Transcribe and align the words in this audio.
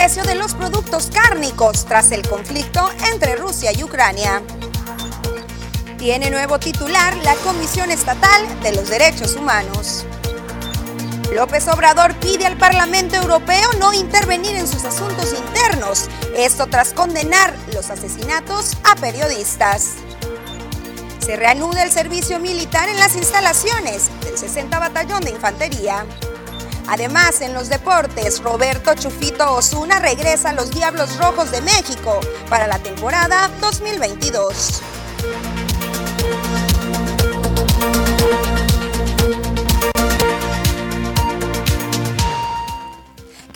precio 0.00 0.24
de 0.24 0.34
los 0.34 0.54
productos 0.54 1.10
cárnicos 1.12 1.84
tras 1.84 2.10
el 2.10 2.26
conflicto 2.26 2.88
entre 3.12 3.36
Rusia 3.36 3.70
y 3.70 3.84
Ucrania. 3.84 4.42
Tiene 5.98 6.30
nuevo 6.30 6.58
titular 6.58 7.14
la 7.18 7.34
Comisión 7.34 7.90
Estatal 7.90 8.62
de 8.62 8.72
los 8.72 8.88
Derechos 8.88 9.36
Humanos. 9.36 10.06
López 11.34 11.68
Obrador 11.68 12.14
pide 12.14 12.46
al 12.46 12.56
Parlamento 12.56 13.16
Europeo 13.16 13.68
no 13.78 13.92
intervenir 13.92 14.56
en 14.56 14.66
sus 14.66 14.86
asuntos 14.86 15.34
internos, 15.34 16.08
esto 16.34 16.66
tras 16.66 16.94
condenar 16.94 17.54
los 17.74 17.90
asesinatos 17.90 18.78
a 18.90 18.96
periodistas. 18.96 19.96
Se 21.18 21.36
reanuda 21.36 21.82
el 21.82 21.90
servicio 21.90 22.38
militar 22.38 22.88
en 22.88 22.98
las 22.98 23.16
instalaciones 23.16 24.08
del 24.24 24.38
60 24.38 24.78
Batallón 24.78 25.20
de 25.20 25.32
Infantería. 25.32 26.06
Además, 26.88 27.40
en 27.40 27.54
los 27.54 27.68
deportes, 27.68 28.42
Roberto 28.42 28.94
Chufito 28.94 29.54
Osuna 29.54 29.98
regresa 30.00 30.50
a 30.50 30.52
los 30.52 30.70
Diablos 30.70 31.16
Rojos 31.18 31.50
de 31.50 31.60
México 31.62 32.20
para 32.48 32.66
la 32.66 32.78
temporada 32.78 33.50
2022. 33.60 34.82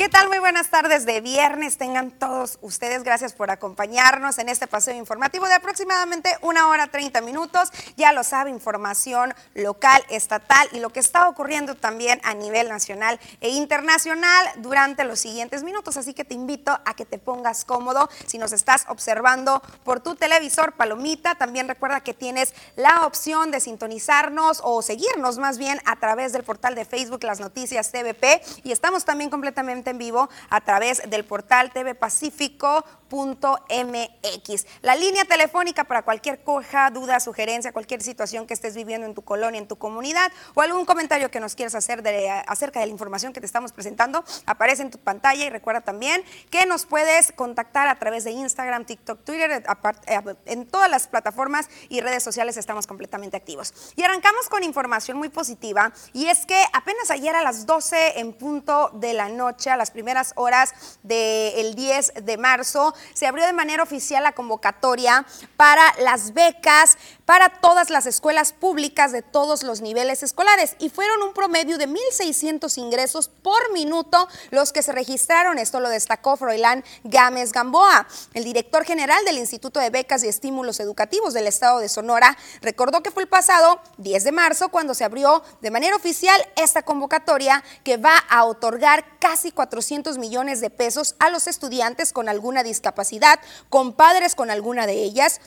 ¿Qué 0.05 0.11
tal? 0.11 0.29
Muy 0.29 0.39
buenas 0.39 0.69
tardes 0.69 1.07
de 1.07 1.23
viernes. 1.23 1.79
Tengan 1.79 2.11
todos 2.11 2.59
ustedes. 2.61 3.05
Gracias 3.05 3.33
por 3.33 3.51
acompañarnos 3.51 4.37
en 4.37 4.51
este 4.51 4.67
paseo 4.67 4.95
informativo 4.95 5.47
de 5.47 5.55
aproximadamente 5.55 6.29
una 6.43 6.69
hora 6.69 6.89
30 6.89 7.23
minutos. 7.23 7.71
Ya 7.97 8.13
lo 8.13 8.23
sabe, 8.23 8.51
información 8.51 9.33
local, 9.55 10.05
estatal 10.11 10.69
y 10.73 10.81
lo 10.81 10.91
que 10.91 11.01
está 11.01 11.27
ocurriendo 11.27 11.75
también 11.75 12.21
a 12.23 12.35
nivel 12.35 12.69
nacional 12.69 13.19
e 13.41 13.49
internacional 13.49 14.47
durante 14.57 15.05
los 15.05 15.21
siguientes 15.21 15.63
minutos. 15.63 15.97
Así 15.97 16.13
que 16.13 16.27
te 16.27 16.35
invito 16.35 16.79
a 16.85 16.93
que 16.93 17.07
te 17.07 17.19
pongas 17.19 17.65
cómodo. 17.65 18.11
Si 18.27 18.37
nos 18.37 18.53
estás 18.53 18.85
observando 18.89 19.63
por 19.85 20.01
tu 20.01 20.17
televisor 20.17 20.75
Palomita, 20.75 21.37
también 21.37 21.67
recuerda 21.67 22.03
que 22.03 22.13
tienes 22.13 22.53
la 22.77 23.07
opción 23.07 23.51
de 23.51 23.59
sintonizarnos 23.59 24.61
o 24.65 24.83
seguirnos 24.83 25.39
más 25.39 25.57
bien 25.57 25.81
a 25.87 25.97
través 25.97 26.35
del 26.35 26.45
portal 26.45 26.75
de 26.75 26.85
Facebook 26.85 27.25
Las 27.25 27.41
Noticias 27.41 27.91
TVP 27.91 28.43
y 28.65 28.73
estamos 28.73 29.07
también 29.07 29.31
completamente 29.31 29.94
en 29.95 29.99
vivo 29.99 30.29
a 30.51 30.61
través 30.61 31.03
del 31.09 31.25
portal 31.25 31.73
tvpacífico.mx. 31.73 34.67
La 34.83 34.97
línea 34.97 35.25
telefónica 35.25 35.85
para 35.85 36.03
cualquier 36.03 36.43
coja, 36.43 36.91
duda, 36.91 37.21
sugerencia, 37.21 37.73
cualquier 37.73 38.03
situación 38.03 38.47
que 38.47 38.55
estés 38.55 38.75
viviendo 38.75 39.07
en 39.07 39.15
tu 39.15 39.23
colonia, 39.23 39.59
en 39.59 39.69
tu 39.69 39.77
comunidad 39.77 40.33
o 40.55 40.63
algún 40.63 40.85
comentario 40.85 41.31
que 41.31 41.41
nos 41.41 41.55
quieras 41.55 41.75
hacer 41.75 42.03
de, 42.03 42.31
acerca 42.31 42.81
de 42.81 42.87
la 42.87 42.93
información 42.93 43.33
que 43.33 43.41
te 43.41 43.47
estamos 43.47 43.73
presentando, 43.73 44.25
aparece 44.47 44.83
en 44.83 44.91
tu 44.91 44.99
pantalla 44.99 45.45
y 45.45 45.51
recuerda 45.51 45.81
también 45.81 46.23
que 46.51 46.67
nos 46.67 46.87
puedes 46.87 47.33
contactar 47.33 47.89
a 47.89 47.99
través 47.99 48.25
de 48.25 48.33
Instagram, 48.33 48.85
TikTok, 48.85 49.25
Twitter, 49.25 49.65
eh, 50.07 50.21
en 50.47 50.67
todas 50.67 50.91
las 50.91 51.07
plataformas 51.07 51.69
y 51.89 52.01
redes 52.01 52.23
sociales 52.23 52.57
estamos 52.57 52.87
completamente 52.87 53.37
activos. 53.37 53.73
Y 53.97 54.03
arrancamos 54.03 54.49
con 54.49 54.65
información 54.65 55.19
muy 55.19 55.29
positiva 55.29 55.93
y 56.13 56.27
es 56.27 56.47
que 56.47 56.61
apenas 56.73 57.11
ayer 57.11 57.37
a 57.37 57.43
las 57.43 57.67
12 57.67 58.21
en 58.21 58.33
punto 58.33 58.91
de 58.95 59.15
la 59.15 59.29
noche 59.29 59.71
a 59.71 59.77
las 59.77 59.84
primeras 59.91 60.33
horas 60.37 60.73
del 61.03 61.75
10 61.75 62.13
de 62.23 62.37
marzo, 62.37 62.95
se 63.15 63.27
abrió 63.27 63.45
de 63.47 63.53
manera 63.53 63.83
oficial 63.83 64.23
la 64.23 64.33
convocatoria 64.33 65.27
para 65.57 65.83
las 65.99 66.35
becas 66.35 66.97
para 67.25 67.49
todas 67.49 67.91
las 67.91 68.07
escuelas 68.07 68.53
públicas 68.53 69.13
de 69.13 69.23
todos 69.23 69.63
los 69.63 69.81
niveles 69.81 70.23
escolares 70.23 70.77
y 70.79 70.91
fueron 70.91 71.23
un 71.23 71.33
promedio 71.33 71.79
de 71.79 71.89
1.600 71.89 72.77
ingresos 72.79 73.29
por 73.29 73.73
minuto 73.73 74.29
los 74.51 74.73
que 74.73 74.83
se 74.83 74.93
registraron. 74.93 75.59
Esto 75.59 75.81
lo 75.81 75.89
destacó 75.89 76.37
Froilán 76.37 76.85
Gámez 77.05 77.53
Gamboa. 77.53 78.07
El 78.35 78.45
director 78.45 78.85
general 78.85 79.25
del 79.25 79.39
Instituto 79.39 79.81
de 79.81 79.91
Becas 79.91 80.23
y 80.25 80.29
Estímulos 80.29 80.81
Educativos 80.81 81.35
del 81.35 81.47
Estado 81.47 81.79
de 81.79 81.89
Sonora 81.89 82.37
recordó 82.61 83.03
que 83.03 83.11
fue 83.11 83.23
el 83.23 83.29
pasado 83.29 83.81
10 83.99 84.25
de 84.25 84.33
marzo 84.33 84.69
cuando 84.69 84.95
se 84.95 85.05
abrió 85.05 85.43
de 85.61 85.71
manera 85.71 85.97
oficial 85.97 86.41
esta 86.57 86.83
convocatoria 86.83 87.65
que 87.83 87.97
va 87.97 88.19
a 88.29 88.45
otorgar 88.45 89.19
casi 89.19 89.51
400 89.51 89.74
millones 90.19 90.61
de 90.61 90.71
pesos 90.71 91.17
a 91.19 91.31
los 91.31 91.47
estudiantes 91.47 92.13
con 92.13 92.29
alguna 92.29 92.63
discapacidad, 92.63 93.41
con 93.69 93.93
padres 93.93 94.35
con 94.35 94.51
alguna 94.51 94.87
de 94.87 95.03
ellas 95.03 95.41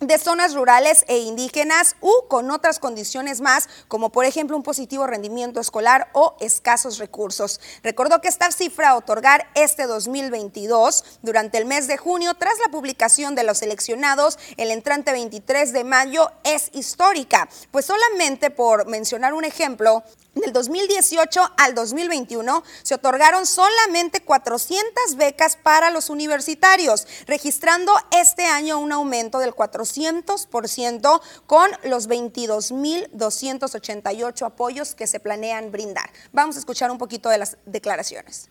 de 0.00 0.18
zonas 0.18 0.54
rurales 0.54 1.04
e 1.08 1.18
indígenas 1.18 1.96
u 2.00 2.12
con 2.28 2.50
otras 2.50 2.78
condiciones 2.78 3.40
más, 3.40 3.68
como 3.88 4.10
por 4.10 4.24
ejemplo 4.24 4.56
un 4.56 4.62
positivo 4.62 5.06
rendimiento 5.06 5.60
escolar 5.60 6.08
o 6.12 6.36
escasos 6.40 6.98
recursos. 6.98 7.60
Recordó 7.82 8.20
que 8.20 8.28
esta 8.28 8.52
cifra 8.52 8.90
a 8.90 8.96
otorgar 8.96 9.48
este 9.54 9.86
2022 9.86 11.04
durante 11.22 11.58
el 11.58 11.64
mes 11.64 11.88
de 11.88 11.96
junio, 11.96 12.34
tras 12.34 12.58
la 12.60 12.70
publicación 12.70 13.34
de 13.34 13.42
los 13.42 13.58
seleccionados 13.58 14.38
el 14.56 14.70
entrante 14.70 15.12
23 15.12 15.72
de 15.72 15.84
mayo, 15.84 16.30
es 16.44 16.70
histórica, 16.74 17.48
pues 17.72 17.86
solamente 17.86 18.50
por 18.50 18.86
mencionar 18.86 19.34
un 19.34 19.44
ejemplo, 19.44 20.04
del 20.40 20.52
2018 20.52 21.52
al 21.56 21.74
2021 21.74 22.62
se 22.82 22.94
otorgaron 22.94 23.46
solamente 23.46 24.20
400 24.22 25.16
becas 25.16 25.56
para 25.56 25.88
los 25.90 26.10
universitarios, 26.10 27.06
registrando 27.26 27.92
este 28.10 28.44
año 28.44 28.78
un 28.78 28.92
aumento 28.92 29.38
del 29.38 29.54
400% 29.54 31.22
con 31.46 31.70
los 31.84 32.06
22.288 32.08 34.46
apoyos 34.46 34.94
que 34.94 35.06
se 35.06 35.20
planean 35.20 35.70
brindar. 35.70 36.10
Vamos 36.32 36.56
a 36.56 36.58
escuchar 36.58 36.90
un 36.90 36.98
poquito 36.98 37.28
de 37.28 37.38
las 37.38 37.56
declaraciones. 37.64 38.50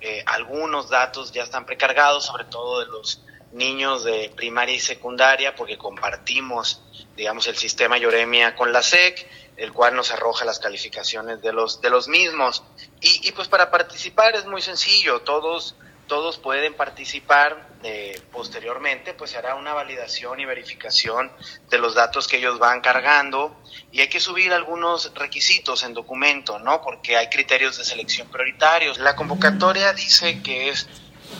Eh, 0.00 0.22
algunos 0.26 0.90
datos 0.90 1.32
ya 1.32 1.42
están 1.42 1.66
precargados 1.66 2.26
sobre 2.26 2.44
todo 2.44 2.78
de 2.80 2.86
los 2.86 3.24
niños 3.52 4.04
de 4.04 4.32
primaria 4.36 4.76
y 4.76 4.78
secundaria 4.78 5.56
porque 5.56 5.76
compartimos 5.76 6.84
digamos 7.16 7.48
el 7.48 7.56
sistema 7.56 7.98
Yoremia 7.98 8.54
con 8.54 8.72
la 8.72 8.80
SEC 8.82 9.28
el 9.56 9.72
cual 9.72 9.96
nos 9.96 10.12
arroja 10.12 10.44
las 10.44 10.60
calificaciones 10.60 11.42
de 11.42 11.52
los 11.52 11.80
de 11.80 11.90
los 11.90 12.06
mismos. 12.06 12.62
Y, 13.00 13.28
y 13.28 13.32
pues 13.32 13.48
para 13.48 13.72
participar 13.72 14.36
es 14.36 14.46
muy 14.46 14.62
sencillo. 14.62 15.22
Todos 15.22 15.74
todos 16.08 16.38
pueden 16.38 16.74
participar. 16.74 17.68
Eh, 17.84 18.20
posteriormente, 18.32 19.14
pues 19.14 19.30
se 19.30 19.38
hará 19.38 19.54
una 19.54 19.72
validación 19.72 20.40
y 20.40 20.44
verificación 20.44 21.30
de 21.70 21.78
los 21.78 21.94
datos 21.94 22.26
que 22.26 22.38
ellos 22.38 22.58
van 22.58 22.80
cargando 22.80 23.56
y 23.92 24.00
hay 24.00 24.08
que 24.08 24.18
subir 24.18 24.52
algunos 24.52 25.14
requisitos 25.14 25.84
en 25.84 25.94
documento, 25.94 26.58
¿no? 26.58 26.82
Porque 26.82 27.16
hay 27.16 27.28
criterios 27.28 27.78
de 27.78 27.84
selección 27.84 28.26
prioritarios. 28.28 28.98
La 28.98 29.14
convocatoria 29.14 29.92
dice 29.92 30.42
que 30.42 30.70
es 30.70 30.88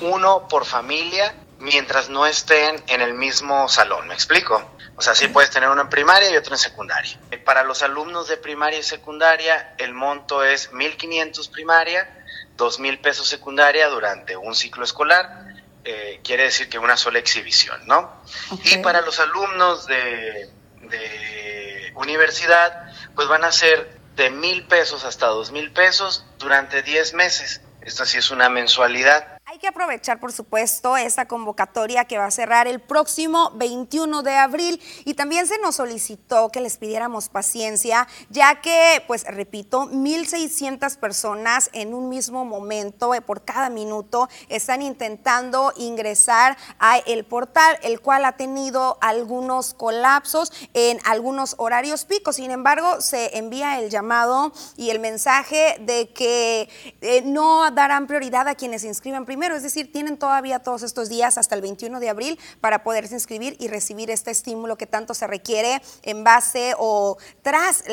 uno 0.00 0.46
por 0.46 0.64
familia 0.64 1.34
mientras 1.58 2.08
no 2.08 2.26
estén 2.26 2.82
en 2.86 3.00
el 3.00 3.14
mismo 3.14 3.68
salón, 3.68 4.06
¿me 4.06 4.14
explico? 4.14 4.62
O 4.96 5.02
sea, 5.02 5.14
sí 5.14 5.28
puedes 5.28 5.50
tener 5.50 5.68
uno 5.68 5.82
en 5.82 5.88
primaria 5.88 6.30
y 6.30 6.36
otro 6.36 6.54
en 6.54 6.58
secundaria. 6.58 7.18
Para 7.44 7.62
los 7.62 7.82
alumnos 7.82 8.26
de 8.28 8.36
primaria 8.36 8.80
y 8.80 8.82
secundaria, 8.82 9.74
el 9.78 9.94
monto 9.94 10.42
es 10.42 10.72
1.500 10.72 11.50
primaria, 11.50 12.26
dos 12.58 12.78
mil 12.78 12.98
pesos 12.98 13.26
secundaria 13.26 13.88
durante 13.88 14.36
un 14.36 14.54
ciclo 14.54 14.84
escolar, 14.84 15.46
eh, 15.84 16.20
quiere 16.22 16.42
decir 16.42 16.68
que 16.68 16.78
una 16.78 16.98
sola 16.98 17.18
exhibición, 17.18 17.86
¿no? 17.86 18.20
Y 18.64 18.76
para 18.78 19.00
los 19.00 19.18
alumnos 19.20 19.86
de, 19.86 20.50
de 20.82 21.92
universidad, 21.94 22.92
pues 23.14 23.28
van 23.28 23.44
a 23.44 23.52
ser 23.52 23.96
de 24.16 24.28
mil 24.28 24.66
pesos 24.66 25.04
hasta 25.04 25.28
dos 25.28 25.52
mil 25.52 25.72
pesos 25.72 26.26
durante 26.38 26.82
diez 26.82 27.14
meses. 27.14 27.62
Esta 27.80 28.04
sí 28.04 28.18
es 28.18 28.30
una 28.30 28.50
mensualidad. 28.50 29.37
Hay 29.58 29.62
que 29.62 29.66
aprovechar, 29.66 30.20
por 30.20 30.30
supuesto, 30.30 30.96
esta 30.96 31.26
convocatoria 31.26 32.04
que 32.04 32.16
va 32.16 32.26
a 32.26 32.30
cerrar 32.30 32.68
el 32.68 32.78
próximo 32.78 33.50
21 33.56 34.22
de 34.22 34.36
abril 34.36 34.80
y 35.04 35.14
también 35.14 35.48
se 35.48 35.58
nos 35.58 35.74
solicitó 35.74 36.50
que 36.50 36.60
les 36.60 36.76
pidiéramos 36.76 37.28
paciencia, 37.28 38.06
ya 38.30 38.60
que, 38.60 39.02
pues 39.08 39.24
repito, 39.24 39.90
1.600 39.90 40.96
personas 40.98 41.70
en 41.72 41.92
un 41.92 42.08
mismo 42.08 42.44
momento, 42.44 43.16
eh, 43.16 43.20
por 43.20 43.44
cada 43.44 43.68
minuto, 43.68 44.28
están 44.48 44.80
intentando 44.80 45.72
ingresar 45.76 46.56
a 46.78 46.98
el 46.98 47.24
portal, 47.24 47.80
el 47.82 48.00
cual 48.00 48.26
ha 48.26 48.36
tenido 48.36 48.96
algunos 49.00 49.74
colapsos 49.74 50.52
en 50.72 51.00
algunos 51.04 51.56
horarios 51.58 52.04
picos. 52.04 52.36
Sin 52.36 52.52
embargo, 52.52 53.00
se 53.00 53.36
envía 53.36 53.80
el 53.80 53.90
llamado 53.90 54.52
y 54.76 54.90
el 54.90 55.00
mensaje 55.00 55.78
de 55.80 56.10
que 56.10 56.68
eh, 57.00 57.22
no 57.24 57.68
darán 57.72 58.06
prioridad 58.06 58.46
a 58.46 58.54
quienes 58.54 58.82
se 58.82 58.86
inscriben 58.86 59.24
primero 59.24 59.47
es 59.56 59.62
decir, 59.62 59.92
tienen 59.92 60.18
todavía 60.18 60.60
todos 60.60 60.82
estos 60.82 61.08
días 61.08 61.38
hasta 61.38 61.54
el 61.54 61.62
21 61.62 62.00
de 62.00 62.08
abril 62.08 62.38
para 62.60 62.82
poderse 62.82 63.14
inscribir 63.14 63.56
y 63.58 63.68
recibir 63.68 64.10
este 64.10 64.30
estímulo 64.30 64.76
que 64.76 64.86
tanto 64.86 65.14
se 65.14 65.26
requiere 65.26 65.82
en 66.02 66.24
base 66.24 66.74
o 66.78 67.18
tras 67.42 67.84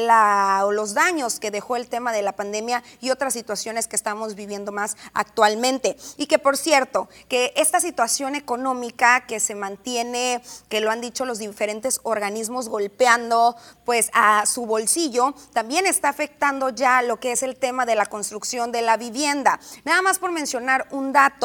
los 0.71 0.93
daños 0.93 1.39
que 1.39 1.51
dejó 1.51 1.75
el 1.75 1.87
tema 1.87 2.11
de 2.11 2.21
la 2.21 2.33
pandemia 2.33 2.83
y 3.01 3.09
otras 3.09 3.33
situaciones 3.33 3.87
que 3.87 3.95
estamos 3.95 4.35
viviendo 4.35 4.71
más 4.71 4.97
actualmente. 5.13 5.97
Y 6.17 6.27
que 6.27 6.39
por 6.39 6.57
cierto, 6.57 7.09
que 7.27 7.53
esta 7.55 7.79
situación 7.79 8.35
económica 8.35 9.25
que 9.27 9.39
se 9.39 9.55
mantiene, 9.55 10.41
que 10.69 10.81
lo 10.81 10.91
han 10.91 11.01
dicho 11.01 11.25
los 11.25 11.39
diferentes 11.39 11.99
organismos 12.03 12.69
golpeando 12.69 13.55
pues 13.85 14.09
a 14.13 14.45
su 14.45 14.65
bolsillo, 14.65 15.33
también 15.53 15.85
está 15.85 16.09
afectando 16.09 16.69
ya 16.69 17.01
lo 17.01 17.19
que 17.19 17.31
es 17.31 17.43
el 17.43 17.55
tema 17.55 17.85
de 17.85 17.95
la 17.95 18.05
construcción 18.05 18.71
de 18.71 18.81
la 18.81 18.97
vivienda. 18.97 19.59
Nada 19.83 20.01
más 20.01 20.19
por 20.19 20.31
mencionar 20.31 20.87
un 20.91 21.13
dato. 21.13 21.44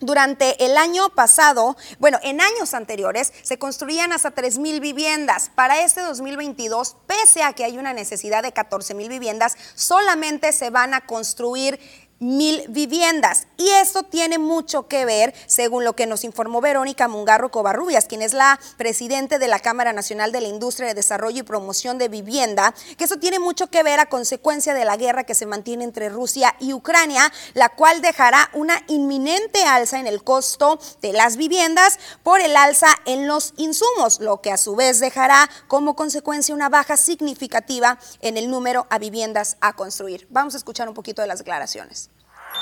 Durante 0.00 0.62
el 0.62 0.76
año 0.76 1.08
pasado, 1.08 1.74
bueno, 1.98 2.18
en 2.22 2.42
años 2.42 2.74
anteriores 2.74 3.32
se 3.42 3.58
construían 3.58 4.12
hasta 4.12 4.30
3 4.30 4.58
mil 4.58 4.80
viviendas. 4.80 5.50
Para 5.54 5.80
este 5.80 6.02
2022, 6.02 6.96
pese 7.06 7.42
a 7.42 7.54
que 7.54 7.64
hay 7.64 7.78
una 7.78 7.94
necesidad 7.94 8.42
de 8.42 8.52
14 8.52 8.92
mil 8.92 9.08
viviendas, 9.08 9.56
solamente 9.74 10.52
se 10.52 10.68
van 10.68 10.92
a 10.92 11.06
construir 11.06 11.80
mil 12.18 12.64
viviendas. 12.68 13.46
Y 13.56 13.68
esto 13.70 14.02
tiene 14.02 14.38
mucho 14.38 14.88
que 14.88 15.04
ver, 15.04 15.34
según 15.46 15.84
lo 15.84 15.94
que 15.94 16.06
nos 16.06 16.24
informó 16.24 16.60
Verónica 16.60 17.08
Mungarro 17.08 17.50
Covarrubias, 17.50 18.06
quien 18.06 18.22
es 18.22 18.32
la 18.32 18.58
presidente 18.76 19.38
de 19.38 19.48
la 19.48 19.58
Cámara 19.58 19.92
Nacional 19.92 20.32
de 20.32 20.40
la 20.40 20.48
Industria 20.48 20.88
de 20.88 20.94
Desarrollo 20.94 21.40
y 21.40 21.42
Promoción 21.42 21.98
de 21.98 22.08
Vivienda, 22.08 22.74
que 22.96 23.04
eso 23.04 23.16
tiene 23.16 23.38
mucho 23.38 23.68
que 23.68 23.82
ver 23.82 24.00
a 24.00 24.06
consecuencia 24.06 24.74
de 24.74 24.84
la 24.84 24.96
guerra 24.96 25.24
que 25.24 25.34
se 25.34 25.46
mantiene 25.46 25.84
entre 25.84 26.08
Rusia 26.08 26.54
y 26.58 26.72
Ucrania, 26.72 27.32
la 27.54 27.68
cual 27.70 28.00
dejará 28.00 28.50
una 28.54 28.82
inminente 28.88 29.64
alza 29.64 29.98
en 29.98 30.06
el 30.06 30.22
costo 30.22 30.78
de 31.02 31.12
las 31.12 31.36
viviendas 31.36 31.98
por 32.22 32.40
el 32.40 32.56
alza 32.56 32.88
en 33.04 33.26
los 33.26 33.52
insumos, 33.56 34.20
lo 34.20 34.40
que 34.40 34.52
a 34.52 34.56
su 34.56 34.76
vez 34.76 35.00
dejará 35.00 35.48
como 35.68 35.96
consecuencia 35.96 36.54
una 36.54 36.68
baja 36.68 36.96
significativa 36.96 37.98
en 38.20 38.36
el 38.36 38.50
número 38.50 38.86
a 38.90 38.98
viviendas 38.98 39.56
a 39.60 39.74
construir. 39.74 40.26
Vamos 40.30 40.54
a 40.54 40.58
escuchar 40.58 40.88
un 40.88 40.94
poquito 40.94 41.22
de 41.22 41.28
las 41.28 41.38
declaraciones. 41.38 42.10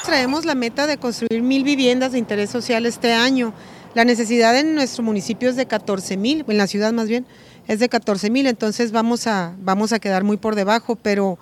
Traemos 0.02 0.44
la 0.44 0.54
meta 0.54 0.86
de 0.86 0.98
construir 0.98 1.42
mil 1.42 1.64
viviendas 1.64 2.12
de 2.12 2.18
interés 2.18 2.50
social 2.50 2.84
este 2.86 3.12
año. 3.12 3.54
La 3.94 4.04
necesidad 4.04 4.58
en 4.58 4.74
nuestro 4.74 5.02
municipio 5.02 5.48
es 5.48 5.56
de 5.56 5.66
14 5.66 6.16
mil, 6.16 6.44
en 6.48 6.58
la 6.58 6.66
ciudad 6.66 6.92
más 6.92 7.08
bien, 7.08 7.26
es 7.68 7.78
de 7.78 7.88
14 7.88 8.28
mil, 8.28 8.46
entonces 8.46 8.92
vamos 8.92 9.26
a, 9.26 9.54
vamos 9.60 9.92
a 9.92 9.98
quedar 10.00 10.24
muy 10.24 10.36
por 10.36 10.56
debajo, 10.56 10.96
pero, 10.96 11.38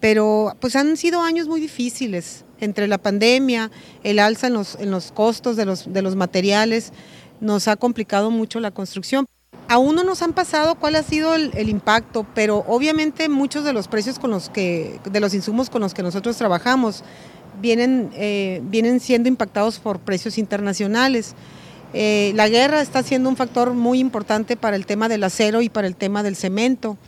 pero 0.00 0.54
pues 0.60 0.76
han 0.76 0.96
sido 0.96 1.22
años 1.22 1.48
muy 1.48 1.60
difíciles, 1.60 2.44
entre 2.60 2.88
la 2.88 2.98
pandemia, 2.98 3.70
el 4.02 4.18
alza 4.18 4.48
en 4.48 4.54
los, 4.54 4.76
en 4.76 4.90
los 4.90 5.12
costos 5.12 5.56
de 5.56 5.64
los, 5.64 5.92
de 5.92 6.02
los 6.02 6.14
materiales, 6.14 6.92
nos 7.40 7.68
ha 7.68 7.76
complicado 7.76 8.30
mucho 8.30 8.60
la 8.60 8.70
construcción. 8.70 9.26
Aún 9.66 9.96
no 9.96 10.04
nos 10.04 10.20
han 10.20 10.34
pasado 10.34 10.74
cuál 10.74 10.94
ha 10.94 11.02
sido 11.02 11.34
el, 11.34 11.50
el, 11.54 11.70
impacto, 11.70 12.26
pero 12.34 12.64
obviamente 12.68 13.30
muchos 13.30 13.64
de 13.64 13.72
los 13.72 13.88
precios 13.88 14.18
con 14.18 14.30
los 14.30 14.50
que, 14.50 15.00
de 15.10 15.20
los 15.20 15.32
insumos 15.32 15.70
con 15.70 15.80
los 15.80 15.94
que 15.94 16.02
nosotros 16.02 16.36
trabajamos, 16.36 17.02
vienen, 17.60 18.10
eh, 18.14 18.60
vienen 18.64 19.00
siendo 19.00 19.28
impactados 19.28 19.78
por 19.78 19.98
precios 19.98 20.38
internacionales. 20.38 21.34
Eh, 21.92 22.32
la 22.34 22.48
guerra 22.48 22.80
está 22.80 23.02
siendo 23.02 23.28
un 23.28 23.36
factor 23.36 23.72
muy 23.72 24.00
importante 24.00 24.56
para 24.56 24.76
el 24.76 24.86
tema 24.86 25.08
del 25.08 25.22
acero 25.24 25.62
y 25.62 25.68
para 25.68 25.86
el 25.86 25.96
tema 25.96 26.22
del 26.22 26.36
cemento. 26.36 26.98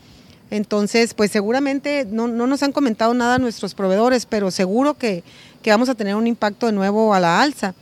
Entonces, 0.51 1.13
pues 1.15 1.31
seguramente 1.31 2.07
no, 2.09 2.29
no 2.29 2.47
nos 2.47 2.63
han 2.63 2.73
comentado 2.73 3.13
nada 3.15 3.39
nuestros 3.39 3.75
proveedores, 3.75 4.27
pero 4.27 4.51
seguro 4.51 4.95
que, 4.95 5.25
que, 5.63 5.71
vamos 5.71 5.89
a 5.89 5.95
tener 5.97 6.15
un 6.15 6.29
impacto 6.29 6.67
de 6.67 6.73
nuevo 6.73 7.13
a 7.15 7.21
la 7.21 7.43
alza. 7.43 7.75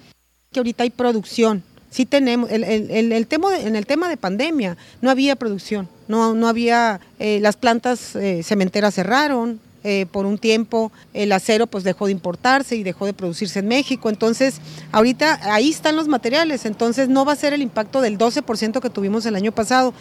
Que 0.50 0.60
ahorita 0.60 0.82
hay 0.82 0.90
producción. 0.90 1.62
Sí 1.90 2.06
tenemos, 2.06 2.50
el, 2.50 2.64
el, 2.64 3.12
el 3.12 3.26
tema 3.26 3.50
de, 3.50 3.66
en 3.66 3.76
el 3.76 3.86
tema 3.86 4.08
de 4.08 4.16
pandemia 4.16 4.76
no 5.00 5.10
había 5.10 5.36
producción, 5.36 5.88
no, 6.08 6.34
no 6.34 6.48
había, 6.48 7.00
eh, 7.20 7.38
las 7.40 7.56
plantas 7.56 8.16
eh, 8.16 8.42
cementeras 8.42 8.94
cerraron, 8.94 9.60
eh, 9.84 10.06
por 10.10 10.24
un 10.24 10.38
tiempo 10.38 10.90
el 11.12 11.30
acero 11.30 11.66
pues 11.66 11.84
dejó 11.84 12.06
de 12.06 12.12
importarse 12.12 12.74
y 12.74 12.82
dejó 12.82 13.06
de 13.06 13.12
producirse 13.12 13.58
en 13.58 13.68
México. 13.68 14.08
Entonces, 14.08 14.60
ahorita 14.92 15.52
ahí 15.52 15.68
están 15.68 15.94
los 15.94 16.08
materiales, 16.08 16.64
entonces 16.64 17.08
no 17.10 17.24
va 17.24 17.32
a 17.32 17.36
ser 17.36 17.52
el 17.52 17.60
impacto 17.62 18.00
del 18.00 18.16
12% 18.16 18.80
que 18.80 18.90
tuvimos 18.90 19.26
el 19.26 19.36
año 19.36 19.52
pasado, 19.52 19.92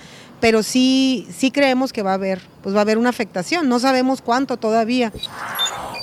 pero 0.44 0.62
sí, 0.62 1.26
sí 1.34 1.52
creemos 1.52 1.94
que 1.94 2.02
va 2.04 2.12
a 2.12 2.16
haber, 2.16 2.42
pues 2.64 2.76
va 2.76 2.80
a 2.80 2.82
haber 2.82 2.98
una 2.98 3.12
afectación, 3.12 3.70
no 3.70 3.80
sabemos 3.80 4.22
cuánto 4.22 4.58
todavía. 4.58 5.14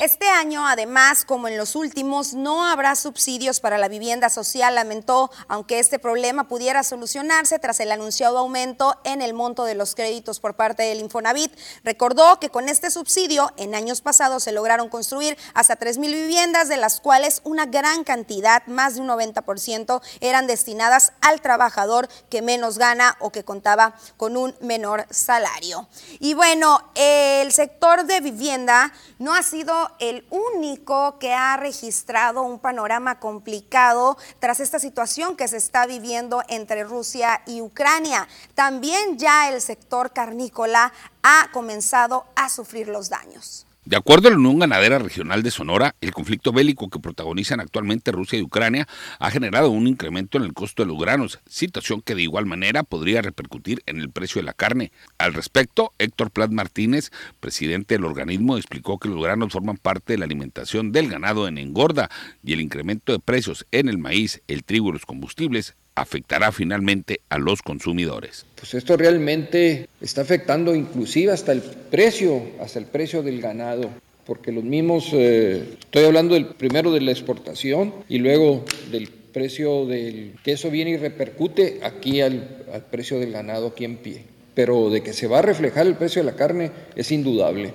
Este 0.00 0.30
año, 0.30 0.66
además, 0.66 1.26
como 1.26 1.46
en 1.46 1.58
los 1.58 1.76
últimos, 1.76 2.32
no 2.32 2.66
habrá 2.66 2.96
subsidios 2.96 3.60
para 3.60 3.76
la 3.76 3.88
vivienda 3.88 4.30
social, 4.30 4.74
lamentó, 4.74 5.30
aunque 5.46 5.78
este 5.78 5.98
problema 5.98 6.48
pudiera 6.48 6.82
solucionarse 6.84 7.58
tras 7.58 7.80
el 7.80 7.92
anunciado 7.92 8.38
aumento 8.38 8.98
en 9.04 9.20
el 9.20 9.34
monto 9.34 9.64
de 9.64 9.74
los 9.74 9.94
créditos 9.94 10.40
por 10.40 10.54
parte 10.54 10.84
del 10.84 11.00
Infonavit. 11.00 11.52
Recordó 11.84 12.40
que 12.40 12.48
con 12.48 12.70
este 12.70 12.90
subsidio, 12.90 13.52
en 13.58 13.74
años 13.74 14.00
pasados 14.00 14.42
se 14.44 14.52
lograron 14.52 14.88
construir 14.88 15.36
hasta 15.52 15.76
3 15.76 15.98
mil 15.98 16.14
viviendas, 16.14 16.70
de 16.70 16.78
las 16.78 17.02
cuales 17.02 17.42
una 17.44 17.66
gran 17.66 18.02
cantidad, 18.02 18.66
más 18.68 18.94
de 18.94 19.02
un 19.02 19.08
90%, 19.08 20.00
eran 20.20 20.46
destinadas 20.46 21.12
al 21.20 21.42
trabajador 21.42 22.08
que 22.30 22.40
menos 22.40 22.78
gana 22.78 23.18
o 23.20 23.32
que 23.32 23.44
contaba 23.44 23.96
con 24.16 24.29
un 24.36 24.54
menor 24.60 25.06
salario. 25.10 25.88
Y 26.18 26.34
bueno, 26.34 26.90
el 26.94 27.52
sector 27.52 28.04
de 28.04 28.20
vivienda 28.20 28.92
no 29.18 29.34
ha 29.34 29.42
sido 29.42 29.90
el 29.98 30.26
único 30.30 31.18
que 31.18 31.32
ha 31.32 31.56
registrado 31.56 32.42
un 32.42 32.58
panorama 32.58 33.20
complicado 33.20 34.16
tras 34.38 34.60
esta 34.60 34.78
situación 34.78 35.36
que 35.36 35.48
se 35.48 35.56
está 35.56 35.86
viviendo 35.86 36.42
entre 36.48 36.84
Rusia 36.84 37.42
y 37.46 37.60
Ucrania. 37.60 38.28
También 38.54 39.18
ya 39.18 39.48
el 39.48 39.60
sector 39.60 40.12
carnícola 40.12 40.92
ha 41.22 41.48
comenzado 41.52 42.26
a 42.36 42.48
sufrir 42.48 42.88
los 42.88 43.08
daños. 43.08 43.66
De 43.90 43.96
acuerdo 43.96 44.28
a 44.28 44.30
la 44.30 44.36
Unión 44.36 44.60
Ganadera 44.60 45.00
Regional 45.00 45.42
de 45.42 45.50
Sonora, 45.50 45.96
el 46.00 46.12
conflicto 46.12 46.52
bélico 46.52 46.88
que 46.90 47.00
protagonizan 47.00 47.58
actualmente 47.58 48.12
Rusia 48.12 48.38
y 48.38 48.42
Ucrania 48.42 48.86
ha 49.18 49.32
generado 49.32 49.70
un 49.70 49.88
incremento 49.88 50.38
en 50.38 50.44
el 50.44 50.52
costo 50.52 50.84
de 50.84 50.86
los 50.86 50.96
granos, 50.96 51.40
situación 51.48 52.00
que 52.00 52.14
de 52.14 52.22
igual 52.22 52.46
manera 52.46 52.84
podría 52.84 53.20
repercutir 53.20 53.82
en 53.86 53.98
el 53.98 54.08
precio 54.08 54.40
de 54.40 54.46
la 54.46 54.52
carne. 54.52 54.92
Al 55.18 55.34
respecto, 55.34 55.92
Héctor 55.98 56.30
Plat 56.30 56.52
Martínez, 56.52 57.10
presidente 57.40 57.96
del 57.96 58.04
organismo, 58.04 58.56
explicó 58.56 59.00
que 59.00 59.08
los 59.08 59.20
granos 59.20 59.52
forman 59.52 59.76
parte 59.76 60.12
de 60.12 60.18
la 60.18 60.26
alimentación 60.26 60.92
del 60.92 61.08
ganado 61.08 61.48
en 61.48 61.58
engorda 61.58 62.10
y 62.44 62.52
el 62.52 62.60
incremento 62.60 63.10
de 63.10 63.18
precios 63.18 63.66
en 63.72 63.88
el 63.88 63.98
maíz, 63.98 64.40
el 64.46 64.62
trigo 64.62 64.90
y 64.90 64.92
los 64.92 65.04
combustibles 65.04 65.74
afectará 66.00 66.50
finalmente 66.50 67.20
a 67.28 67.38
los 67.38 67.62
consumidores. 67.62 68.46
Pues 68.56 68.74
esto 68.74 68.96
realmente 68.96 69.88
está 70.00 70.22
afectando 70.22 70.74
inclusive 70.74 71.32
hasta 71.32 71.52
el 71.52 71.60
precio, 71.60 72.42
hasta 72.60 72.78
el 72.78 72.86
precio 72.86 73.22
del 73.22 73.40
ganado, 73.40 73.90
porque 74.26 74.52
los 74.52 74.64
mismos, 74.64 75.10
eh, 75.12 75.76
estoy 75.78 76.04
hablando 76.04 76.34
del 76.34 76.46
primero 76.46 76.92
de 76.92 77.00
la 77.02 77.10
exportación 77.10 77.92
y 78.08 78.18
luego 78.18 78.64
del 78.90 79.08
precio 79.08 79.86
del 79.86 80.34
que 80.42 80.52
eso 80.52 80.70
viene 80.70 80.92
y 80.92 80.96
repercute 80.96 81.80
aquí 81.82 82.20
al, 82.20 82.64
al 82.72 82.84
precio 82.86 83.18
del 83.18 83.32
ganado 83.32 83.68
aquí 83.68 83.84
en 83.84 83.96
pie. 83.98 84.24
Pero 84.54 84.90
de 84.90 85.02
que 85.02 85.12
se 85.12 85.26
va 85.26 85.38
a 85.38 85.42
reflejar 85.42 85.86
el 85.86 85.94
precio 85.94 86.22
de 86.22 86.30
la 86.30 86.36
carne 86.36 86.70
es 86.96 87.12
indudable. 87.12 87.72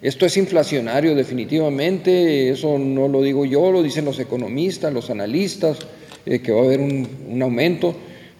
Esto 0.00 0.26
es 0.26 0.36
inflacionario 0.36 1.14
definitivamente, 1.14 2.50
eso 2.50 2.78
no 2.78 3.08
lo 3.08 3.22
digo 3.22 3.46
yo, 3.46 3.72
lo 3.72 3.82
dicen 3.82 4.04
los 4.04 4.18
economistas, 4.18 4.92
los 4.92 5.08
analistas, 5.08 5.78
eh, 6.26 6.40
que 6.40 6.52
va 6.52 6.62
a 6.62 6.64
haber 6.64 6.80
un, 6.80 7.08
un, 7.28 7.42
aumento, 7.42 7.94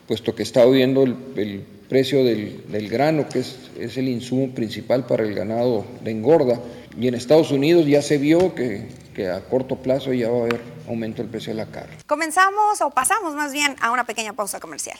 puesto 0.06 0.34
que 0.34 0.42
está 0.42 0.64
viendo 0.66 1.02
el, 1.02 1.16
el 1.36 1.64
precio 1.88 2.24
del, 2.24 2.64
del, 2.68 2.88
grano, 2.88 3.28
que 3.28 3.40
es, 3.40 3.70
es, 3.78 3.96
el 3.96 4.08
insumo 4.08 4.54
principal 4.54 5.06
para 5.06 5.22
el 5.22 5.34
ganado 5.34 5.84
de 6.02 6.10
engorda. 6.10 6.60
Y 6.98 7.08
en 7.08 7.14
Estados 7.14 7.50
Unidos 7.50 7.86
ya 7.86 8.02
se 8.02 8.18
vio 8.18 8.54
que, 8.54 8.88
que 9.14 9.28
a 9.28 9.40
corto 9.44 9.76
plazo 9.76 10.12
ya 10.12 10.28
va 10.28 10.38
a 10.38 10.40
haber 10.42 10.60
aumento 10.88 11.22
del 11.22 11.30
precio 11.30 11.52
de 11.52 11.58
la 11.58 11.66
carne. 11.66 11.96
Comenzamos 12.06 12.80
o 12.80 12.90
pasamos 12.90 13.34
más 13.34 13.52
bien 13.52 13.74
a 13.80 13.90
una 13.90 14.04
pequeña 14.04 14.32
pausa 14.32 14.60
comercial. 14.60 14.98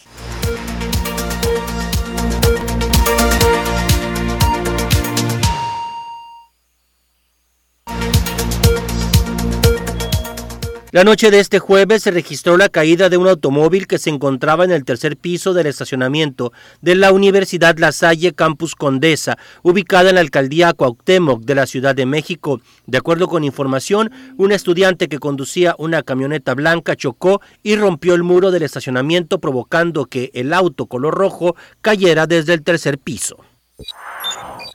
La 10.95 11.03
noche 11.03 11.33
de 11.33 11.41
este 11.41 11.59
jueves 11.59 12.05
se 12.05 12.13
registró 12.13 12.57
la 12.57 12.69
caída 12.69 13.09
de 13.09 13.17
un 13.17 13.27
automóvil 13.27 13.89
que 13.89 13.99
se 13.99 14.11
encontraba 14.11 14.65
en 14.65 14.71
el 14.71 14.85
tercer 14.85 15.17
piso 15.17 15.53
del 15.53 15.67
estacionamiento 15.67 16.53
de 16.83 16.95
la 16.95 17.11
Universidad 17.11 17.77
La 17.79 17.91
Salle 17.91 18.33
Campus 18.33 18.77
Condesa, 18.77 19.37
ubicada 19.65 20.11
en 20.11 20.15
la 20.15 20.21
alcaldía 20.21 20.73
Cuauhtémoc 20.73 21.43
de 21.43 21.57
la 21.57 21.67
Ciudad 21.67 21.97
de 21.97 22.07
México. 22.07 22.61
De 22.87 22.99
acuerdo 22.99 23.27
con 23.27 23.43
información, 23.43 24.13
un 24.37 24.53
estudiante 24.53 25.09
que 25.09 25.19
conducía 25.19 25.75
una 25.79 26.05
camioneta 26.05 26.55
blanca 26.55 26.95
chocó 26.95 27.41
y 27.65 27.75
rompió 27.75 28.15
el 28.15 28.23
muro 28.23 28.53
del 28.53 28.63
estacionamiento 28.63 29.41
provocando 29.41 30.07
que 30.07 30.31
el 30.33 30.53
auto 30.53 30.87
color 30.87 31.15
rojo 31.15 31.57
cayera 31.81 32.29
desde 32.29 32.55
el 32.55 32.63
tercer 32.63 32.99
piso. 32.99 33.39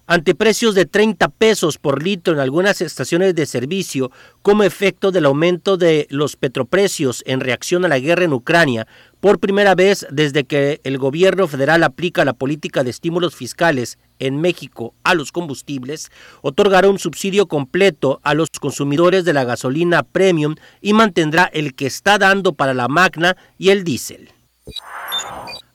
Ante 0.09 0.33
precios 0.33 0.73
de 0.73 0.87
30 0.87 1.29
pesos 1.29 1.77
por 1.77 2.01
litro 2.01 2.33
en 2.33 2.39
algunas 2.39 2.81
estaciones 2.81 3.35
de 3.35 3.45
servicio 3.45 4.09
como 4.41 4.63
efecto 4.63 5.11
del 5.11 5.27
aumento 5.27 5.77
de 5.77 6.07
los 6.09 6.35
petroprecios 6.35 7.23
en 7.27 7.39
reacción 7.39 7.85
a 7.85 7.89
la 7.89 7.99
guerra 7.99 8.23
en 8.23 8.33
Ucrania, 8.33 8.87
por 9.19 9.37
primera 9.37 9.75
vez 9.75 10.07
desde 10.09 10.45
que 10.45 10.81
el 10.83 10.97
gobierno 10.97 11.47
federal 11.47 11.83
aplica 11.83 12.25
la 12.25 12.33
política 12.33 12.83
de 12.83 12.89
estímulos 12.89 13.35
fiscales 13.35 13.99
en 14.17 14.41
México 14.41 14.95
a 15.03 15.13
los 15.13 15.31
combustibles, 15.31 16.09
otorgará 16.41 16.89
un 16.89 16.97
subsidio 16.97 17.47
completo 17.47 18.19
a 18.23 18.33
los 18.33 18.49
consumidores 18.59 19.25
de 19.25 19.33
la 19.33 19.43
gasolina 19.43 20.01
premium 20.01 20.55
y 20.81 20.93
mantendrá 20.93 21.43
el 21.53 21.75
que 21.75 21.85
está 21.85 22.17
dando 22.17 22.53
para 22.53 22.73
la 22.73 22.87
magna 22.87 23.37
y 23.59 23.69
el 23.69 23.83
diésel. 23.83 24.31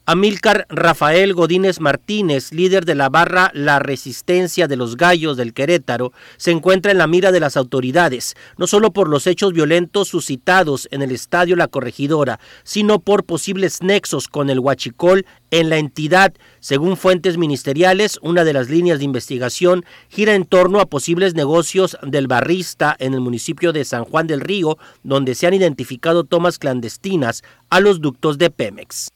Amílcar 0.07 0.67
Rafael 0.69 1.33
Godínez 1.33 1.81
Martínez, 1.81 2.53
líder 2.53 2.85
de 2.85 2.95
la 2.95 3.09
barra 3.09 3.51
La 3.55 3.79
Resistencia 3.79 4.69
de 4.69 4.77
los 4.77 4.99
Gallos 4.99 5.39
del 5.39 5.55
Querétaro, 5.55 6.13
se 6.37 6.51
encuentra 6.51 6.93
en 6.93 6.99
la 6.99 7.07
mira 7.07 7.33
de 7.33 7.41
las 7.41 7.57
autoridades, 7.57 8.35
no 8.59 8.67
solo 8.67 8.93
por 8.93 9.09
los 9.09 9.27
hechos 9.27 9.55
violentos 9.55 10.09
suscitados 10.09 10.89
en 10.91 11.01
el 11.01 11.11
estadio 11.11 11.57
La 11.57 11.69
Corregidora, 11.69 12.39
sino 12.65 12.99
por 12.99 13.25
posibles 13.25 13.83
nexos 13.83 14.29
con 14.29 14.51
el 14.51 14.59
Huachicol 14.59 15.25
en 15.51 15.71
la 15.71 15.79
entidad. 15.79 16.35
Según 16.61 16.99
fuentes 16.99 17.39
ministeriales, 17.39 18.19
una 18.21 18.45
de 18.45 18.53
las 18.53 18.69
líneas 18.69 18.99
de 18.99 19.07
investigación 19.07 19.87
gira 20.11 20.35
en 20.35 20.45
torno 20.45 20.81
a 20.81 20.87
posibles 20.87 21.33
negocios 21.35 21.97
del 22.03 22.27
barrista 22.27 22.95
en 22.99 23.15
el 23.15 23.23
municipio 23.23 23.73
de 23.73 23.87
San 23.87 24.05
Juan 24.05 24.27
del 24.27 24.43
Río, 24.43 24.77
donde 25.03 25.35
se 25.35 25.47
han 25.47 25.55
identificado 25.55 26.25
tomas 26.25 26.59
clandestinas 26.59 27.43
a 27.71 27.81
los 27.81 28.03
ductos 28.03 28.37
de 28.37 28.51
Pemex. 28.51 29.14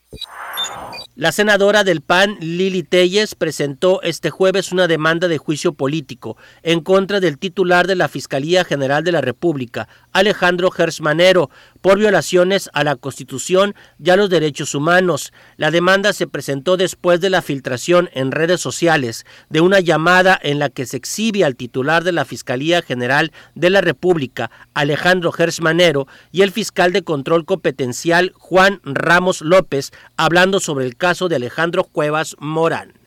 La 1.15 1.33
senadora 1.33 1.85
del 1.85 2.01
PAN, 2.01 2.37
Lili 2.41 2.83
Telles, 2.83 3.35
presentó 3.35 4.01
este 4.03 4.31
jueves 4.31 4.73
una 4.73 4.87
demanda 4.87 5.29
de 5.29 5.37
juicio 5.37 5.73
político 5.73 6.37
en 6.63 6.81
contra 6.81 7.21
del 7.21 7.39
titular 7.39 7.87
de 7.87 7.97
la 7.97 8.09
Fiscalía 8.09 8.65
General 8.65 9.05
de 9.05 9.13
la 9.13 9.21
República, 9.21 9.89
Alejandro 10.19 10.71
Gersmanero, 10.71 11.51
por 11.81 11.99
violaciones 11.99 12.69
a 12.73 12.85
la 12.85 12.97
Constitución 12.97 13.75
y 14.03 14.11
a 14.11 14.17
los 14.17 14.31
derechos 14.31 14.75
humanos. 14.75 15.33
La 15.57 15.71
demanda 15.71 16.13
se 16.13 16.27
presentó 16.27 16.77
después 16.77 17.21
de 17.21 17.31
la 17.31 17.43
filtración 17.43 18.11
en 18.13 18.33
redes 18.33 18.61
sociales 18.61 19.25
de 19.49 19.61
una 19.61 19.81
llamada 19.81 20.39
en 20.43 20.59
la 20.59 20.69
que 20.69 20.87
se 20.87 20.97
exhibe 20.97 21.45
al 21.45 21.57
titular 21.57 22.05
de 22.05 22.13
la 22.13 22.25
Fiscalía 22.25 22.83
General 22.83 23.33
de 23.55 23.71
la 23.71 23.81
República, 23.81 24.51
Alejandro 24.75 25.33
Gersmanero, 25.33 26.07
y 26.33 26.43
el 26.43 26.53
fiscal 26.53 26.93
de 26.93 27.03
control 27.03 27.45
competencial, 27.45 28.33
Juan 28.37 28.81
Ramos 28.85 29.41
López, 29.41 29.93
hablando 30.17 30.61
sobre 30.61 30.87
el 30.87 30.97
caso 30.97 31.29
de 31.29 31.37
Alejandro 31.37 31.85
Cuevas 31.85 32.37
Morán. 32.39 32.98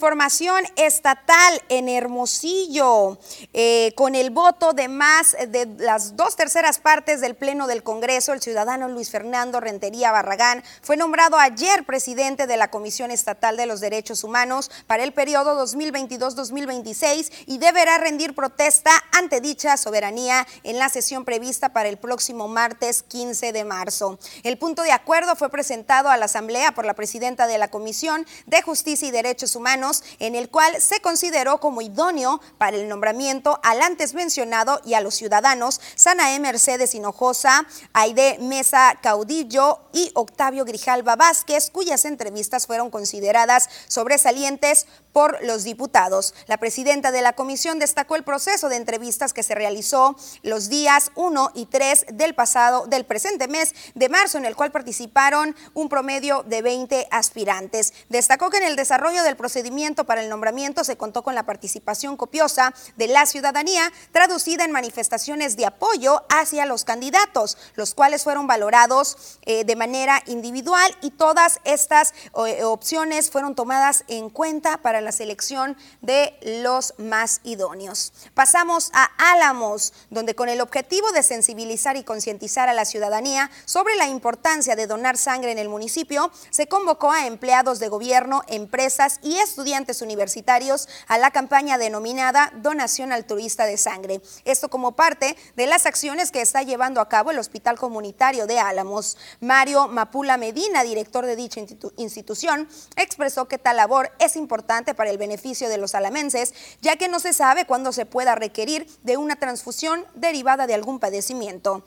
Información 0.00 0.64
estatal 0.76 1.60
en 1.68 1.86
Hermosillo, 1.86 3.18
eh, 3.52 3.92
con 3.96 4.14
el 4.14 4.30
voto 4.30 4.72
de 4.72 4.88
más 4.88 5.36
de 5.48 5.66
las 5.76 6.16
dos 6.16 6.36
terceras 6.36 6.78
partes 6.78 7.20
del 7.20 7.34
Pleno 7.34 7.66
del 7.66 7.82
Congreso, 7.82 8.32
el 8.32 8.40
ciudadano 8.40 8.88
Luis 8.88 9.10
Fernando 9.10 9.60
Rentería 9.60 10.10
Barragán 10.10 10.64
fue 10.80 10.96
nombrado 10.96 11.36
ayer 11.36 11.84
presidente 11.84 12.46
de 12.46 12.56
la 12.56 12.70
Comisión 12.70 13.10
Estatal 13.10 13.58
de 13.58 13.66
los 13.66 13.80
Derechos 13.80 14.24
Humanos 14.24 14.70
para 14.86 15.04
el 15.04 15.12
periodo 15.12 15.62
2022-2026 15.66 17.30
y 17.44 17.58
deberá 17.58 17.98
rendir 17.98 18.34
protesta 18.34 18.92
ante 19.12 19.42
dicha 19.42 19.76
soberanía 19.76 20.46
en 20.62 20.78
la 20.78 20.88
sesión 20.88 21.26
prevista 21.26 21.74
para 21.74 21.90
el 21.90 21.98
próximo 21.98 22.48
martes 22.48 23.02
15 23.02 23.52
de 23.52 23.64
marzo. 23.64 24.18
El 24.44 24.56
punto 24.56 24.82
de 24.82 24.92
acuerdo 24.92 25.36
fue 25.36 25.50
presentado 25.50 26.08
a 26.08 26.16
la 26.16 26.24
Asamblea 26.24 26.72
por 26.72 26.86
la 26.86 26.94
presidenta 26.94 27.46
de 27.46 27.58
la 27.58 27.68
Comisión 27.68 28.24
de 28.46 28.62
Justicia 28.62 29.06
y 29.06 29.10
Derechos 29.10 29.56
Humanos 29.56 29.89
en 30.18 30.34
el 30.34 30.48
cual 30.48 30.80
se 30.80 31.00
consideró 31.00 31.60
como 31.60 31.82
idóneo 31.82 32.40
para 32.58 32.76
el 32.76 32.88
nombramiento 32.88 33.60
al 33.62 33.82
antes 33.82 34.14
mencionado 34.14 34.80
y 34.84 34.94
a 34.94 35.00
los 35.00 35.14
ciudadanos 35.14 35.80
Sanae 35.94 36.38
Mercedes 36.40 36.94
Hinojosa, 36.94 37.66
Aide 37.92 38.38
Mesa 38.40 38.98
Caudillo 39.02 39.80
y 39.92 40.10
Octavio 40.14 40.64
Grijalva 40.64 41.16
Vázquez, 41.16 41.70
cuyas 41.70 42.04
entrevistas 42.04 42.66
fueron 42.66 42.90
consideradas 42.90 43.68
sobresalientes 43.88 44.86
por 45.12 45.42
los 45.44 45.64
diputados. 45.64 46.34
La 46.46 46.58
presidenta 46.58 47.10
de 47.10 47.22
la 47.22 47.32
comisión 47.32 47.78
destacó 47.78 48.16
el 48.16 48.22
proceso 48.22 48.68
de 48.68 48.76
entrevistas 48.76 49.32
que 49.32 49.42
se 49.42 49.54
realizó 49.54 50.16
los 50.42 50.68
días 50.68 51.10
1 51.16 51.52
y 51.54 51.66
3 51.66 52.06
del 52.12 52.34
pasado, 52.34 52.86
del 52.86 53.04
presente 53.04 53.48
mes 53.48 53.74
de 53.94 54.08
marzo, 54.08 54.38
en 54.38 54.44
el 54.44 54.56
cual 54.56 54.70
participaron 54.70 55.56
un 55.74 55.88
promedio 55.88 56.44
de 56.44 56.62
20 56.62 57.08
aspirantes. 57.10 57.92
Destacó 58.08 58.50
que 58.50 58.58
en 58.58 58.64
el 58.64 58.76
desarrollo 58.76 59.22
del 59.22 59.36
procedimiento 59.36 59.79
para 59.80 60.22
el 60.22 60.28
nombramiento 60.28 60.84
se 60.84 60.98
contó 60.98 61.22
con 61.22 61.34
la 61.34 61.46
participación 61.46 62.18
copiosa 62.18 62.74
de 62.96 63.08
la 63.08 63.24
ciudadanía, 63.24 63.90
traducida 64.12 64.64
en 64.64 64.72
manifestaciones 64.72 65.56
de 65.56 65.64
apoyo 65.64 66.22
hacia 66.28 66.66
los 66.66 66.84
candidatos, 66.84 67.56
los 67.76 67.94
cuales 67.94 68.22
fueron 68.22 68.46
valorados 68.46 69.38
eh, 69.46 69.64
de 69.64 69.76
manera 69.76 70.22
individual 70.26 70.94
y 71.00 71.12
todas 71.12 71.60
estas 71.64 72.12
eh, 72.46 72.62
opciones 72.62 73.30
fueron 73.30 73.54
tomadas 73.54 74.04
en 74.08 74.28
cuenta 74.28 74.76
para 74.76 75.00
la 75.00 75.12
selección 75.12 75.78
de 76.02 76.38
los 76.60 76.92
más 76.98 77.40
idóneos. 77.42 78.12
Pasamos 78.34 78.90
a 78.92 79.04
Álamos, 79.32 79.94
donde 80.10 80.34
con 80.34 80.50
el 80.50 80.60
objetivo 80.60 81.10
de 81.12 81.22
sensibilizar 81.22 81.96
y 81.96 82.04
concientizar 82.04 82.68
a 82.68 82.74
la 82.74 82.84
ciudadanía 82.84 83.50
sobre 83.64 83.96
la 83.96 84.08
importancia 84.08 84.76
de 84.76 84.86
donar 84.86 85.16
sangre 85.16 85.52
en 85.52 85.58
el 85.58 85.70
municipio, 85.70 86.30
se 86.50 86.68
convocó 86.68 87.10
a 87.12 87.26
empleados 87.26 87.78
de 87.78 87.88
gobierno, 87.88 88.42
empresas 88.46 89.20
y 89.22 89.38
estudiantes 89.38 89.69
universitarios 90.02 90.88
a 91.06 91.18
la 91.18 91.30
campaña 91.30 91.78
denominada 91.78 92.52
Donación 92.56 93.12
Altruista 93.12 93.66
de 93.66 93.76
Sangre. 93.76 94.20
Esto 94.44 94.68
como 94.68 94.92
parte 94.92 95.36
de 95.56 95.66
las 95.66 95.86
acciones 95.86 96.32
que 96.32 96.40
está 96.40 96.62
llevando 96.62 97.00
a 97.00 97.08
cabo 97.08 97.30
el 97.30 97.38
Hospital 97.38 97.78
Comunitario 97.78 98.46
de 98.46 98.58
Álamos. 98.58 99.16
Mario 99.40 99.86
Mapula 99.86 100.36
Medina, 100.36 100.82
director 100.82 101.24
de 101.24 101.36
dicha 101.36 101.60
institución, 101.96 102.68
expresó 102.96 103.46
que 103.46 103.58
tal 103.58 103.76
labor 103.76 104.10
es 104.18 104.34
importante 104.36 104.94
para 104.94 105.10
el 105.10 105.18
beneficio 105.18 105.68
de 105.68 105.78
los 105.78 105.94
alamenses, 105.94 106.52
ya 106.80 106.96
que 106.96 107.08
no 107.08 107.20
se 107.20 107.32
sabe 107.32 107.64
cuándo 107.64 107.92
se 107.92 108.06
pueda 108.06 108.34
requerir 108.34 108.88
de 109.02 109.16
una 109.16 109.36
transfusión 109.36 110.04
derivada 110.14 110.66
de 110.66 110.74
algún 110.74 110.98
padecimiento. 110.98 111.84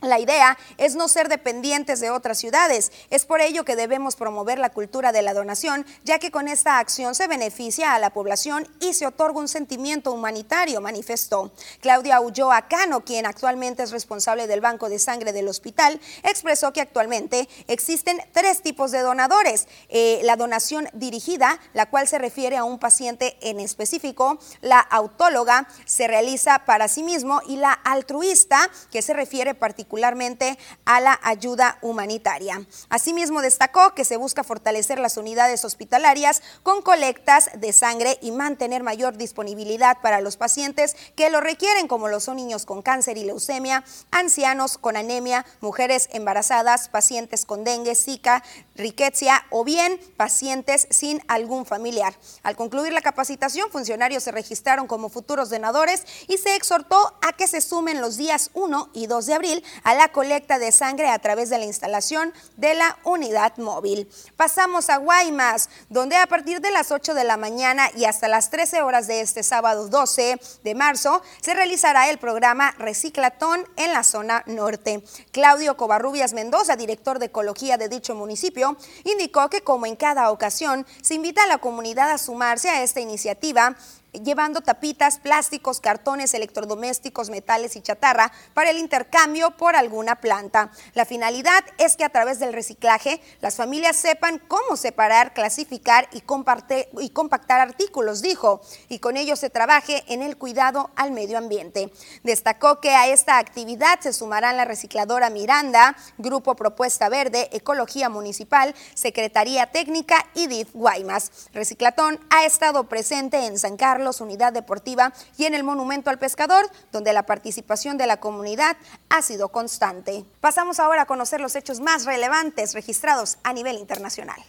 La 0.00 0.20
idea 0.20 0.56
es 0.76 0.94
no 0.94 1.08
ser 1.08 1.28
dependientes 1.28 1.98
de 1.98 2.10
otras 2.10 2.38
ciudades. 2.38 2.92
Es 3.10 3.26
por 3.26 3.40
ello 3.40 3.64
que 3.64 3.74
debemos 3.74 4.14
promover 4.14 4.60
la 4.60 4.70
cultura 4.70 5.10
de 5.10 5.22
la 5.22 5.34
donación, 5.34 5.84
ya 6.04 6.20
que 6.20 6.30
con 6.30 6.46
esta 6.46 6.78
acción 6.78 7.16
se 7.16 7.26
beneficia 7.26 7.94
a 7.94 7.98
la 7.98 8.10
población 8.10 8.68
y 8.78 8.94
se 8.94 9.08
otorga 9.08 9.40
un 9.40 9.48
sentimiento 9.48 10.12
humanitario, 10.12 10.80
manifestó. 10.80 11.50
Claudia 11.80 12.20
Ulloa 12.20 12.68
Cano, 12.68 13.04
quien 13.04 13.26
actualmente 13.26 13.82
es 13.82 13.90
responsable 13.90 14.46
del 14.46 14.60
Banco 14.60 14.88
de 14.88 15.00
Sangre 15.00 15.32
del 15.32 15.48
hospital, 15.48 16.00
expresó 16.22 16.72
que 16.72 16.80
actualmente 16.80 17.48
existen 17.66 18.22
tres 18.30 18.62
tipos 18.62 18.92
de 18.92 19.00
donadores. 19.00 19.66
Eh, 19.88 20.20
la 20.22 20.36
donación 20.36 20.88
dirigida, 20.92 21.58
la 21.72 21.90
cual 21.90 22.06
se 22.06 22.18
refiere 22.18 22.56
a 22.56 22.62
un 22.62 22.78
paciente 22.78 23.36
en 23.40 23.58
específico, 23.58 24.38
la 24.60 24.78
autóloga 24.78 25.66
se 25.86 26.06
realiza 26.06 26.60
para 26.66 26.86
sí 26.86 27.02
mismo 27.02 27.40
y 27.48 27.56
la 27.56 27.72
altruista, 27.72 28.70
que 28.92 29.02
se 29.02 29.12
refiere 29.12 29.54
particularmente 29.54 29.87
particularmente 29.88 30.58
a 30.84 31.00
la 31.00 31.18
ayuda 31.22 31.78
humanitaria. 31.80 32.60
Asimismo, 32.90 33.40
destacó 33.40 33.94
que 33.94 34.04
se 34.04 34.18
busca 34.18 34.44
fortalecer 34.44 34.98
las 34.98 35.16
unidades 35.16 35.64
hospitalarias 35.64 36.42
con 36.62 36.82
colectas 36.82 37.50
de 37.54 37.72
sangre 37.72 38.18
y 38.20 38.30
mantener 38.30 38.82
mayor 38.82 39.16
disponibilidad 39.16 39.96
para 40.02 40.20
los 40.20 40.36
pacientes 40.36 40.94
que 41.16 41.30
lo 41.30 41.40
requieren, 41.40 41.88
como 41.88 42.08
lo 42.08 42.20
son 42.20 42.36
niños 42.36 42.66
con 42.66 42.82
cáncer 42.82 43.16
y 43.16 43.24
leucemia, 43.24 43.82
ancianos 44.10 44.76
con 44.76 44.96
anemia, 44.96 45.46
mujeres 45.60 46.10
embarazadas, 46.12 46.90
pacientes 46.90 47.46
con 47.46 47.64
dengue, 47.64 47.94
zika, 47.94 48.42
riqueza 48.76 49.44
o 49.50 49.64
bien 49.64 49.98
pacientes 50.18 50.86
sin 50.90 51.22
algún 51.28 51.64
familiar. 51.64 52.14
Al 52.42 52.56
concluir 52.56 52.92
la 52.92 53.00
capacitación, 53.00 53.70
funcionarios 53.70 54.22
se 54.22 54.32
registraron 54.32 54.86
como 54.86 55.08
futuros 55.08 55.48
donadores 55.48 56.04
y 56.28 56.36
se 56.36 56.54
exhortó 56.56 57.14
a 57.26 57.32
que 57.32 57.46
se 57.46 57.62
sumen 57.62 58.02
los 58.02 58.18
días 58.18 58.50
1 58.52 58.90
y 58.92 59.06
2 59.06 59.26
de 59.26 59.34
abril 59.34 59.64
a 59.84 59.94
la 59.94 60.08
colecta 60.08 60.58
de 60.58 60.72
sangre 60.72 61.08
a 61.08 61.18
través 61.18 61.50
de 61.50 61.58
la 61.58 61.64
instalación 61.64 62.32
de 62.56 62.74
la 62.74 62.98
unidad 63.04 63.56
móvil. 63.58 64.08
Pasamos 64.36 64.90
a 64.90 64.98
Guaymas, 64.98 65.68
donde 65.88 66.16
a 66.16 66.26
partir 66.26 66.60
de 66.60 66.70
las 66.70 66.90
8 66.90 67.14
de 67.14 67.24
la 67.24 67.36
mañana 67.36 67.90
y 67.96 68.04
hasta 68.04 68.28
las 68.28 68.50
13 68.50 68.82
horas 68.82 69.06
de 69.06 69.20
este 69.20 69.42
sábado 69.42 69.88
12 69.88 70.40
de 70.64 70.74
marzo 70.74 71.22
se 71.40 71.54
realizará 71.54 72.08
el 72.10 72.18
programa 72.18 72.74
Reciclatón 72.78 73.66
en 73.76 73.92
la 73.92 74.02
zona 74.02 74.42
norte. 74.46 75.02
Claudio 75.32 75.76
Covarrubias 75.76 76.32
Mendoza, 76.32 76.76
director 76.76 77.18
de 77.18 77.26
Ecología 77.26 77.76
de 77.76 77.88
dicho 77.88 78.14
municipio, 78.14 78.76
indicó 79.04 79.48
que 79.50 79.62
como 79.62 79.86
en 79.86 79.96
cada 79.96 80.30
ocasión 80.30 80.86
se 81.02 81.14
invita 81.14 81.44
a 81.44 81.46
la 81.46 81.58
comunidad 81.58 82.10
a 82.10 82.18
sumarse 82.18 82.68
a 82.68 82.82
esta 82.82 83.00
iniciativa 83.00 83.76
llevando 84.12 84.60
tapitas, 84.60 85.18
plásticos, 85.18 85.80
cartones, 85.80 86.34
electrodomésticos, 86.34 87.30
metales 87.30 87.76
y 87.76 87.82
chatarra 87.82 88.32
para 88.54 88.70
el 88.70 88.78
intercambio 88.78 89.50
por 89.52 89.76
alguna 89.76 90.16
planta. 90.16 90.70
La 90.94 91.04
finalidad 91.04 91.64
es 91.78 91.96
que 91.96 92.04
a 92.04 92.08
través 92.08 92.38
del 92.38 92.52
reciclaje 92.52 93.20
las 93.40 93.56
familias 93.56 93.96
sepan 93.96 94.40
cómo 94.48 94.76
separar, 94.76 95.34
clasificar 95.34 96.08
y, 96.12 96.20
compactar 96.22 97.60
artículos, 97.60 98.22
dijo, 98.22 98.60
y 98.88 98.98
con 98.98 99.16
ello 99.16 99.36
se 99.36 99.50
trabaje 99.50 100.04
en 100.08 100.22
el 100.22 100.36
cuidado 100.36 100.90
al 100.96 101.12
medio 101.12 101.38
ambiente. 101.38 101.92
Destacó 102.22 102.80
que 102.80 102.90
a 102.90 103.08
esta 103.08 103.38
actividad 103.38 104.00
se 104.00 104.12
sumarán 104.12 104.56
la 104.56 104.64
recicladora 104.64 105.30
Miranda, 105.30 105.96
Grupo 106.16 106.54
Propuesta 106.54 107.08
Verde, 107.08 107.48
Ecología 107.52 108.08
Municipal, 108.08 108.74
Secretaría 108.94 109.66
Técnica 109.66 110.26
y 110.34 110.46
DIF 110.46 110.72
Guaymas. 110.72 111.48
Reciclatón 111.52 112.18
ha 112.30 112.44
estado 112.44 112.88
presente 112.88 113.46
en 113.46 113.58
San 113.58 113.76
Carlos 113.76 113.97
Carlos, 113.98 114.20
Unidad 114.20 114.52
Deportiva 114.52 115.12
y 115.36 115.46
en 115.46 115.54
el 115.54 115.64
Monumento 115.64 116.08
al 116.08 116.20
Pescador, 116.20 116.64
donde 116.92 117.12
la 117.12 117.24
participación 117.24 117.98
de 117.98 118.06
la 118.06 118.18
comunidad 118.18 118.76
ha 119.08 119.22
sido 119.22 119.48
constante. 119.48 120.24
Pasamos 120.40 120.78
ahora 120.78 121.02
a 121.02 121.06
conocer 121.06 121.40
los 121.40 121.56
hechos 121.56 121.80
más 121.80 122.04
relevantes 122.04 122.74
registrados 122.74 123.38
a 123.42 123.52
nivel 123.52 123.76
internacional. 123.76 124.40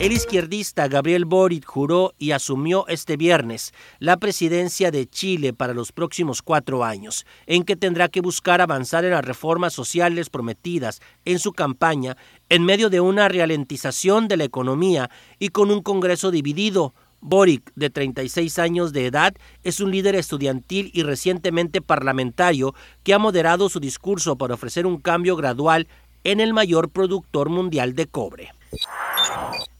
El 0.00 0.12
izquierdista 0.12 0.88
Gabriel 0.88 1.26
Boric 1.26 1.66
juró 1.66 2.14
y 2.16 2.30
asumió 2.30 2.88
este 2.88 3.18
viernes 3.18 3.74
la 3.98 4.16
presidencia 4.16 4.90
de 4.90 5.06
Chile 5.06 5.52
para 5.52 5.74
los 5.74 5.92
próximos 5.92 6.40
cuatro 6.40 6.84
años, 6.84 7.26
en 7.46 7.64
que 7.64 7.76
tendrá 7.76 8.08
que 8.08 8.22
buscar 8.22 8.62
avanzar 8.62 9.04
en 9.04 9.10
las 9.10 9.22
reformas 9.22 9.74
sociales 9.74 10.30
prometidas 10.30 11.02
en 11.26 11.38
su 11.38 11.52
campaña 11.52 12.16
en 12.48 12.64
medio 12.64 12.88
de 12.88 13.00
una 13.00 13.28
ralentización 13.28 14.26
de 14.26 14.38
la 14.38 14.44
economía 14.44 15.10
y 15.38 15.50
con 15.50 15.70
un 15.70 15.82
Congreso 15.82 16.30
dividido 16.30 16.94
Boric, 17.20 17.72
de 17.74 17.90
36 17.90 18.58
años 18.58 18.92
de 18.92 19.06
edad, 19.06 19.34
es 19.62 19.80
un 19.80 19.90
líder 19.90 20.14
estudiantil 20.14 20.90
y 20.94 21.02
recientemente 21.02 21.80
parlamentario 21.80 22.74
que 23.02 23.14
ha 23.14 23.18
moderado 23.18 23.68
su 23.68 23.80
discurso 23.80 24.36
para 24.36 24.54
ofrecer 24.54 24.86
un 24.86 24.98
cambio 24.98 25.36
gradual 25.36 25.88
en 26.24 26.40
el 26.40 26.52
mayor 26.52 26.90
productor 26.90 27.48
mundial 27.48 27.94
de 27.94 28.06
cobre. 28.06 28.52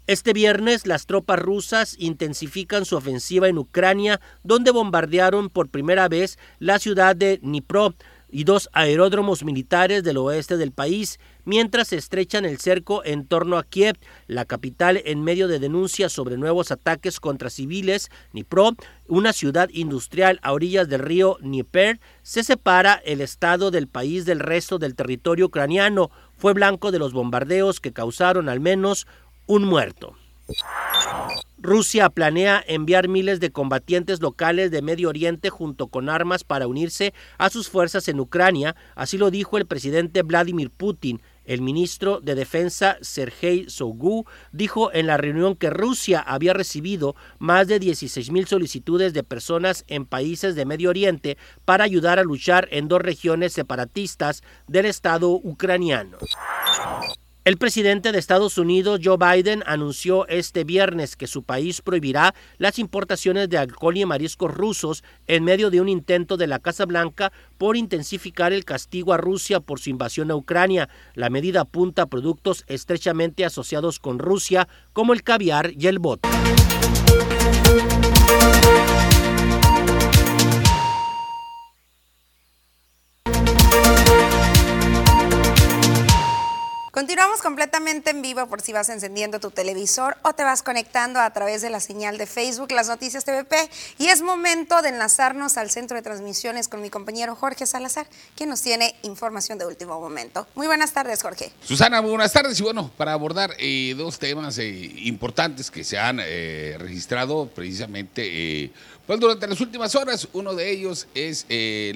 Este 0.07 0.33
viernes 0.33 0.89
las 0.89 1.07
tropas 1.07 1.39
rusas 1.39 1.95
intensifican 1.99 2.85
su 2.85 2.97
ofensiva 2.97 3.47
en 3.47 3.59
Ucrania, 3.59 4.21
donde 4.43 4.73
bombardearon 4.73 5.51
por 5.51 5.69
primera 5.69 6.09
vez 6.09 6.37
la 6.59 6.81
ciudad 6.81 7.15
de 7.15 7.39
Dnipro, 7.39 7.95
y 8.31 8.45
dos 8.45 8.69
aeródromos 8.73 9.45
militares 9.45 10.03
del 10.03 10.17
oeste 10.19 10.57
del 10.57 10.73
país, 10.73 11.19
mientras 11.45 11.89
se 11.89 11.97
estrechan 11.97 12.45
el 12.45 12.59
cerco 12.59 13.05
en 13.05 13.27
torno 13.27 13.59
a 13.59 13.65
Kiev, 13.65 13.97
la 14.27 14.45
capital, 14.45 15.03
en 15.05 15.23
medio 15.23 15.49
de 15.49 15.59
denuncias 15.59 16.13
sobre 16.13 16.37
nuevos 16.37 16.71
ataques 16.71 17.21
contra 17.21 17.51
civiles. 17.51 18.11
Dnipro, 18.33 18.77
una 19.09 19.33
ciudad 19.33 19.69
industrial 19.73 20.39
a 20.43 20.53
orillas 20.53 20.89
del 20.89 21.01
río 21.01 21.39
Dnieper, 21.41 22.01
se 22.23 22.45
separa 22.45 22.95
el 23.05 23.21
estado 23.21 23.71
del 23.71 23.89
país 23.89 24.25
del 24.25 24.41
resto 24.41 24.79
del 24.79 24.95
territorio 24.95 25.47
ucraniano. 25.47 26.11
Fue 26.37 26.53
blanco 26.53 26.91
de 26.91 26.99
los 26.99 27.13
bombardeos 27.13 27.81
que 27.81 27.93
causaron 27.93 28.49
al 28.49 28.61
menos 28.61 29.07
un 29.47 29.65
muerto. 29.65 30.17
Rusia 31.62 32.09
planea 32.09 32.64
enviar 32.66 33.09
miles 33.09 33.38
de 33.38 33.50
combatientes 33.50 34.23
locales 34.23 34.71
de 34.71 34.80
Medio 34.80 35.11
Oriente 35.11 35.50
junto 35.50 35.88
con 35.88 36.09
armas 36.09 36.42
para 36.42 36.66
unirse 36.66 37.12
a 37.37 37.50
sus 37.50 37.69
fuerzas 37.69 38.09
en 38.09 38.19
Ucrania, 38.19 38.76
así 38.95 39.19
lo 39.19 39.30
dijo 39.30 39.59
el 39.59 39.66
presidente 39.66 40.23
Vladimir 40.23 40.71
Putin. 40.71 41.21
El 41.45 41.61
ministro 41.61 42.21
de 42.21 42.35
Defensa 42.35 42.97
Sergei 43.02 43.69
Sogu 43.69 44.25
dijo 44.52 44.90
en 44.95 45.07
la 45.07 45.16
reunión 45.16 45.54
que 45.54 45.69
Rusia 45.69 46.21
había 46.21 46.54
recibido 46.54 47.14
más 47.38 47.66
de 47.66 47.78
16 47.78 48.30
mil 48.30 48.47
solicitudes 48.47 49.12
de 49.12 49.23
personas 49.23 49.85
en 49.87 50.07
países 50.07 50.54
de 50.54 50.64
Medio 50.64 50.90
Oriente 50.90 51.37
para 51.64 51.85
ayudar 51.85 52.19
a 52.19 52.25
luchar 52.25 52.69
en 52.71 52.88
dos 52.88 53.02
regiones 53.02 53.52
separatistas 53.52 54.42
del 54.66 54.87
Estado 54.87 55.30
ucraniano. 55.30 56.19
El 57.50 57.59
presidente 57.59 58.12
de 58.12 58.19
Estados 58.21 58.59
Unidos, 58.59 59.00
Joe 59.02 59.16
Biden, 59.16 59.64
anunció 59.66 60.25
este 60.28 60.62
viernes 60.62 61.16
que 61.16 61.26
su 61.26 61.42
país 61.42 61.83
prohibirá 61.83 62.33
las 62.59 62.78
importaciones 62.78 63.49
de 63.49 63.59
alcohol 63.59 63.97
y 63.97 64.04
mariscos 64.04 64.54
rusos 64.54 65.02
en 65.26 65.42
medio 65.42 65.69
de 65.69 65.80
un 65.80 65.88
intento 65.88 66.37
de 66.37 66.47
la 66.47 66.61
Casa 66.61 66.87
Blanca 66.87 67.33
por 67.59 67.76
intensificar 67.76 68.52
el 68.52 68.64
castigo 68.64 69.12
a 69.12 69.16
Rusia 69.16 69.58
por 69.58 69.80
su 69.80 69.91
invasión 69.91 70.30
a 70.30 70.36
Ucrania. 70.36 70.89
La 71.15 71.28
medida 71.28 71.63
apunta 71.63 72.02
a 72.02 72.06
productos 72.06 72.63
estrechamente 72.69 73.45
asociados 73.45 73.99
con 73.99 74.21
Rusia, 74.21 74.69
como 74.93 75.13
el 75.13 75.25
caviar 75.25 75.73
y 75.76 75.89
el 75.89 75.99
bote. 75.99 76.28
Continuamos 87.00 87.41
completamente 87.41 88.10
en 88.10 88.21
vivo 88.21 88.47
por 88.47 88.60
si 88.60 88.75
vas 88.75 88.91
encendiendo 88.91 89.41
tu 89.41 89.50
televisor 89.50 90.19
o 90.21 90.34
te 90.34 90.45
vas 90.45 90.63
conectando 90.63 91.19
a 91.19 91.30
través 91.32 91.63
de 91.63 91.71
la 91.71 91.80
señal 91.80 92.19
de 92.19 92.26
Facebook, 92.26 92.71
las 92.73 92.89
noticias 92.89 93.25
TVP. 93.25 93.56
Y 93.97 94.08
es 94.08 94.21
momento 94.21 94.82
de 94.82 94.91
enlazarnos 94.91 95.56
al 95.56 95.71
centro 95.71 95.97
de 95.97 96.02
transmisiones 96.02 96.69
con 96.69 96.82
mi 96.82 96.91
compañero 96.91 97.34
Jorge 97.34 97.65
Salazar, 97.65 98.06
quien 98.36 98.50
nos 98.50 98.60
tiene 98.60 98.95
información 99.02 99.56
de 99.56 99.65
último 99.65 99.99
momento. 99.99 100.47
Muy 100.54 100.67
buenas 100.67 100.93
tardes, 100.93 101.23
Jorge. 101.23 101.50
Susana, 101.65 102.02
muy 102.02 102.10
buenas 102.10 102.34
tardes. 102.34 102.60
Y 102.60 102.63
bueno, 102.63 102.91
para 102.99 103.15
abordar 103.15 103.54
eh, 103.58 103.95
dos 103.97 104.19
temas 104.19 104.58
eh, 104.58 104.69
importantes 104.69 105.71
que 105.71 105.84
se 105.84 105.99
han 105.99 106.21
eh, 106.23 106.76
registrado 106.78 107.47
precisamente 107.47 108.71
pues 109.11 109.19
durante 109.19 109.49
las 109.49 109.61
últimas 109.61 109.97
horas, 109.97 110.29
uno 110.35 110.55
de 110.55 110.71
ellos 110.71 111.09
es 111.17 111.45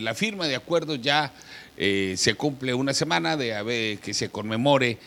la 0.00 0.16
firma 0.16 0.48
de 0.48 0.56
acuerdos 0.56 1.00
ya 1.00 1.32
eh, 1.76 2.14
se 2.16 2.34
cumple 2.34 2.74
una 2.74 2.92
semana 2.92 3.36
de 3.36 4.00
que 4.02 4.12
se 4.12 4.30
conmemore 4.30 4.98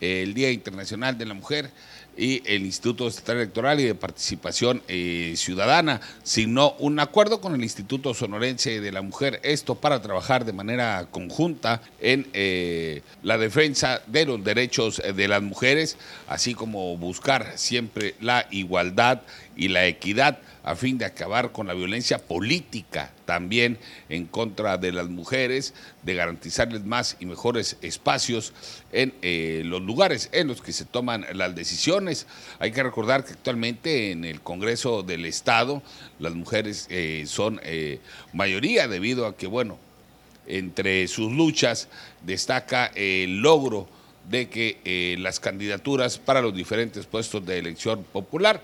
el 0.00 0.32
Día 0.32 0.52
Internacional 0.52 1.18
de 1.18 1.26
la 1.26 1.34
Mujer 1.34 1.72
y 2.16 2.40
el 2.46 2.64
Instituto 2.64 3.08
Estatal 3.08 3.38
Electoral 3.38 3.80
y 3.80 3.84
de 3.84 3.96
Participación 3.96 4.80
eh, 4.86 5.34
Ciudadana. 5.36 6.00
Signó 6.22 6.76
un 6.78 7.00
acuerdo 7.00 7.40
con 7.40 7.54
el 7.54 7.62
Instituto 7.64 8.14
Sonorense 8.14 8.80
de 8.80 8.92
la 8.92 9.02
Mujer, 9.02 9.40
esto 9.42 9.74
para 9.74 10.00
trabajar 10.00 10.44
de 10.44 10.52
manera 10.52 11.08
conjunta 11.10 11.82
en 12.00 12.28
eh, 12.32 13.02
la 13.24 13.38
defensa 13.38 14.02
de 14.06 14.24
los 14.24 14.44
derechos 14.44 15.02
de 15.02 15.28
las 15.28 15.42
mujeres, 15.42 15.98
así 16.28 16.54
como 16.54 16.96
buscar 16.96 17.58
siempre 17.58 18.14
la 18.20 18.46
igualdad 18.52 19.22
y 19.56 19.68
la 19.68 19.86
equidad 19.86 20.38
a 20.66 20.74
fin 20.74 20.98
de 20.98 21.04
acabar 21.04 21.52
con 21.52 21.68
la 21.68 21.74
violencia 21.74 22.18
política 22.18 23.12
también 23.24 23.78
en 24.08 24.26
contra 24.26 24.76
de 24.78 24.90
las 24.90 25.08
mujeres, 25.08 25.74
de 26.02 26.14
garantizarles 26.14 26.84
más 26.84 27.16
y 27.20 27.26
mejores 27.26 27.76
espacios 27.82 28.52
en 28.90 29.14
eh, 29.22 29.62
los 29.64 29.80
lugares 29.80 30.28
en 30.32 30.48
los 30.48 30.60
que 30.60 30.72
se 30.72 30.84
toman 30.84 31.24
las 31.34 31.54
decisiones. 31.54 32.26
Hay 32.58 32.72
que 32.72 32.82
recordar 32.82 33.24
que 33.24 33.32
actualmente 33.32 34.10
en 34.10 34.24
el 34.24 34.40
Congreso 34.40 35.04
del 35.04 35.24
Estado 35.24 35.82
las 36.18 36.34
mujeres 36.34 36.88
eh, 36.90 37.24
son 37.28 37.60
eh, 37.62 38.00
mayoría 38.32 38.88
debido 38.88 39.26
a 39.26 39.36
que, 39.36 39.46
bueno, 39.46 39.78
entre 40.48 41.06
sus 41.06 41.32
luchas 41.32 41.88
destaca 42.22 42.86
el 42.96 43.38
logro 43.38 43.88
de 44.28 44.48
que 44.48 45.16
las 45.20 45.38
candidaturas 45.38 46.18
para 46.18 46.40
los 46.40 46.52
diferentes 46.52 47.06
puestos 47.06 47.46
de 47.46 47.58
elección 47.58 48.02
popular 48.02 48.60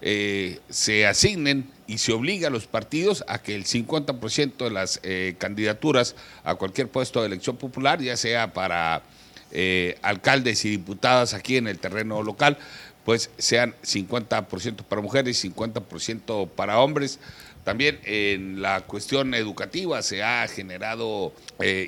eh, 0.00 0.60
se 0.68 1.06
asignen 1.06 1.70
y 1.86 1.98
se 1.98 2.12
obliga 2.12 2.48
a 2.48 2.50
los 2.50 2.66
partidos 2.66 3.24
a 3.28 3.38
que 3.38 3.54
el 3.54 3.64
50% 3.64 4.56
de 4.56 4.70
las 4.70 5.00
eh, 5.02 5.34
candidaturas 5.38 6.16
a 6.44 6.54
cualquier 6.56 6.88
puesto 6.88 7.20
de 7.20 7.26
elección 7.26 7.56
popular, 7.56 8.00
ya 8.00 8.16
sea 8.16 8.52
para 8.52 9.02
eh, 9.50 9.98
alcaldes 10.02 10.64
y 10.64 10.70
diputadas 10.70 11.34
aquí 11.34 11.56
en 11.56 11.68
el 11.68 11.78
terreno 11.78 12.22
local, 12.22 12.58
pues 13.04 13.30
sean 13.38 13.74
50% 13.82 14.84
para 14.84 15.02
mujeres 15.02 15.44
y 15.44 15.50
50% 15.50 16.48
para 16.48 16.80
hombres. 16.80 17.18
También 17.64 17.98
en 18.04 18.60
la 18.60 18.82
cuestión 18.82 19.32
educativa 19.32 20.02
se 20.02 20.22
ha 20.22 20.46
generado 20.48 21.32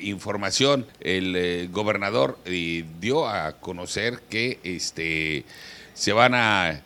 información. 0.03 0.87
El 1.01 1.69
gobernador 1.71 2.39
dio 2.99 3.29
a 3.29 3.53
conocer 3.53 4.21
que 4.31 4.59
este 4.63 5.45
se 5.97 6.13
van 6.13 6.35
a 6.35 6.83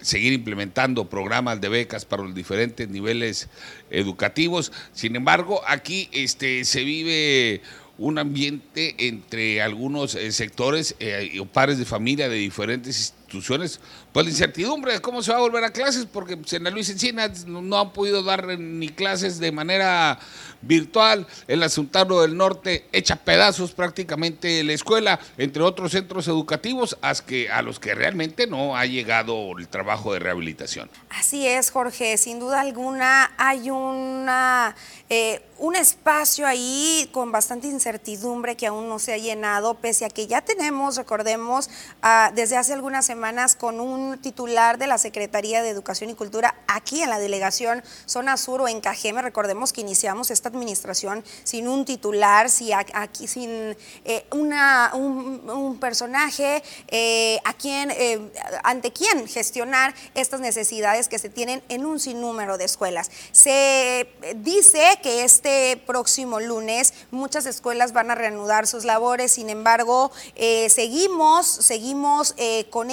seguir 0.00 0.32
implementando 0.32 1.10
programas 1.10 1.60
de 1.60 1.68
becas 1.68 2.06
para 2.06 2.22
los 2.22 2.34
diferentes 2.34 2.88
niveles 2.88 3.50
educativos. 3.90 4.72
Sin 4.94 5.16
embargo, 5.16 5.60
aquí 5.66 6.08
este, 6.12 6.64
se 6.64 6.82
vive 6.82 7.60
un 7.98 8.18
ambiente 8.18 8.94
entre 9.06 9.60
algunos 9.60 10.14
eh, 10.14 10.32
sectores 10.32 10.96
eh, 10.98 11.38
o 11.40 11.44
pares 11.44 11.76
de 11.78 11.84
familia 11.84 12.30
de 12.30 12.36
diferentes 12.36 12.98
instituciones, 12.98 13.80
pues 14.14 14.26
la 14.26 14.30
incertidumbre 14.30 14.92
de 14.92 15.00
cómo 15.00 15.24
se 15.24 15.32
va 15.32 15.38
a 15.38 15.40
volver 15.40 15.64
a 15.64 15.72
clases, 15.72 16.06
porque 16.06 16.36
pues, 16.36 16.52
en 16.52 16.62
la 16.62 16.70
Luis 16.70 16.88
Encinas 16.88 17.46
no, 17.46 17.80
han 17.80 17.92
podido 17.92 18.22
dar 18.22 18.46
ni 18.46 18.88
clases 18.88 19.40
de 19.40 19.50
manera 19.50 20.20
virtual, 20.62 21.26
el 21.48 21.60
Asuntaro 21.64 22.22
del 22.22 22.36
Norte 22.36 22.86
echa 22.92 23.16
pedazos 23.16 23.72
prácticamente 23.72 24.62
la 24.62 24.72
escuela, 24.72 25.18
entre 25.36 25.64
otros 25.64 25.90
centros 25.90 26.28
educativos, 26.28 26.96
a 27.02 27.62
los 27.62 27.80
que 27.80 27.94
realmente 27.96 28.46
no 28.46 28.76
ha 28.76 28.86
llegado 28.86 29.58
el 29.58 29.66
trabajo 29.66 30.12
de 30.12 30.20
rehabilitación. 30.20 30.88
Así 31.10 31.48
es, 31.48 31.72
Jorge, 31.72 32.16
sin 32.16 32.38
duda 32.38 32.60
alguna 32.60 33.32
hay 33.36 33.68
una... 33.68 34.76
Eh, 35.10 35.42
un 35.58 35.76
espacio 35.76 36.46
ahí 36.46 37.08
con 37.12 37.30
bastante 37.30 37.68
incertidumbre 37.68 38.56
que 38.56 38.66
aún 38.66 38.88
no 38.88 38.98
se 38.98 39.12
ha 39.12 39.18
llenado, 39.18 39.74
pese 39.74 40.04
a 40.04 40.10
que 40.10 40.26
ya 40.26 40.40
tenemos, 40.40 40.96
recordemos, 40.96 41.70
ah, 42.02 42.32
desde 42.34 42.56
hace 42.56 42.72
algunas 42.72 43.06
semanas 43.06 43.54
con 43.54 43.80
un 43.80 44.03
titular 44.20 44.78
de 44.78 44.86
la 44.86 44.98
Secretaría 44.98 45.62
de 45.62 45.70
Educación 45.70 46.10
y 46.10 46.14
Cultura 46.14 46.54
aquí 46.66 47.02
en 47.02 47.10
la 47.10 47.18
delegación 47.18 47.82
Zona 48.06 48.36
Sur 48.36 48.62
o 48.62 48.68
en 48.68 48.80
Cajeme. 48.80 49.22
Recordemos 49.22 49.72
que 49.72 49.80
iniciamos 49.80 50.30
esta 50.30 50.48
administración 50.48 51.24
sin 51.44 51.68
un 51.68 51.84
titular, 51.84 52.48
aquí 52.94 53.26
sin 53.26 53.76
eh, 54.04 54.26
una, 54.32 54.92
un, 54.94 55.78
personaje 55.80 56.62
eh, 56.88 57.38
a 57.44 57.52
quien, 57.54 57.90
eh, 57.90 58.20
ante 58.62 58.92
quien 58.92 59.26
gestionar 59.26 59.94
estas 60.14 60.40
necesidades 60.40 61.08
que 61.08 61.18
se 61.18 61.28
tienen 61.28 61.62
en 61.68 61.84
un 61.84 62.00
sinnúmero 62.00 62.58
de 62.58 62.64
escuelas. 62.64 63.10
Se 63.32 64.08
dice 64.36 64.98
que 65.02 65.24
este 65.24 65.82
próximo 65.86 66.40
lunes 66.40 66.94
muchas 67.10 67.46
escuelas 67.46 67.92
van 67.92 68.10
a 68.10 68.14
reanudar 68.14 68.66
sus 68.66 68.84
labores, 68.84 69.32
sin 69.32 69.50
embargo, 69.50 70.10
eh, 70.36 70.68
seguimos, 70.70 71.46
seguimos 71.46 72.34
con 72.70 72.90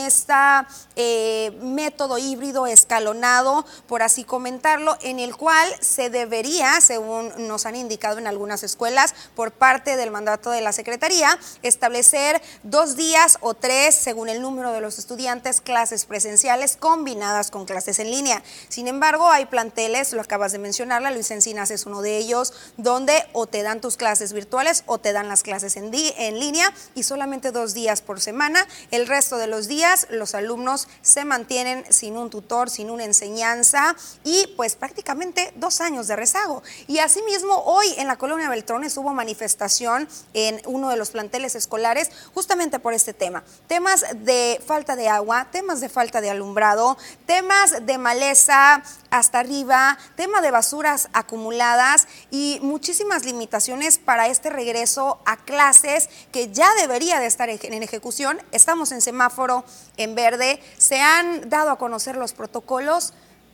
este 1.02 1.52
método 1.62 2.18
híbrido 2.18 2.68
escalonado, 2.68 3.66
por 3.88 4.04
así 4.04 4.24
comentarlo, 4.24 4.98
en 5.02 5.20
el 5.20 5.36
cual 5.36 5.68
se 5.80 6.10
debería, 6.10 6.80
según 6.82 7.32
nos 7.48 7.66
han 7.66 7.76
indicado 7.76 8.18
en 8.18 8.28
algunas 8.28 8.64
escuelas, 8.64 9.16
por 9.36 9.52
parte 9.52 9.96
del 9.96 10.12
mandato 10.12 10.52
de 10.52 10.62
la 10.62 10.74
Secretaría, 10.74 11.38
establecer 11.62 12.42
dos 12.64 12.96
días 12.96 13.38
o 13.42 13.54
tres, 13.54 13.96
según 13.96 14.30
el 14.30 14.42
número 14.42 14.72
de 14.72 14.82
los 14.82 15.00
estudiantes, 15.00 15.62
clases 15.62 16.06
presenciales 16.06 16.78
combinadas 16.78 17.52
con 17.52 17.66
clases 17.66 18.00
en 18.00 18.12
línea. 18.12 18.44
Sin 18.70 18.88
embargo, 18.88 19.30
hay 19.30 19.46
planteles, 19.46 20.14
lo 20.14 20.22
acabas 20.22 20.52
de 20.52 20.60
mencionar, 20.60 21.02
la 21.02 21.12
Luis 21.12 21.32
Encinas 21.32 21.72
es 21.72 21.86
uno 21.86 22.02
de 22.02 22.18
ellos, 22.18 22.54
donde 22.78 23.14
o 23.34 23.48
te 23.48 23.64
dan 23.64 23.82
tus 23.82 23.98
clases 23.98 24.34
virtuales 24.34 24.84
o 24.86 24.98
te 24.98 25.14
dan 25.14 25.28
las 25.28 25.44
clases 25.44 25.76
en 25.78 25.92
línea 25.92 26.74
y 26.96 27.04
solamente 27.04 27.52
dos 27.52 27.74
días 27.74 28.02
por 28.02 28.22
semana. 28.22 28.68
El 28.92 29.08
resto 29.08 29.38
de 29.38 29.48
los 29.48 29.68
días 29.68 30.08
los 30.10 30.36
alumnos 30.36 30.88
se 31.02 31.26
mantienen 31.26 31.86
sin 31.90 32.18
un 32.18 32.30
tutor, 32.30 32.70
sin 32.70 32.90
una 32.90 33.04
enseñanza 33.04 33.96
y 34.24 34.48
pues 34.58 34.76
prácticamente 34.76 35.54
dos 35.56 35.82
años 35.82 36.08
de 36.08 36.16
rezago. 36.16 36.64
Y 36.88 37.00
asimismo 37.00 37.56
hoy 37.66 37.88
en 37.98 38.08
la 38.08 38.18
colonia 38.18 38.50
Beltrones 38.50 38.98
hubo 38.98 39.14
manifestación 39.14 40.08
en 40.34 40.62
uno 40.66 40.90
de 40.90 40.98
los 40.98 41.12
planteles 41.12 41.56
escolares 41.56 42.10
justamente 42.34 42.80
por 42.80 42.94
este 42.94 43.14
tema. 43.14 43.44
Temas 43.68 44.06
de 44.16 44.62
falta 44.66 44.96
de 44.96 45.10
agua, 45.10 45.48
temas 45.52 45.82
de 45.82 45.90
falta 45.90 46.22
de 46.22 46.30
alumbrado, 46.30 46.98
temas 47.26 47.86
de 47.86 47.98
maleza 47.98 48.84
hasta 49.12 49.40
arriba, 49.40 49.98
tema 50.16 50.42
de 50.42 50.50
basuras 50.50 51.10
acumuladas 51.14 52.08
y 52.32 52.60
muchísimas 52.64 53.26
limitaciones 53.26 54.00
para 54.00 54.28
este 54.28 54.50
regreso 54.50 55.20
a 55.26 55.38
clases 55.38 56.10
que 56.32 56.52
ya 56.52 56.74
debería 56.76 57.20
de 57.20 57.28
estar 57.28 57.50
en 57.50 57.84
ejecución. 57.84 58.42
Estamos 58.52 58.92
en 58.92 59.02
semáforo 59.02 59.64
en 59.98 60.16
verde, 60.16 60.60
se 60.78 61.00
han 61.00 61.50
dado 61.50 61.70
a 61.70 61.78
conocer 61.78 62.16
los 62.16 62.34
protocolos, 62.34 63.14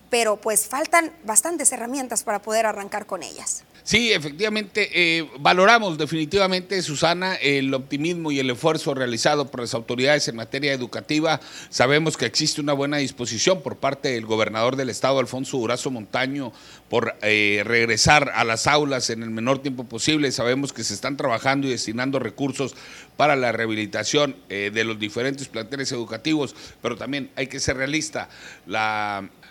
pero 0.09 0.37
pues 0.37 0.67
faltan 0.67 1.11
bastantes 1.25 1.71
herramientas 1.71 2.23
para 2.23 2.41
poder 2.41 2.65
arrancar 2.65 3.05
con 3.05 3.23
ellas. 3.23 3.63
Sí, 3.87 4.11
efectivamente, 4.11 4.89
eh, 4.91 5.29
valoramos 5.39 5.97
definitivamente, 5.97 6.81
Susana, 6.81 7.35
el 7.35 7.73
optimismo 7.73 8.33
y 8.33 8.39
el 8.39 8.49
esfuerzo 8.49 8.93
realizado 8.93 9.49
por 9.49 9.61
las 9.61 9.73
autoridades 9.73 10.27
en 10.27 10.35
materia 10.35 10.73
educativa. 10.73 11.39
Sabemos 11.69 12.17
que 12.17 12.25
existe 12.25 12.59
una 12.59 12.73
buena 12.73 12.97
disposición 12.97 13.61
por 13.61 13.77
parte 13.77 14.09
del 14.09 14.25
gobernador 14.25 14.75
del 14.75 14.89
estado, 14.89 15.19
Alfonso 15.19 15.57
Durazo 15.57 15.89
Montaño, 15.89 16.51
por 16.89 17.15
eh, 17.21 17.63
regresar 17.65 18.33
a 18.35 18.43
las 18.43 18.67
aulas 18.67 19.09
en 19.09 19.23
el 19.23 19.29
menor 19.29 19.59
tiempo 19.59 19.85
posible. 19.85 20.33
Sabemos 20.33 20.73
que 20.73 20.83
se 20.83 20.93
están 20.93 21.15
trabajando 21.15 21.65
y 21.65 21.69
destinando 21.69 22.19
recursos 22.19 22.75
para 23.15 23.37
la 23.37 23.53
rehabilitación 23.53 24.35
eh, 24.49 24.69
de 24.73 24.83
los 24.83 24.99
diferentes 24.99 25.47
planteles 25.47 25.93
educativos, 25.93 26.55
pero 26.81 26.97
también 26.97 27.29
hay 27.37 27.47
que 27.47 27.61
ser 27.61 27.77
realista. 27.77 28.27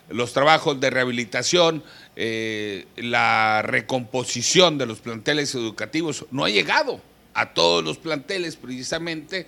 Los 0.09 0.33
trabajos 0.33 0.79
de 0.79 0.91
rehabilitación, 0.91 1.83
eh, 2.19 2.87
la 2.97 3.61
recomposición 3.61 4.79
de 4.79 4.87
los 4.87 5.01
planteles 5.01 5.55
educativos 5.55 6.25
no 6.31 6.47
ha 6.47 6.49
llegado 6.49 6.99
a 7.35 7.53
todos 7.53 7.85
los 7.85 7.99
planteles 7.99 8.57
precisamente 8.57 9.47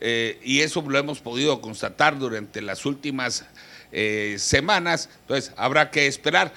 eh, 0.00 0.40
y 0.42 0.60
eso 0.60 0.82
lo 0.82 0.98
hemos 0.98 1.20
podido 1.20 1.60
constatar 1.60 2.18
durante 2.18 2.60
las 2.60 2.84
últimas 2.86 3.46
eh, 3.92 4.34
semanas, 4.38 5.08
entonces 5.20 5.52
habrá 5.56 5.92
que 5.92 6.08
esperar. 6.08 6.52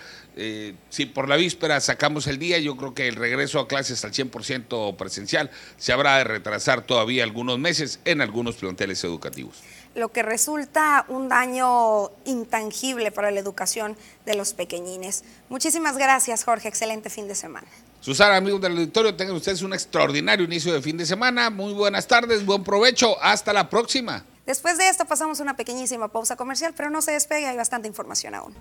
si 0.89 1.05
por 1.05 1.29
la 1.29 1.35
víspera 1.35 1.79
sacamos 1.79 2.25
el 2.25 2.39
día, 2.39 2.57
yo 2.57 2.75
creo 2.75 2.95
que 2.95 3.07
el 3.07 3.15
regreso 3.15 3.59
a 3.59 3.67
clases 3.67 4.03
al 4.03 4.13
100% 4.13 4.95
presencial 4.95 5.51
se 5.77 5.93
habrá 5.93 6.17
de 6.17 6.23
retrasar 6.23 6.81
todavía 6.81 7.23
algunos 7.23 7.59
meses 7.59 7.99
en 8.05 8.21
algunos 8.21 8.55
planteles 8.55 9.03
educativos 9.03 9.61
lo 9.95 10.11
que 10.11 10.23
resulta 10.23 11.05
un 11.07 11.29
daño 11.29 12.11
intangible 12.25 13.11
para 13.11 13.31
la 13.31 13.39
educación 13.39 13.97
de 14.25 14.35
los 14.35 14.53
pequeñines. 14.53 15.23
Muchísimas 15.49 15.97
gracias, 15.97 16.43
Jorge. 16.43 16.67
Excelente 16.67 17.09
fin 17.09 17.27
de 17.27 17.35
semana. 17.35 17.67
Susana, 17.99 18.37
amigos 18.37 18.61
del 18.61 18.71
auditorio, 18.71 19.15
tengan 19.15 19.35
ustedes 19.35 19.61
un 19.61 19.73
extraordinario 19.73 20.45
inicio 20.45 20.73
de 20.73 20.81
fin 20.81 20.97
de 20.97 21.05
semana. 21.05 21.49
Muy 21.49 21.73
buenas 21.73 22.07
tardes, 22.07 22.45
buen 22.45 22.63
provecho. 22.63 23.15
Hasta 23.21 23.53
la 23.53 23.69
próxima. 23.69 24.25
Después 24.45 24.77
de 24.77 24.89
esto 24.89 25.05
pasamos 25.05 25.39
una 25.39 25.55
pequeñísima 25.55 26.07
pausa 26.07 26.35
comercial, 26.35 26.73
pero 26.75 26.89
no 26.89 27.01
se 27.01 27.11
despegue, 27.11 27.45
hay 27.45 27.57
bastante 27.57 27.87
información 27.87 28.33
aún. 28.33 28.55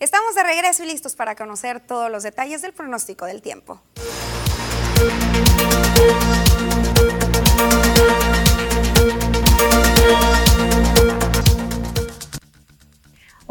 Estamos 0.00 0.34
de 0.34 0.42
regreso 0.42 0.82
y 0.82 0.86
listos 0.86 1.14
para 1.14 1.36
conocer 1.36 1.78
todos 1.78 2.10
los 2.10 2.22
detalles 2.22 2.62
del 2.62 2.72
pronóstico 2.72 3.26
del 3.26 3.42
tiempo. 3.42 3.82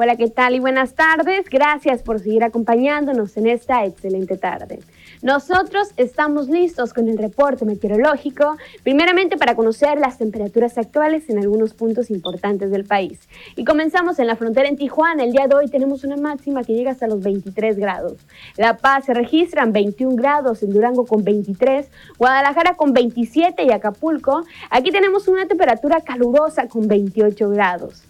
Hola, 0.02 0.16
¿qué 0.16 0.30
tal 0.30 0.56
y 0.56 0.62
buenas 0.62 0.94
tardes? 0.94 1.50
Gracias 1.50 2.04
por 2.04 2.20
seguir 2.20 2.46
acompañándonos 2.46 3.36
en 3.36 3.48
esta 3.48 3.84
excelente 3.84 4.38
tarde. 4.38 4.80
Nosotros 5.22 5.90
estamos 5.98 6.48
listos 6.48 6.94
con 6.94 7.10
el 7.10 7.18
reporte 7.18 7.66
meteorológico, 7.66 8.56
primeramente 8.84 9.36
para 9.36 9.56
conocer 9.56 10.00
las 10.00 10.18
temperaturas 10.18 10.78
actuales 10.78 11.30
en 11.30 11.40
algunos 11.40 11.74
puntos 11.74 12.12
importantes 12.12 12.72
del 12.72 12.86
país. 12.86 13.20
Y 13.58 13.66
comenzamos 13.66 14.20
en 14.20 14.28
la 14.28 14.38
frontera 14.38 14.70
en 14.70 14.78
Tijuana. 14.78 15.26
El 15.26 15.34
día 15.34 15.50
de 15.50 15.56
hoy 15.56 15.68
tenemos 15.68 16.06
una 16.06 16.16
máxima 16.16 16.64
que 16.64 16.76
llega 16.76 16.92
hasta 16.92 17.06
los 17.06 17.22
23 17.22 17.76
grados. 17.76 18.14
La 18.56 18.78
Paz 18.78 19.04
se 19.04 19.14
registran 19.14 19.74
21 19.74 20.16
grados, 20.16 20.64
en 20.64 20.70
Durango 20.70 21.06
con 21.06 21.26
23, 21.26 21.90
Guadalajara 22.18 22.78
con 22.78 22.94
27 22.94 23.64
y 23.64 23.72
Acapulco. 23.72 24.46
Aquí 24.70 24.92
tenemos 24.92 25.28
una 25.28 25.46
temperatura 25.46 26.00
calurosa 26.00 26.70
con 26.70 26.88
28 26.88 27.50
grados. 27.50 28.09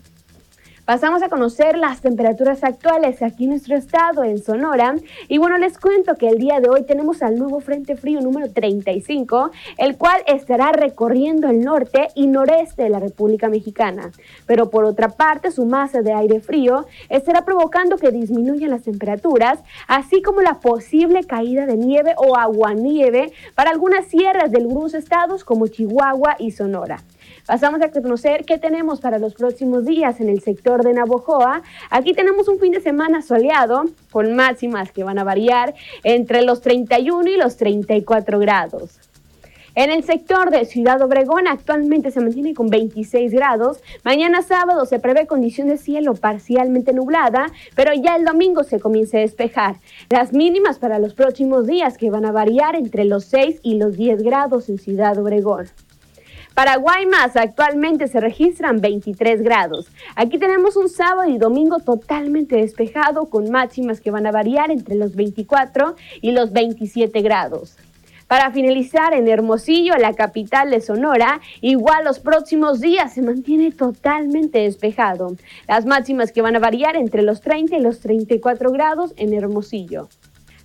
Pasamos 0.89 1.21
a 1.21 1.29
conocer 1.29 1.77
las 1.77 2.01
temperaturas 2.01 2.63
actuales 2.63 3.21
aquí 3.21 3.43
en 3.43 3.51
nuestro 3.51 3.77
estado, 3.77 4.23
en 4.23 4.39
Sonora. 4.39 4.95
Y 5.27 5.37
bueno, 5.37 5.59
les 5.59 5.77
cuento 5.77 6.15
que 6.15 6.27
el 6.27 6.39
día 6.39 6.59
de 6.59 6.67
hoy 6.67 6.81
tenemos 6.81 7.21
al 7.21 7.35
nuevo 7.35 7.59
Frente 7.59 7.95
Frío 7.95 8.21
número 8.21 8.51
35, 8.51 9.51
el 9.77 9.97
cual 9.97 10.19
estará 10.25 10.71
recorriendo 10.71 11.47
el 11.47 11.61
norte 11.61 12.07
y 12.15 12.25
noreste 12.25 12.81
de 12.81 12.89
la 12.89 12.99
República 12.99 13.49
Mexicana. 13.49 14.09
Pero 14.47 14.71
por 14.71 14.83
otra 14.83 15.09
parte, 15.09 15.51
su 15.51 15.67
masa 15.67 16.01
de 16.01 16.11
aire 16.11 16.39
frío 16.39 16.87
estará 17.09 17.45
provocando 17.45 17.97
que 17.97 18.09
disminuyan 18.09 18.71
las 18.71 18.81
temperaturas, 18.81 19.59
así 19.87 20.23
como 20.23 20.41
la 20.41 20.59
posible 20.59 21.23
caída 21.23 21.67
de 21.67 21.77
nieve 21.77 22.15
o 22.17 22.35
aguanieve 22.35 23.31
para 23.53 23.69
algunas 23.69 24.07
sierras 24.07 24.49
de 24.49 24.57
algunos 24.57 24.95
estados 24.95 25.43
como 25.43 25.67
Chihuahua 25.67 26.37
y 26.39 26.49
Sonora. 26.49 27.03
Pasamos 27.49 27.81
a 27.81 27.89
conocer 27.89 28.45
qué 28.45 28.59
tenemos 28.59 29.01
para 29.01 29.17
los 29.17 29.33
próximos 29.33 29.83
días 29.83 30.21
en 30.21 30.29
el 30.29 30.39
sector 30.39 30.83
de 30.83 30.93
Navojoa. 30.93 31.63
Aquí 31.89 32.13
tenemos 32.13 32.47
un 32.47 32.59
fin 32.59 32.71
de 32.71 32.79
semana 32.79 33.23
soleado 33.23 33.85
con 34.11 34.35
máximas 34.35 34.91
que 34.91 35.03
van 35.03 35.17
a 35.17 35.23
variar 35.23 35.73
entre 36.03 36.43
los 36.43 36.61
31 36.61 37.27
y 37.27 37.37
los 37.37 37.57
34 37.57 38.37
grados. 38.37 38.99
En 39.73 39.89
el 39.89 40.03
sector 40.03 40.51
de 40.51 40.65
Ciudad 40.65 41.01
Obregón 41.01 41.47
actualmente 41.47 42.11
se 42.11 42.21
mantiene 42.21 42.53
con 42.53 42.67
26 42.67 43.31
grados. 43.31 43.81
Mañana 44.03 44.43
sábado 44.43 44.85
se 44.85 44.99
prevé 44.99 45.25
condición 45.25 45.69
de 45.69 45.77
cielo 45.77 46.13
parcialmente 46.13 46.93
nublada, 46.93 47.47
pero 47.73 47.93
ya 47.95 48.15
el 48.15 48.25
domingo 48.25 48.63
se 48.63 48.79
comienza 48.79 49.17
a 49.17 49.21
despejar. 49.21 49.77
Las 50.11 50.33
mínimas 50.33 50.77
para 50.77 50.99
los 50.99 51.15
próximos 51.15 51.65
días 51.65 51.97
que 51.97 52.11
van 52.11 52.25
a 52.25 52.31
variar 52.31 52.75
entre 52.75 53.05
los 53.05 53.25
6 53.25 53.61
y 53.63 53.79
los 53.79 53.97
10 53.97 54.21
grados 54.21 54.69
en 54.69 54.77
Ciudad 54.77 55.17
Obregón. 55.17 55.65
Para 56.59 56.75
Guaymas 56.75 57.37
actualmente 57.37 58.09
se 58.09 58.19
registran 58.19 58.81
23 58.81 59.43
grados. 59.43 59.87
Aquí 60.17 60.37
tenemos 60.37 60.75
un 60.75 60.89
sábado 60.89 61.29
y 61.29 61.37
domingo 61.37 61.79
totalmente 61.79 62.57
despejado 62.57 63.29
con 63.29 63.49
máximas 63.49 64.01
que 64.01 64.11
van 64.11 64.27
a 64.27 64.33
variar 64.33 64.69
entre 64.69 64.95
los 64.95 65.15
24 65.15 65.95
y 66.19 66.33
los 66.33 66.51
27 66.51 67.21
grados. 67.21 67.77
Para 68.27 68.51
finalizar, 68.51 69.13
en 69.13 69.29
Hermosillo, 69.29 69.95
la 69.95 70.13
capital 70.15 70.69
de 70.71 70.81
Sonora, 70.81 71.39
igual 71.61 72.03
los 72.03 72.19
próximos 72.19 72.81
días 72.81 73.13
se 73.13 73.21
mantiene 73.21 73.71
totalmente 73.71 74.59
despejado. 74.59 75.37
Las 75.65 75.85
máximas 75.85 76.33
que 76.33 76.41
van 76.41 76.57
a 76.57 76.59
variar 76.59 76.97
entre 76.97 77.21
los 77.21 77.39
30 77.39 77.77
y 77.77 77.81
los 77.81 78.01
34 78.01 78.69
grados 78.73 79.13
en 79.15 79.33
Hermosillo. 79.33 80.09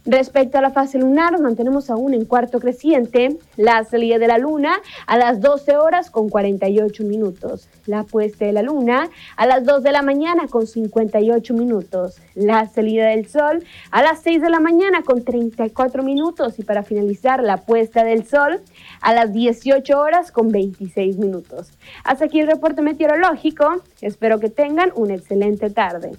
Respecto 0.07 0.59
a 0.59 0.61
la 0.61 0.71
fase 0.71 0.99
lunar, 0.99 1.40
mantenemos 1.40 1.88
aún 1.88 2.12
en 2.12 2.27
cuarto 2.27 2.61
creciente 2.61 3.38
la 3.57 3.85
salida 3.85 4.19
de 4.19 4.27
la 4.27 4.37
luna 4.37 4.75
a 5.07 5.17
las 5.17 5.40
12 5.40 5.79
horas 5.79 6.11
con 6.11 6.29
48 6.29 7.05
minutos, 7.05 7.71
la 7.87 8.03
puesta 8.05 8.45
de 8.45 8.53
la 8.53 8.61
luna 8.61 9.09
a 9.38 9.47
las 9.47 9.64
2 9.64 9.83
de 9.83 9.93
la 9.93 10.03
mañana 10.03 10.47
con 10.47 10.67
58 10.67 11.55
minutos, 11.55 12.17
la 12.35 12.69
salida 12.69 13.07
del 13.07 13.27
sol 13.29 13.64
a 13.90 14.03
las 14.03 14.21
6 14.21 14.43
de 14.43 14.51
la 14.51 14.61
mañana 14.61 15.03
con 15.03 15.25
34 15.25 16.03
minutos 16.03 16.59
y 16.59 16.64
para 16.64 16.83
finalizar 16.83 17.43
la 17.43 17.62
puesta 17.62 18.05
del 18.05 18.27
sol 18.27 18.61
a 19.01 19.14
las 19.14 19.33
18 19.33 19.99
horas 19.99 20.31
con 20.31 20.51
26 20.51 21.17
minutos. 21.17 21.73
Hasta 22.05 22.27
aquí 22.27 22.40
el 22.40 22.47
reporte 22.47 22.83
meteorológico, 22.83 23.83
espero 24.03 24.38
que 24.38 24.51
tengan 24.51 24.93
una 24.97 25.14
excelente 25.14 25.71
tarde. 25.71 26.12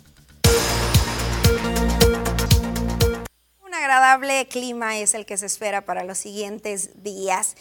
Agradable 3.76 4.48
clima 4.48 4.98
es 4.98 5.14
el 5.14 5.26
que 5.26 5.38
se 5.38 5.46
espera 5.46 5.86
para 5.86 6.04
los 6.04 6.18
siguientes 6.18 7.04
días 7.04 7.56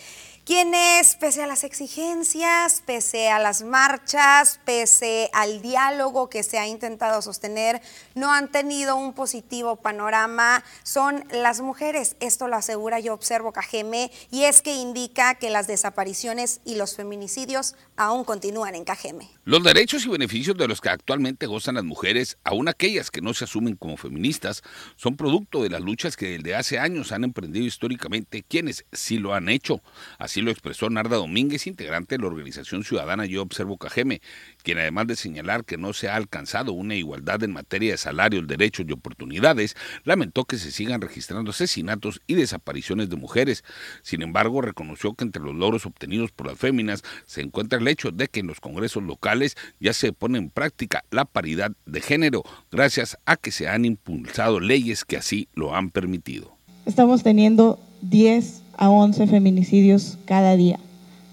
quienes, 0.45 1.17
pese 1.17 1.43
a 1.43 1.47
las 1.47 1.65
exigencias, 1.65 2.83
pese 2.85 3.31
a 3.31 3.39
las 3.39 3.63
marchas, 3.63 4.61
pese 4.65 5.31
al 5.33 5.63
diálogo 5.63 6.29
que 6.29 6.43
se 6.43 6.59
ha 6.59 6.67
intentado 6.67 7.23
sostener, 7.23 7.81
no 8.15 8.31
han 8.33 8.51
tenido 8.51 8.97
un 8.97 9.15
positivo 9.15 9.77
panorama, 9.77 10.63
son 10.83 11.25
las 11.31 11.63
mujeres. 11.63 12.17
Esto 12.21 12.47
lo 12.49 12.57
asegura 12.57 13.01
Yo 13.01 13.15
Observo 13.15 13.53
Cajeme 13.53 14.11
y 14.31 14.45
es 14.45 14.61
que 14.61 14.75
indica 14.75 15.35
que 15.37 15.49
las 15.49 15.67
desapariciones 15.67 16.61
y 16.65 16.75
los 16.75 16.95
feminicidios 16.95 17.75
aún 17.97 18.25
continúan 18.25 18.75
en 18.75 18.85
Cajeme. 18.85 19.31
Los 19.45 19.63
derechos 19.63 20.05
y 20.05 20.09
beneficios 20.09 20.57
de 20.57 20.69
los 20.69 20.81
que 20.81 20.91
actualmente 20.91 21.47
gozan 21.47 21.77
las 21.77 21.85
mujeres, 21.85 22.39
aun 22.45 22.69
aquellas 22.69 23.11
que 23.11 23.23
no 23.23 23.33
se 23.33 23.45
asumen 23.45 23.77
como 23.77 23.97
feministas, 23.97 24.63
son 24.97 25.17
producto 25.17 25.63
de 25.63 25.71
las 25.71 25.81
luchas 25.81 26.17
que 26.17 26.39
desde 26.39 26.55
hace 26.55 26.79
años 26.79 27.13
han 27.13 27.25
emprendido 27.25 27.65
históricamente 27.65 28.43
quienes 28.43 28.85
sí 28.93 29.19
lo 29.19 29.35
han 29.35 29.49
hecho. 29.49 29.81
Lo 30.41 30.51
expresó 30.51 30.91
Narda 30.91 31.17
Domínguez, 31.17 31.67
integrante 31.67 32.17
de 32.17 32.23
la 32.23 32.29
organización 32.29 32.85
ciudadana 32.85 33.27
Yo 33.27 33.43
Observo 33.43 33.77
Cajeme, 33.79 34.21
quien 34.63 34.79
además 34.79 35.07
de 35.07 35.17
señalar 35.17 35.65
que 35.65 35.77
no 35.77 35.93
se 35.93 36.09
ha 36.09 36.17
alcanzado 36.17 36.73
una 36.73 36.95
igualdad 36.95 37.43
en 37.43 37.53
materia 37.53 37.93
de 37.93 37.99
salarios, 37.99 38.47
derechos 38.47 38.87
y 38.89 38.93
oportunidades, 38.93 39.77
lamentó 40.05 40.45
que 40.45 40.59
se 40.59 40.71
sigan 40.71 41.01
registrando 41.01 41.51
asesinatos 41.51 42.21
y 42.27 42.35
desapariciones 42.35 43.11
de 43.11 43.17
mujeres. 43.17 43.65
Sin 44.03 44.23
embargo, 44.23 44.61
reconoció 44.61 45.15
que 45.15 45.25
entre 45.25 45.43
los 45.43 45.55
logros 45.55 45.87
obtenidos 45.87 46.33
por 46.33 46.47
las 46.47 46.59
féminas 46.59 47.03
se 47.27 47.41
encuentra 47.41 47.79
el 47.79 47.89
hecho 47.89 48.11
de 48.11 48.29
que 48.29 48.41
en 48.41 48.47
los 48.47 48.61
congresos 48.61 49.03
locales 49.03 49.57
ya 49.81 49.93
se 49.93 50.13
pone 50.13 50.39
en 50.39 50.51
práctica 50.51 51.05
la 51.11 51.25
paridad 51.25 51.73
de 51.87 52.01
género, 52.01 52.43
gracias 52.71 53.19
a 53.27 53.37
que 53.37 53.53
se 53.53 53.69
han 53.69 53.85
impulsado 53.85 54.61
leyes 54.61 55.05
que 55.05 55.17
así 55.17 55.49
lo 55.55 55.75
han 55.75 55.91
permitido. 55.91 56.57
Estamos 56.87 57.23
teniendo 57.23 57.81
10 58.03 58.64
a 58.77 58.91
11 58.91 59.27
feminicidios 59.27 60.19
cada 60.25 60.57
día. 60.57 60.79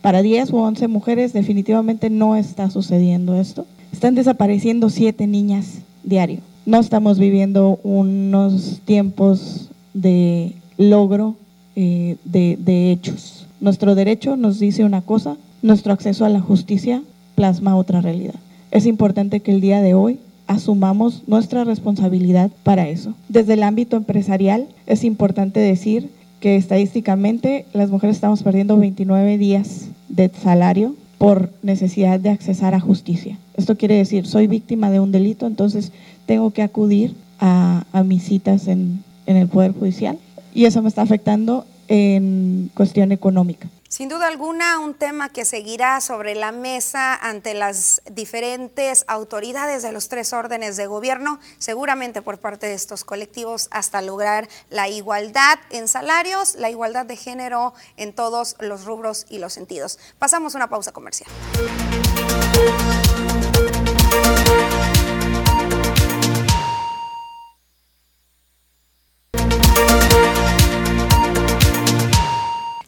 Para 0.02 0.22
10 0.22 0.52
u 0.52 0.58
11 0.58 0.88
mujeres 0.88 1.34
definitivamente 1.34 2.10
no 2.10 2.36
está 2.36 2.70
sucediendo 2.70 3.36
esto. 3.40 3.66
Están 3.94 4.16
desapareciendo 4.16 4.90
7 4.90 5.28
niñas 5.28 5.80
diario. 6.04 6.40
No 6.66 6.80
estamos 6.80 7.20
viviendo 7.20 7.80
unos 7.84 8.82
tiempos 8.86 9.70
de 9.94 10.54
logro 10.78 11.36
eh, 11.76 12.18
de, 12.24 12.58
de 12.60 12.92
hechos. 12.92 13.48
Nuestro 13.60 13.94
derecho 13.96 14.38
nos 14.38 14.60
dice 14.60 14.84
una 14.84 15.02
cosa, 15.02 15.38
nuestro 15.62 15.94
acceso 15.94 16.26
a 16.26 16.30
la 16.30 16.40
justicia 16.40 17.02
plasma 17.36 17.76
otra 17.76 18.02
realidad. 18.02 18.36
Es 18.72 18.86
importante 18.86 19.42
que 19.42 19.52
el 19.52 19.62
día 19.62 19.82
de 19.82 19.94
hoy 19.94 20.20
asumamos 20.48 21.24
nuestra 21.28 21.64
responsabilidad 21.64 22.52
para 22.64 22.90
eso. 22.90 23.14
Desde 23.30 23.54
el 23.54 23.64
ámbito 23.64 23.98
empresarial 23.98 24.68
es 24.86 25.04
importante 25.04 25.60
decir 25.60 26.10
que 26.42 26.58
estadísticamente 26.58 27.66
las 27.72 27.90
mujeres 27.92 28.18
estamos 28.18 28.44
perdiendo 28.44 28.76
29 28.76 29.38
días 29.38 29.88
de 30.10 30.30
salario 30.30 30.96
por 31.20 31.52
necesidad 31.62 32.20
de 32.20 32.32
accesar 32.32 32.74
a 32.74 32.80
justicia. 32.80 33.38
Esto 33.56 33.78
quiere 33.78 33.96
decir, 33.96 34.26
soy 34.26 34.48
víctima 34.48 34.90
de 34.90 35.00
un 35.00 35.12
delito, 35.12 35.46
entonces 35.46 35.92
tengo 36.26 36.50
que 36.50 36.64
acudir 36.64 37.14
a, 37.40 37.86
mis 38.06 38.24
citas 38.24 38.68
en, 38.68 39.04
en 39.28 39.38
el 39.38 39.48
Poder 39.48 39.72
Judicial 39.72 40.18
y 40.54 40.66
eso 40.66 40.82
me 40.82 40.90
está 40.90 41.04
afectando 41.04 41.66
en 41.88 42.72
cuestión 42.74 43.12
económica. 43.12 43.70
Sin 43.92 44.08
duda 44.08 44.28
alguna, 44.28 44.80
un 44.80 44.94
tema 44.94 45.28
que 45.28 45.44
seguirá 45.44 46.00
sobre 46.00 46.34
la 46.34 46.54
mesa 46.54 47.14
ante 47.14 47.54
las 47.54 48.02
diferentes 48.10 49.04
autoridades 49.10 49.84
de 49.84 49.92
los 49.92 50.08
tres 50.08 50.32
órdenes 50.32 50.78
de 50.78 50.88
gobierno, 50.88 51.42
seguramente 51.58 52.22
por 52.22 52.40
parte 52.40 52.68
de 52.68 52.74
estos 52.74 53.04
colectivos, 53.04 53.68
hasta 53.70 54.02
lograr 54.02 54.48
la 54.70 54.88
igualdad 54.88 55.60
en 55.72 55.90
salarios, 55.90 56.56
la 56.56 56.70
igualdad 56.70 57.06
de 57.06 57.18
género 57.18 57.74
en 57.98 58.14
todos 58.14 58.56
los 58.62 58.86
rubros 58.86 59.26
y 59.28 59.40
los 59.40 59.52
sentidos. 59.52 60.00
Pasamos 60.18 60.56
una 60.56 60.70
pausa 60.70 60.94
comercial. 60.94 61.30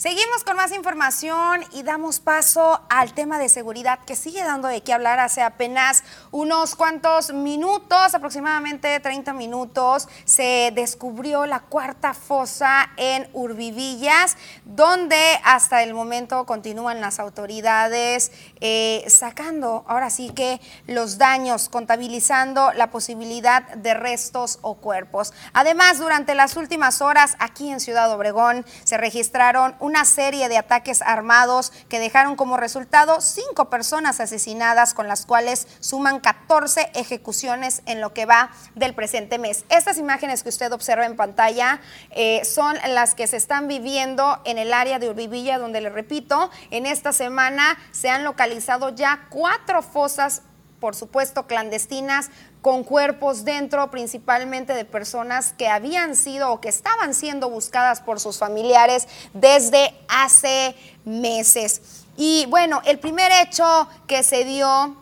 Seguimos 0.04 0.44
con 0.44 0.58
más 0.58 0.74
información 0.74 1.64
y 1.72 1.84
damos 1.84 2.20
paso 2.20 2.82
al 2.90 3.14
tema 3.14 3.40
de 3.40 3.48
seguridad 3.48 4.00
que 4.06 4.18
sigue 4.18 4.44
dando 4.44 4.68
de 4.68 4.82
qué 4.82 4.92
hablar 4.92 5.22
hace 5.22 5.42
apenas 5.42 6.04
unos 6.32 6.76
cuantos 6.76 7.32
minutos, 7.32 8.14
aproximadamente 8.14 9.00
30 9.00 9.32
minutos, 9.32 10.10
se 10.26 10.74
descubrió 10.76 11.46
la 11.46 11.62
cuarta 11.62 12.14
fosa 12.14 12.90
en 12.98 13.30
Urbivillas, 13.32 14.36
donde 14.66 15.40
hasta 15.46 15.84
el 15.84 15.94
momento 15.94 16.46
continúan 16.46 17.00
las 17.00 17.18
autoridades 17.22 18.34
eh, 18.60 19.06
sacando 19.08 19.86
ahora 19.88 20.10
sí 20.10 20.32
que 20.32 20.60
los 20.86 21.18
daños, 21.18 21.70
contabilizando 21.70 22.74
la 22.74 22.92
posibilidad 22.92 23.74
de 23.76 23.94
restos 23.94 24.60
o 24.64 24.76
cuerpos. 24.76 25.34
Además, 25.54 26.00
durante 26.00 26.36
las 26.36 26.58
últimas 26.58 27.02
horas 27.02 27.38
aquí 27.40 27.72
en 27.72 27.80
Ciudad 27.80 28.12
Obregón 28.12 28.66
se 28.84 28.98
registraron 28.98 29.78
un 29.80 29.93
una 29.94 30.06
serie 30.06 30.50
de 30.50 30.58
ataques 30.58 31.04
armados 31.04 31.72
que 31.88 32.00
dejaron 32.00 32.36
como 32.36 32.58
resultado 32.58 33.22
cinco 33.22 33.70
personas 33.70 34.20
asesinadas, 34.20 34.96
con 34.96 35.08
las 35.08 35.28
cuales 35.28 35.68
suman 35.82 36.20
14 36.20 36.90
ejecuciones 36.96 37.84
en 37.86 38.02
lo 38.02 38.12
que 38.12 38.26
va 38.26 38.50
del 38.74 38.96
presente 38.96 39.38
mes. 39.38 39.66
Estas 39.70 40.00
imágenes 40.00 40.42
que 40.42 40.50
usted 40.50 40.72
observa 40.72 41.06
en 41.06 41.16
pantalla 41.16 41.80
eh, 42.10 42.44
son 42.44 42.76
las 42.90 43.14
que 43.14 43.28
se 43.28 43.38
están 43.38 43.68
viviendo 43.68 44.40
en 44.46 44.58
el 44.58 44.74
área 44.74 44.98
de 44.98 45.10
Urbivilla, 45.10 45.60
donde 45.60 45.80
le 45.80 45.92
repito, 45.92 46.50
en 46.72 46.88
esta 46.88 47.14
semana 47.14 47.78
se 47.92 48.10
han 48.10 48.24
localizado 48.24 48.90
ya 48.90 49.28
cuatro 49.30 49.84
fosas 49.84 50.42
por 50.84 50.96
supuesto, 50.96 51.48
clandestinas, 51.48 52.30
con 52.64 52.86
cuerpos 52.86 53.44
dentro, 53.44 53.92
principalmente 53.92 54.74
de 54.74 54.86
personas 54.86 55.52
que 55.52 55.68
habían 55.68 56.16
sido 56.16 56.50
o 56.50 56.62
que 56.62 56.70
estaban 56.70 57.14
siendo 57.14 57.50
buscadas 57.50 58.00
por 58.00 58.22
sus 58.22 58.40
familiares 58.40 59.06
desde 59.34 59.94
hace 60.08 60.74
meses. 61.04 62.06
Y 62.16 62.46
bueno, 62.48 62.82
el 62.86 63.00
primer 63.00 63.34
hecho 63.34 63.90
que 64.08 64.24
se 64.24 64.46
dio 64.46 64.96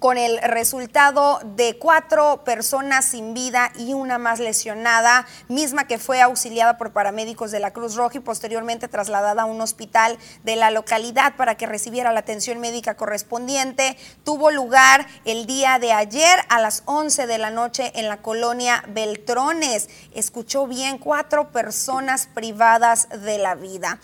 con 0.00 0.16
el 0.16 0.40
resultado 0.40 1.40
de 1.44 1.78
cuatro 1.78 2.42
personas 2.42 3.04
sin 3.04 3.34
vida 3.34 3.70
y 3.78 3.92
una 3.92 4.16
más 4.16 4.40
lesionada, 4.40 5.26
misma 5.48 5.86
que 5.86 5.98
fue 5.98 6.22
auxiliada 6.22 6.78
por 6.78 6.92
paramédicos 6.92 7.50
de 7.50 7.60
la 7.60 7.72
Cruz 7.72 7.96
Roja 7.96 8.16
y 8.16 8.20
posteriormente 8.20 8.88
trasladada 8.88 9.42
a 9.42 9.44
un 9.44 9.60
hospital 9.60 10.18
de 10.42 10.56
la 10.56 10.70
localidad 10.70 11.36
para 11.36 11.56
que 11.56 11.66
recibiera 11.66 12.12
la 12.12 12.20
atención 12.20 12.60
médica 12.60 12.96
correspondiente. 12.96 13.98
Tuvo 14.24 14.50
lugar 14.50 15.06
el 15.26 15.44
día 15.44 15.78
de 15.78 15.92
ayer 15.92 16.38
a 16.48 16.60
las 16.60 16.82
11 16.86 17.26
de 17.26 17.38
la 17.38 17.50
noche 17.50 17.92
en 17.94 18.08
la 18.08 18.22
colonia 18.22 18.82
Beltrones. 18.88 19.90
Escuchó 20.14 20.66
bien, 20.66 20.96
cuatro 20.96 21.52
personas 21.52 22.26
privadas 22.26 23.06
de 23.10 23.36
la 23.36 23.54
vida. 23.54 23.98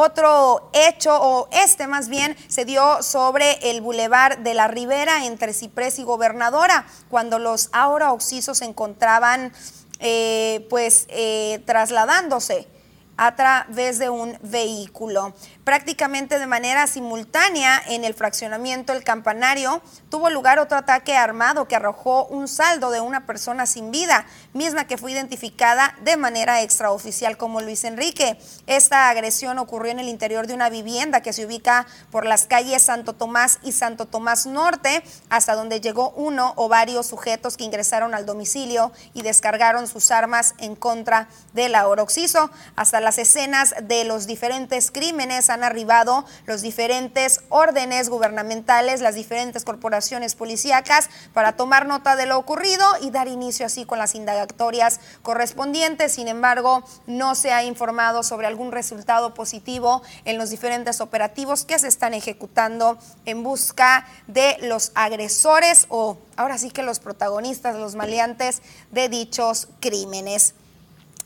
Otro 0.00 0.70
hecho, 0.74 1.20
o 1.20 1.48
este 1.50 1.88
más 1.88 2.08
bien, 2.08 2.36
se 2.46 2.64
dio 2.64 3.02
sobre 3.02 3.58
el 3.68 3.80
bulevar 3.80 4.44
de 4.44 4.54
la 4.54 4.68
Ribera 4.68 5.24
entre 5.24 5.52
Ciprés 5.52 5.98
y 5.98 6.04
Gobernadora, 6.04 6.86
cuando 7.10 7.40
los 7.40 7.68
ahora 7.72 8.12
oxisos 8.12 8.58
se 8.58 8.66
encontraban 8.66 9.52
eh, 9.98 10.64
pues 10.70 11.06
eh, 11.08 11.64
trasladándose 11.66 12.68
a 13.16 13.34
través 13.34 13.98
de 13.98 14.08
un 14.08 14.38
vehículo. 14.42 15.34
Prácticamente 15.64 16.38
de 16.38 16.46
manera 16.46 16.86
simultánea 16.86 17.82
en 17.88 18.04
el 18.04 18.14
fraccionamiento 18.14 18.92
El 18.92 19.02
Campanario, 19.02 19.82
tuvo 20.10 20.30
lugar 20.30 20.58
otro 20.58 20.78
ataque 20.78 21.16
armado 21.16 21.68
que 21.68 21.76
arrojó 21.76 22.24
un 22.26 22.48
saldo 22.48 22.90
de 22.90 23.00
una 23.00 23.26
persona 23.26 23.66
sin 23.66 23.90
vida, 23.90 24.26
misma 24.52 24.86
que 24.86 24.96
fue 24.96 25.12
identificada 25.12 25.94
de 26.02 26.16
manera 26.16 26.62
extraoficial 26.62 27.36
como 27.36 27.60
Luis 27.60 27.84
Enrique. 27.84 28.38
Esta 28.66 29.10
agresión 29.10 29.58
ocurrió 29.58 29.92
en 29.92 29.98
el 29.98 30.08
interior 30.08 30.46
de 30.46 30.54
una 30.54 30.70
vivienda 30.70 31.20
que 31.20 31.32
se 31.32 31.44
ubica 31.44 31.86
por 32.10 32.24
las 32.24 32.46
calles 32.46 32.82
Santo 32.82 33.12
Tomás 33.12 33.58
y 33.62 33.72
Santo 33.72 34.06
Tomás 34.06 34.46
Norte, 34.46 35.02
hasta 35.28 35.54
donde 35.54 35.80
llegó 35.80 36.10
uno 36.10 36.54
o 36.56 36.68
varios 36.68 37.06
sujetos 37.06 37.56
que 37.56 37.64
ingresaron 37.64 38.14
al 38.14 38.26
domicilio 38.26 38.92
y 39.14 39.22
descargaron 39.22 39.88
sus 39.88 40.10
armas 40.10 40.54
en 40.58 40.74
contra 40.74 41.28
del 41.52 41.74
oroxiso. 41.74 42.50
Hasta 42.76 43.00
las 43.00 43.18
escenas 43.18 43.74
de 43.82 44.04
los 44.04 44.26
diferentes 44.26 44.90
crímenes 44.90 45.50
han 45.50 45.64
arribado 45.64 46.24
los 46.46 46.62
diferentes 46.62 47.40
órdenes 47.50 48.08
gubernamentales, 48.08 49.00
las 49.00 49.14
diferentes 49.14 49.64
corporaciones 49.64 49.97
policíacas 50.36 51.10
para 51.32 51.52
tomar 51.52 51.86
nota 51.86 52.16
de 52.16 52.26
lo 52.26 52.38
ocurrido 52.38 52.84
y 53.00 53.10
dar 53.10 53.28
inicio 53.28 53.66
así 53.66 53.84
con 53.84 53.98
las 53.98 54.14
indagatorias 54.14 55.00
correspondientes. 55.22 56.12
Sin 56.12 56.28
embargo, 56.28 56.84
no 57.06 57.34
se 57.34 57.52
ha 57.52 57.64
informado 57.64 58.22
sobre 58.22 58.46
algún 58.46 58.72
resultado 58.72 59.34
positivo 59.34 60.02
en 60.24 60.38
los 60.38 60.50
diferentes 60.50 61.00
operativos 61.00 61.64
que 61.64 61.78
se 61.78 61.88
están 61.88 62.14
ejecutando 62.14 62.98
en 63.24 63.42
busca 63.42 64.06
de 64.26 64.56
los 64.62 64.92
agresores 64.94 65.86
o 65.88 66.18
ahora 66.36 66.58
sí 66.58 66.70
que 66.70 66.82
los 66.82 66.98
protagonistas, 67.00 67.76
los 67.76 67.94
maleantes 67.94 68.62
de 68.90 69.08
dichos 69.08 69.68
crímenes. 69.80 70.54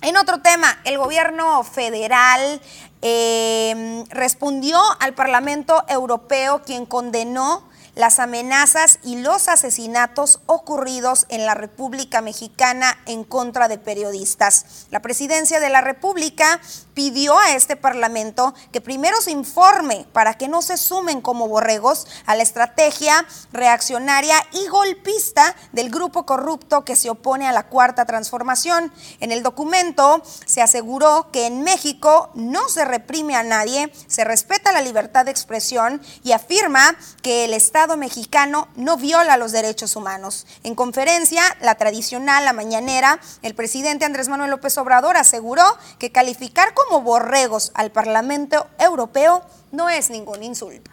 En 0.00 0.16
otro 0.16 0.40
tema, 0.40 0.80
el 0.84 0.98
gobierno 0.98 1.62
federal 1.62 2.60
eh, 3.02 4.04
respondió 4.10 4.80
al 4.98 5.14
Parlamento 5.14 5.84
Europeo 5.88 6.62
quien 6.64 6.86
condenó 6.86 7.68
las 7.94 8.18
amenazas 8.18 8.98
y 9.02 9.16
los 9.16 9.48
asesinatos 9.48 10.40
ocurridos 10.46 11.26
en 11.28 11.44
la 11.44 11.54
República 11.54 12.22
Mexicana 12.22 12.98
en 13.06 13.24
contra 13.24 13.68
de 13.68 13.78
periodistas. 13.78 14.86
La 14.90 15.02
presidencia 15.02 15.60
de 15.60 15.68
la 15.68 15.82
República 15.82 16.60
pidió 16.94 17.38
a 17.38 17.52
este 17.54 17.76
Parlamento 17.76 18.54
que 18.70 18.80
primero 18.80 19.20
se 19.20 19.30
informe 19.30 20.06
para 20.12 20.34
que 20.34 20.48
no 20.48 20.62
se 20.62 20.76
sumen 20.76 21.20
como 21.20 21.48
borregos 21.48 22.06
a 22.26 22.34
la 22.34 22.42
estrategia 22.42 23.26
reaccionaria 23.52 24.36
y 24.52 24.68
golpista 24.68 25.54
del 25.72 25.90
grupo 25.90 26.24
corrupto 26.24 26.84
que 26.84 26.96
se 26.96 27.10
opone 27.10 27.46
a 27.46 27.52
la 27.52 27.68
cuarta 27.68 28.04
transformación. 28.04 28.92
En 29.20 29.32
el 29.32 29.42
documento 29.42 30.22
se 30.46 30.62
aseguró 30.62 31.30
que 31.30 31.46
en 31.46 31.62
México 31.62 32.30
no 32.34 32.68
se 32.68 32.84
reprime 32.84 33.36
a 33.36 33.42
nadie, 33.42 33.92
se 34.06 34.24
respeta 34.24 34.72
la 34.72 34.82
libertad 34.82 35.24
de 35.24 35.30
expresión 35.30 36.00
y 36.22 36.32
afirma 36.32 36.96
que 37.22 37.44
el 37.44 37.54
Estado 37.54 37.81
mexicano 37.96 38.68
no 38.76 38.96
viola 38.96 39.36
los 39.36 39.52
derechos 39.52 39.96
humanos. 39.96 40.46
En 40.62 40.74
conferencia, 40.74 41.42
la 41.60 41.74
tradicional, 41.74 42.44
la 42.44 42.52
mañanera, 42.52 43.20
el 43.42 43.54
presidente 43.54 44.04
Andrés 44.04 44.28
Manuel 44.28 44.50
López 44.50 44.76
Obrador 44.78 45.16
aseguró 45.16 45.64
que 45.98 46.12
calificar 46.12 46.74
como 46.74 47.02
borregos 47.02 47.72
al 47.74 47.90
Parlamento 47.90 48.66
Europeo 48.78 49.42
no 49.72 49.88
es 49.88 50.10
ningún 50.10 50.42
insulto. 50.42 50.90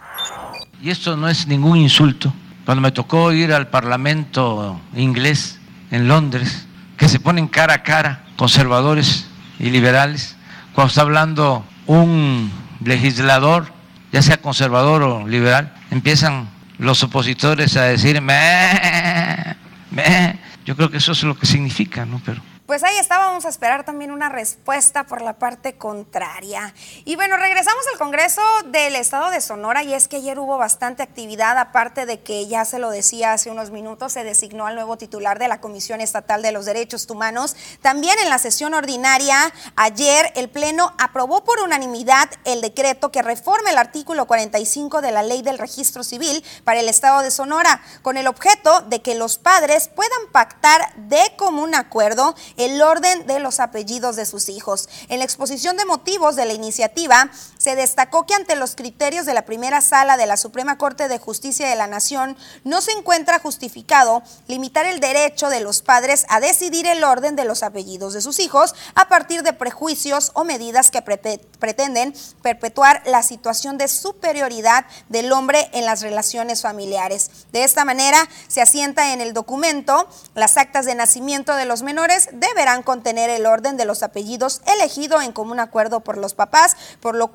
Y 0.82 0.89
esto 0.89 1.15
no 1.15 1.28
es 1.30 1.47
ningún 1.47 1.78
insulto. 1.78 2.34
Cuando 2.65 2.82
me 2.82 2.91
tocó 2.91 3.32
ir 3.32 3.54
al 3.54 3.69
Parlamento 3.69 4.80
inglés 4.95 5.60
en 5.91 6.08
Londres, 6.08 6.65
que 6.97 7.08
se 7.08 7.19
ponen 7.19 7.47
cara 7.47 7.75
a 7.75 7.84
cara 7.84 8.25
conservadores 8.38 9.25
y 9.58 9.69
liberales, 9.69 10.36
cuando 10.73 10.89
está 10.89 11.02
hablando 11.02 11.65
un 11.88 12.52
legislador, 12.84 13.71
ya 14.12 14.21
sea 14.21 14.38
conservador 14.38 15.02
o 15.04 15.28
liberal, 15.28 15.73
empiezan 15.91 16.49
los 16.80 17.04
opositores 17.04 17.78
a 17.78 17.84
decir, 17.84 18.22
me, 18.22 19.56
me. 19.92 20.39
yo 20.65 20.76
creo 20.76 20.89
que 20.89 20.98
eso 20.98 21.12
es 21.12 21.24
lo 21.24 21.38
que 21.38 21.46
significa, 21.46 22.06
¿no? 22.06 22.22
Pero 22.26 22.42
pues 22.70 22.84
ahí 22.84 23.00
está, 23.00 23.18
vamos 23.18 23.46
a 23.46 23.50
esperar 23.50 23.84
también 23.84 24.12
una 24.12 24.30
respuesta 24.30 25.04
por 25.04 25.24
la 25.24 25.40
parte 25.40 25.74
contraria. 25.74 26.72
Y 27.04 27.16
bueno, 27.16 27.36
regresamos 27.36 27.84
al 27.92 27.98
Congreso 27.98 28.44
del 28.66 28.96
Estado 28.96 29.32
de 29.32 29.42
Sonora 29.42 29.82
y 29.82 29.96
es 29.96 30.08
que 30.08 30.18
ayer 30.18 30.38
hubo 30.38 30.56
bastante 30.60 31.02
actividad, 31.02 31.58
aparte 31.58 32.06
de 32.06 32.20
que 32.22 32.46
ya 32.46 32.66
se 32.66 32.78
lo 32.78 32.92
decía 32.92 33.34
hace 33.34 33.50
unos 33.50 33.72
minutos, 33.72 34.14
se 34.14 34.24
designó 34.24 34.68
al 34.68 34.76
nuevo 34.76 35.00
titular 35.00 35.40
de 35.40 35.48
la 35.48 35.60
Comisión 35.60 36.00
Estatal 36.00 36.44
de 36.44 36.52
los 36.52 36.66
Derechos 36.66 37.10
Humanos. 37.10 37.56
También 37.82 38.20
en 38.20 38.30
la 38.30 38.38
sesión 38.38 38.76
ordinaria, 38.76 39.52
ayer 39.76 40.32
el 40.36 40.48
Pleno 40.48 40.94
aprobó 41.00 41.44
por 41.44 41.60
unanimidad 41.62 42.30
el 42.46 42.62
decreto 42.62 43.12
que 43.12 43.24
reforma 43.24 43.72
el 43.72 43.80
artículo 43.80 44.28
45 44.28 45.02
de 45.02 45.12
la 45.12 45.24
Ley 45.24 45.42
del 45.42 45.58
Registro 45.58 46.04
Civil 46.04 46.46
para 46.66 46.82
el 46.82 46.88
Estado 46.88 47.22
de 47.22 47.32
Sonora, 47.32 47.82
con 48.04 48.16
el 48.16 48.28
objeto 48.28 48.82
de 48.82 49.02
que 49.02 49.16
los 49.16 49.40
padres 49.40 49.88
puedan 49.88 50.28
pactar 50.32 50.94
de 50.98 51.34
común 51.36 51.74
acuerdo 51.74 52.36
el 52.60 52.82
orden 52.82 53.26
de 53.26 53.39
los 53.39 53.60
apellidos 53.60 54.15
de 54.17 54.26
sus 54.26 54.50
hijos. 54.50 54.89
En 55.08 55.19
la 55.19 55.26
exposición 55.26 55.78
de 55.78 55.86
motivos 55.86 56.36
de 56.36 56.45
la 56.45 56.54
iniciativa 56.54 57.32
se 57.60 57.76
destacó 57.76 58.26
que 58.26 58.34
ante 58.34 58.56
los 58.56 58.76
criterios 58.76 59.28
de 59.28 59.36
la 59.36 59.45
primera 59.45 59.82
sala 59.82 60.17
de 60.17 60.26
la 60.26 60.38
Suprema 60.38 60.78
Corte 60.78 61.08
de 61.08 61.19
Justicia 61.19 61.69
de 61.69 61.76
la 61.76 61.88
Nación 61.88 62.36
no 62.63 62.82
se 62.82 62.91
encuentra 62.91 63.39
justificado 63.39 64.24
limitar 64.48 64.86
el 64.86 65.00
derecho 65.00 65.50
de 65.50 65.60
los 65.60 65.82
padres 65.82 66.26
a 66.30 66.39
decidir 66.39 66.88
el 66.88 67.04
orden 67.04 67.38
de 67.38 67.45
los 67.45 67.63
apellidos 67.63 68.13
de 68.13 68.22
sus 68.22 68.39
hijos 68.39 68.76
a 68.95 69.08
partir 69.08 69.43
de 69.43 69.54
prejuicios 69.54 70.32
o 70.34 70.43
medidas 70.43 70.91
que 70.91 71.02
pretenden 71.02 72.13
perpetuar 72.41 73.04
la 73.06 73.24
situación 73.24 73.78
de 73.78 73.88
superioridad 73.88 74.86
del 75.08 75.32
hombre 75.32 75.69
en 75.72 75.86
las 75.86 76.02
relaciones 76.02 76.62
familiares. 76.62 77.30
De 77.54 77.63
esta 77.63 77.86
manera 77.86 78.28
se 78.48 78.62
asienta 78.62 79.13
en 79.13 79.22
el 79.22 79.34
documento 79.34 80.10
las 80.36 80.58
actas 80.58 80.86
de 80.86 80.95
nacimiento 80.95 81.56
de 81.56 81.65
los 81.65 81.84
menores 81.84 82.28
de 82.34 82.50
deberán 82.50 82.84
contener 82.84 83.30
el 83.30 83.45
orden 83.45 83.78
de 83.78 83.86
los 83.86 84.04
apellidos 84.04 84.62
elegido 84.65 85.22
en 85.22 85.32
común 85.32 85.60
acuerdo 85.60 86.02
por 86.02 86.17
los 86.17 86.34
papás, 86.34 86.76
por 87.00 87.15
lo 87.15 87.30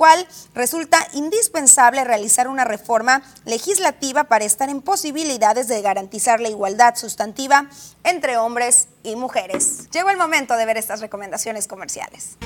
resulta 0.54 1.06
indispensable 1.12 2.04
realizar 2.04 2.48
una 2.48 2.64
reforma 2.64 3.22
legislativa 3.44 4.24
para 4.24 4.44
estar 4.44 4.68
en 4.68 4.82
posibilidades 4.82 5.68
de 5.68 5.82
garantizar 5.82 6.40
la 6.40 6.48
igualdad 6.48 6.96
sustantiva 6.96 7.66
entre 8.02 8.36
hombres 8.36 8.88
y 9.02 9.16
mujeres. 9.16 9.90
Llegó 9.90 10.10
el 10.10 10.16
momento 10.16 10.56
de 10.56 10.66
ver 10.66 10.76
estas 10.76 11.00
recomendaciones 11.00 11.66
comerciales. 11.66 12.36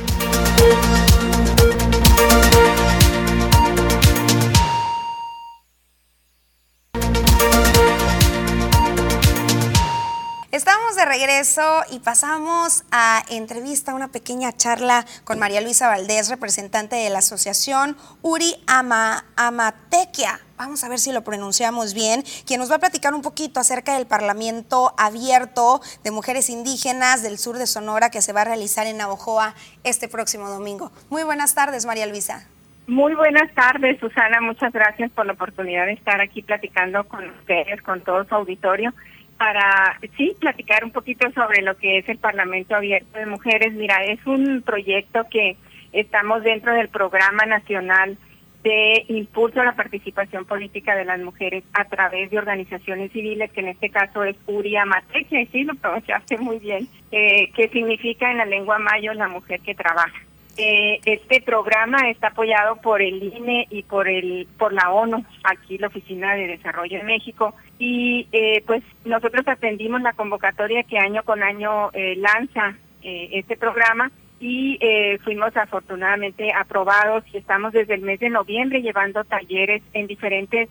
Estamos 10.58 10.96
de 10.96 11.04
regreso 11.04 11.82
y 11.92 12.00
pasamos 12.00 12.82
a 12.90 13.22
entrevista, 13.30 13.94
una 13.94 14.08
pequeña 14.08 14.50
charla 14.50 15.04
con 15.22 15.38
María 15.38 15.60
Luisa 15.60 15.86
Valdés, 15.86 16.30
representante 16.30 16.96
de 16.96 17.10
la 17.10 17.20
asociación 17.20 17.96
Uri 18.22 18.56
Ama, 18.66 19.24
Amatequia. 19.36 20.40
Vamos 20.56 20.82
a 20.82 20.88
ver 20.88 20.98
si 20.98 21.12
lo 21.12 21.22
pronunciamos 21.22 21.94
bien, 21.94 22.24
quien 22.44 22.58
nos 22.58 22.72
va 22.72 22.74
a 22.74 22.80
platicar 22.80 23.14
un 23.14 23.22
poquito 23.22 23.60
acerca 23.60 23.94
del 23.94 24.08
Parlamento 24.08 24.94
abierto 24.98 25.80
de 26.02 26.10
mujeres 26.10 26.50
indígenas 26.50 27.22
del 27.22 27.38
sur 27.38 27.56
de 27.56 27.68
Sonora 27.68 28.10
que 28.10 28.20
se 28.20 28.32
va 28.32 28.40
a 28.40 28.46
realizar 28.46 28.88
en 28.88 28.96
Navojoa 28.96 29.54
este 29.84 30.08
próximo 30.08 30.48
domingo. 30.48 30.90
Muy 31.08 31.22
buenas 31.22 31.54
tardes, 31.54 31.86
María 31.86 32.06
Luisa. 32.06 32.48
Muy 32.88 33.14
buenas 33.14 33.54
tardes, 33.54 34.00
Susana. 34.00 34.40
Muchas 34.40 34.72
gracias 34.72 35.12
por 35.12 35.24
la 35.24 35.34
oportunidad 35.34 35.86
de 35.86 35.92
estar 35.92 36.20
aquí 36.20 36.42
platicando 36.42 37.04
con 37.04 37.30
ustedes, 37.30 37.80
con 37.82 38.00
todo 38.00 38.24
su 38.24 38.34
auditorio 38.34 38.92
para, 39.38 39.98
sí, 40.16 40.34
platicar 40.38 40.84
un 40.84 40.90
poquito 40.90 41.30
sobre 41.30 41.62
lo 41.62 41.76
que 41.76 41.98
es 41.98 42.08
el 42.08 42.18
Parlamento 42.18 42.74
Abierto 42.74 43.18
de 43.18 43.26
Mujeres. 43.26 43.72
Mira, 43.72 44.04
es 44.04 44.18
un 44.26 44.62
proyecto 44.62 45.26
que 45.30 45.56
estamos 45.92 46.42
dentro 46.42 46.74
del 46.74 46.88
Programa 46.88 47.46
Nacional 47.46 48.18
de 48.64 49.04
Impulso 49.08 49.60
a 49.60 49.64
la 49.64 49.76
Participación 49.76 50.44
Política 50.44 50.96
de 50.96 51.04
las 51.04 51.20
Mujeres 51.20 51.62
a 51.72 51.84
través 51.84 52.30
de 52.30 52.38
organizaciones 52.38 53.12
civiles, 53.12 53.52
que 53.52 53.60
en 53.60 53.68
este 53.68 53.90
caso 53.90 54.24
es 54.24 54.36
Uria 54.46 54.84
Mateque, 54.84 55.48
sí, 55.52 55.62
lo 55.62 55.74
pronunciaste 55.76 56.36
muy 56.38 56.58
bien, 56.58 56.88
eh, 57.12 57.50
que 57.54 57.68
significa 57.68 58.30
en 58.30 58.38
la 58.38 58.44
lengua 58.44 58.78
mayo 58.80 59.14
la 59.14 59.28
mujer 59.28 59.60
que 59.60 59.76
trabaja. 59.76 60.27
Eh, 60.58 61.00
este 61.04 61.40
programa 61.40 62.10
está 62.10 62.28
apoyado 62.28 62.76
por 62.76 63.00
el 63.00 63.22
INE 63.22 63.68
y 63.70 63.84
por 63.84 64.08
el 64.08 64.48
por 64.58 64.72
la 64.72 64.90
ONU, 64.90 65.24
aquí 65.44 65.78
la 65.78 65.86
Oficina 65.86 66.34
de 66.34 66.48
Desarrollo 66.48 66.98
en 66.98 67.06
México, 67.06 67.54
y 67.78 68.26
eh, 68.32 68.62
pues 68.66 68.82
nosotros 69.04 69.46
atendimos 69.46 70.02
la 70.02 70.14
convocatoria 70.14 70.82
que 70.82 70.98
año 70.98 71.22
con 71.22 71.42
año 71.42 71.90
eh, 71.92 72.16
lanza 72.16 72.76
este 73.00 73.56
programa 73.56 74.10
y 74.40 74.78
eh, 74.80 75.18
fuimos 75.24 75.56
afortunadamente 75.56 76.52
aprobados 76.52 77.24
y 77.32 77.38
estamos 77.38 77.72
desde 77.72 77.94
el 77.94 78.02
mes 78.02 78.20
de 78.20 78.30
noviembre 78.30 78.82
llevando 78.82 79.24
talleres 79.24 79.82
en 79.92 80.06
diferentes 80.06 80.68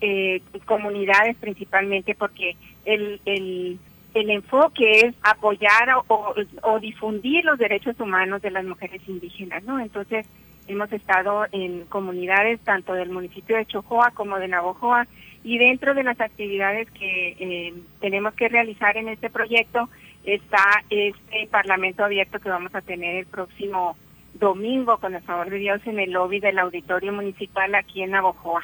eh, 0.00 0.42
comunidades 0.66 1.36
principalmente 1.38 2.14
porque 2.14 2.56
el, 2.84 3.20
el, 3.24 3.78
el 4.16 4.30
enfoque 4.30 5.00
es 5.00 5.14
apoyar 5.22 5.90
o, 6.08 6.80
difundir 6.80 7.44
los 7.44 7.58
derechos 7.58 8.00
humanos 8.00 8.40
de 8.40 8.50
las 8.50 8.64
mujeres 8.64 9.02
indígenas, 9.06 9.62
¿no? 9.64 9.78
Entonces 9.78 10.26
hemos 10.66 10.90
estado 10.90 11.44
en 11.52 11.84
comunidades 11.84 12.58
tanto 12.60 12.94
del 12.94 13.10
municipio 13.10 13.56
de 13.56 13.66
Chojoa 13.66 14.12
como 14.12 14.38
de 14.38 14.48
Navojoa 14.48 15.06
y 15.44 15.58
dentro 15.58 15.92
de 15.92 16.02
las 16.02 16.18
actividades 16.18 16.90
que 16.92 17.36
eh, 17.38 17.74
tenemos 18.00 18.32
que 18.34 18.48
realizar 18.48 18.96
en 18.96 19.08
este 19.08 19.28
proyecto 19.28 19.90
está 20.24 20.64
este 20.88 21.46
parlamento 21.50 22.02
abierto 22.02 22.40
que 22.40 22.48
vamos 22.48 22.74
a 22.74 22.80
tener 22.80 23.16
el 23.16 23.26
próximo 23.26 23.96
domingo, 24.38 24.98
con 24.98 25.14
el 25.14 25.22
favor 25.22 25.50
de 25.50 25.58
Dios, 25.58 25.80
en 25.86 25.98
el 25.98 26.12
lobby 26.12 26.40
del 26.40 26.58
auditorio 26.58 27.12
municipal 27.12 27.74
aquí 27.74 28.02
en 28.02 28.10
Navojoa. 28.10 28.62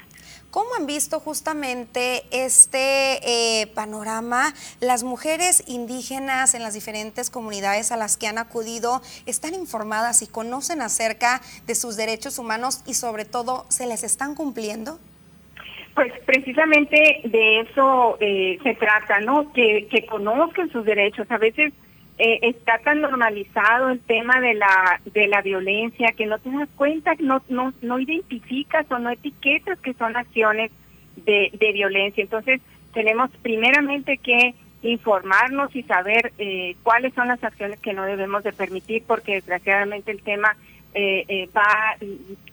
¿Cómo 0.50 0.68
han 0.78 0.86
visto 0.86 1.18
justamente 1.18 2.22
este 2.30 3.62
eh, 3.62 3.66
panorama? 3.68 4.52
Las 4.80 5.02
mujeres 5.02 5.64
indígenas 5.66 6.54
en 6.54 6.62
las 6.62 6.74
diferentes 6.74 7.30
comunidades 7.30 7.90
a 7.90 7.96
las 7.96 8.18
que 8.18 8.26
han 8.26 8.36
acudido 8.38 9.00
están 9.24 9.54
informadas 9.54 10.20
y 10.20 10.26
conocen 10.26 10.82
acerca 10.82 11.40
de 11.66 11.74
sus 11.74 11.96
derechos 11.96 12.38
humanos 12.38 12.82
y 12.86 12.94
sobre 12.94 13.24
todo, 13.24 13.64
¿se 13.68 13.86
les 13.86 14.04
están 14.04 14.34
cumpliendo? 14.34 14.98
Pues 15.94 16.12
precisamente 16.26 17.22
de 17.24 17.60
eso 17.60 18.16
eh, 18.20 18.58
se 18.62 18.74
trata, 18.74 19.20
¿no? 19.20 19.52
Que, 19.52 19.88
que 19.90 20.06
conozcan 20.06 20.70
sus 20.70 20.84
derechos. 20.84 21.30
A 21.30 21.38
veces 21.38 21.72
eh, 22.24 22.38
está 22.42 22.78
tan 22.78 23.00
normalizado 23.00 23.88
el 23.88 23.98
tema 23.98 24.40
de 24.40 24.54
la 24.54 25.00
de 25.06 25.26
la 25.26 25.42
violencia 25.42 26.12
que 26.16 26.26
no 26.26 26.38
te 26.38 26.52
das 26.52 26.68
cuenta, 26.76 27.14
no 27.18 27.42
no 27.48 27.74
no 27.82 27.98
identificas 27.98 28.86
o 28.92 29.00
no 29.00 29.10
etiquetas 29.10 29.76
que 29.80 29.92
son 29.94 30.16
acciones 30.16 30.70
de, 31.16 31.50
de 31.52 31.72
violencia. 31.72 32.22
Entonces 32.22 32.60
tenemos 32.94 33.28
primeramente 33.42 34.18
que 34.18 34.54
informarnos 34.82 35.74
y 35.74 35.82
saber 35.82 36.32
eh, 36.38 36.76
cuáles 36.84 37.12
son 37.14 37.26
las 37.26 37.42
acciones 37.42 37.80
que 37.80 37.92
no 37.92 38.04
debemos 38.04 38.44
de 38.44 38.52
permitir, 38.52 39.02
porque 39.04 39.34
desgraciadamente 39.34 40.12
el 40.12 40.22
tema 40.22 40.56
eh, 40.94 41.24
eh 41.26 41.48
va 41.56 41.96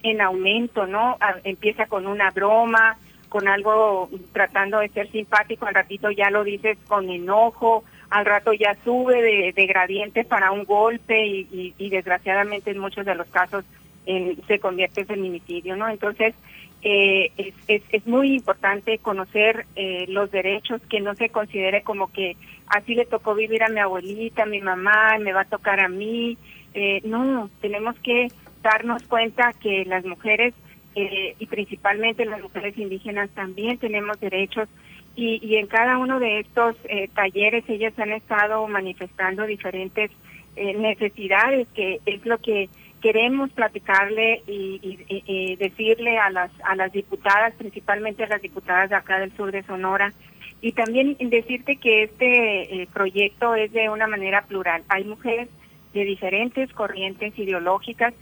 en 0.02 0.20
aumento, 0.20 0.88
¿no? 0.88 1.16
empieza 1.44 1.86
con 1.86 2.08
una 2.08 2.32
broma, 2.32 2.96
con 3.28 3.46
algo 3.46 4.10
tratando 4.32 4.80
de 4.80 4.88
ser 4.88 5.08
simpático, 5.12 5.66
al 5.66 5.74
ratito 5.74 6.10
ya 6.10 6.28
lo 6.30 6.42
dices 6.42 6.76
con 6.88 7.08
enojo, 7.08 7.84
al 8.10 8.24
rato 8.24 8.52
ya 8.52 8.76
sube 8.84 9.52
de, 9.52 9.66
gradiente 9.66 10.24
para 10.24 10.50
un 10.50 10.64
golpe 10.64 11.24
y, 11.26 11.90
desgraciadamente 11.90 12.72
en 12.72 12.78
muchos 12.78 13.06
de 13.06 13.14
los 13.14 13.28
casos 13.28 13.64
se 14.04 14.58
convierte 14.58 15.02
en 15.02 15.06
feminicidio, 15.06 15.76
¿no? 15.76 15.88
Entonces, 15.88 16.34
eh, 16.82 17.30
es, 17.68 17.82
es, 17.90 18.06
muy 18.06 18.36
importante 18.36 18.98
conocer 18.98 19.66
eh, 19.76 20.06
los 20.08 20.30
derechos, 20.30 20.80
que 20.88 21.00
no 21.00 21.14
se 21.14 21.28
considere 21.28 21.82
como 21.82 22.10
que 22.10 22.36
así 22.68 22.94
le 22.94 23.04
tocó 23.04 23.34
vivir 23.34 23.62
a 23.62 23.68
mi 23.68 23.80
abuelita, 23.80 24.44
a 24.44 24.46
mi 24.46 24.60
mamá, 24.60 25.18
me 25.18 25.32
va 25.32 25.42
a 25.42 25.44
tocar 25.44 25.78
a 25.80 25.88
mí. 25.88 26.38
Eh, 26.72 27.02
no, 27.04 27.50
tenemos 27.60 27.96
que 28.00 28.28
darnos 28.62 29.02
cuenta 29.04 29.52
que 29.60 29.84
las 29.84 30.04
mujeres 30.04 30.54
y 30.92 31.46
principalmente 31.46 32.24
las 32.24 32.42
mujeres 32.42 32.76
indígenas 32.76 33.30
también 33.30 33.78
tenemos 33.78 34.18
derechos 34.18 34.68
y, 35.16 35.56
en 35.56 35.66
cada 35.66 35.98
uno 35.98 36.18
de 36.18 36.40
estos 36.40 36.76
eh, 36.84 37.08
talleres 37.14 37.64
ellas 37.68 37.92
han 37.98 38.12
estado 38.12 38.66
manifestando 38.68 39.44
diferentes 39.44 40.10
eh, 40.56 40.74
necesidades, 40.74 41.68
que 41.74 42.00
es 42.06 42.24
lo 42.24 42.38
que 42.38 42.68
queremos 43.02 43.50
platicarle 43.50 44.42
y, 44.46 45.56
decirle 45.56 46.18
a 46.18 46.30
las, 46.30 46.50
a 46.64 46.74
las 46.74 46.92
diputadas, 46.92 47.54
principalmente 47.54 48.24
a 48.24 48.28
las 48.28 48.42
diputadas 48.42 48.90
de 48.90 48.96
acá 48.96 49.18
del 49.18 49.34
sur 49.36 49.52
de 49.52 49.62
Sonora, 49.62 50.12
y 50.60 50.72
también 50.72 51.16
decirte 51.18 51.76
que 51.76 52.04
este 52.04 52.82
eh, 52.82 52.88
proyecto 52.92 53.54
es 53.54 53.72
de 53.72 53.88
una 53.88 54.06
manera 54.06 54.42
plural. 54.42 54.82
Hay 54.88 55.04
mujeres 55.04 55.48
de 55.94 56.04
diferentes 56.04 56.70
corrientes 56.72 57.38
ideológicas 57.38 58.12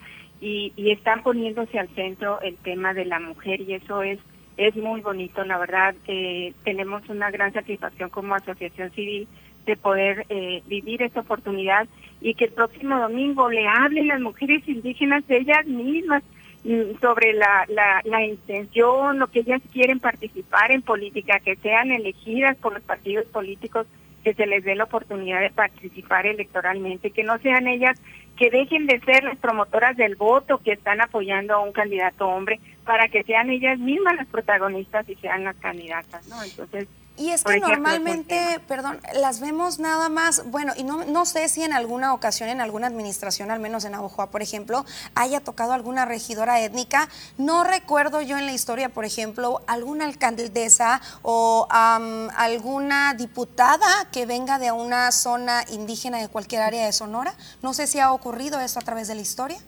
y, 0.41 0.73
y 0.77 0.93
están 0.93 1.23
poniéndose 1.23 1.79
al 1.79 1.89
centro 1.89 2.41
el 2.41 2.57
tema 2.57 2.95
de 2.95 3.05
la 3.05 3.19
mujer 3.19 3.61
y 3.61 3.75
eso 3.75 4.03
es 4.03 4.19
es 4.59 4.77
muy 4.77 5.01
bonito, 5.01 5.45
la 5.45 5.57
verdad. 5.57 5.95
Eh, 6.09 6.53
tenemos 6.65 7.09
una 7.09 7.31
gran 7.31 7.53
satisfacción 7.53 8.11
como 8.11 8.35
asociación 8.35 8.91
civil 8.91 9.29
de 9.65 9.77
poder 9.77 10.27
eh, 10.29 10.63
vivir 10.67 11.01
esta 11.03 11.21
oportunidad 11.21 11.87
y 12.21 12.35
que 12.35 12.47
el 12.47 12.53
próximo 12.53 12.99
domingo 12.99 13.49
le 13.49 13.69
hablen 13.69 14.09
las 14.09 14.21
mujeres 14.21 14.67
indígenas 14.67 15.23
ellas 15.29 15.65
mismas 15.67 16.25
mm, 16.65 16.99
sobre 17.01 17.35
la, 17.35 17.67
la, 17.69 18.01
la 18.05 18.25
intención, 18.25 19.21
lo 19.21 19.29
que 19.29 19.41
ellas 19.41 19.63
quieren 19.73 20.01
participar 20.01 20.73
en 20.73 20.83
política, 20.83 21.39
que 21.39 21.55
sean 21.57 21.93
elegidas 21.93 22.57
por 22.57 22.75
los 22.75 22.83
partidos 22.83 23.27
políticos, 23.27 23.87
que 24.25 24.35
se 24.35 24.47
les 24.47 24.65
dé 24.65 24.75
la 24.75 24.85
oportunidad 24.85 25.41
de 25.41 25.51
participar 25.51 26.27
electoralmente, 26.27 27.13
que 27.13 27.23
no 27.23 27.39
sean 27.39 27.69
ellas 27.69 28.01
que 28.39 28.51
dejen 28.51 28.87
de 28.87 29.01
ser 29.01 29.25
las 29.25 29.37
promotoras 29.37 29.97
del 29.97 30.15
voto 30.15 30.59
que 30.59 30.73
están 30.73 31.01
apoyando 31.01 31.55
a 31.55 31.59
un 31.59 31.73
candidato 31.73 32.29
hombre 32.29 32.61
para 32.85 33.09
que 33.09 33.25
sean 33.25 33.51
ellas 33.51 33.79
mismas 33.79 34.17
las 34.17 34.29
protagonistas 34.29 35.09
y 35.09 35.17
sean 35.17 35.45
las 35.45 35.57
candidatas, 35.57 36.27
¿no? 36.29 36.43
Entonces, 36.43 36.87
y 37.19 37.31
es 37.31 37.45
que 37.45 37.59
normalmente, 37.59 38.61
perdón, 38.69 39.01
las 39.15 39.41
vemos 39.41 39.79
nada 39.79 40.09
más, 40.09 40.49
bueno, 40.51 40.73
y 40.77 40.85
no, 40.85 41.05
no 41.05 41.25
sé 41.25 41.49
si 41.49 41.63
en 41.63 41.73
alguna 41.73 42.15
ocasión, 42.15 42.49
en 42.49 42.61
alguna 42.61 42.87
administración, 42.87 43.51
al 43.51 43.61
menos 43.61 43.85
en 43.85 43.95
Abojoa, 43.95 44.31
por 44.31 44.43
ejemplo, 44.43 44.85
haya 45.15 45.41
tocado 45.41 45.73
alguna 45.73 46.05
regidora 46.05 46.61
étnica. 46.61 47.09
No 47.37 47.65
recuerdo 47.65 48.23
yo 48.23 48.39
en 48.39 48.47
la 48.47 48.53
historia, 48.53 48.89
por 48.89 49.05
ejemplo, 49.05 49.63
alguna 49.67 50.05
alcaldesa 50.05 51.01
o 51.23 51.67
alguna 51.71 53.15
diputada 53.15 54.09
que 54.13 54.27
venga 54.27 54.59
de 54.59 54.73
una 54.73 55.11
zona 55.13 55.65
indígena 55.73 56.19
de 56.19 56.29
cualquier 56.29 56.63
área 56.63 56.87
de 56.87 56.93
Sonora. 56.93 57.35
No 57.63 57.75
sé 57.75 57.87
si 57.87 57.99
ha 57.99 58.13
ocurrido 58.13 58.61
eso 58.61 58.79
a 58.79 58.83
través 58.83 59.09
de 59.09 59.15
la 59.15 59.23
historia. 59.23 59.59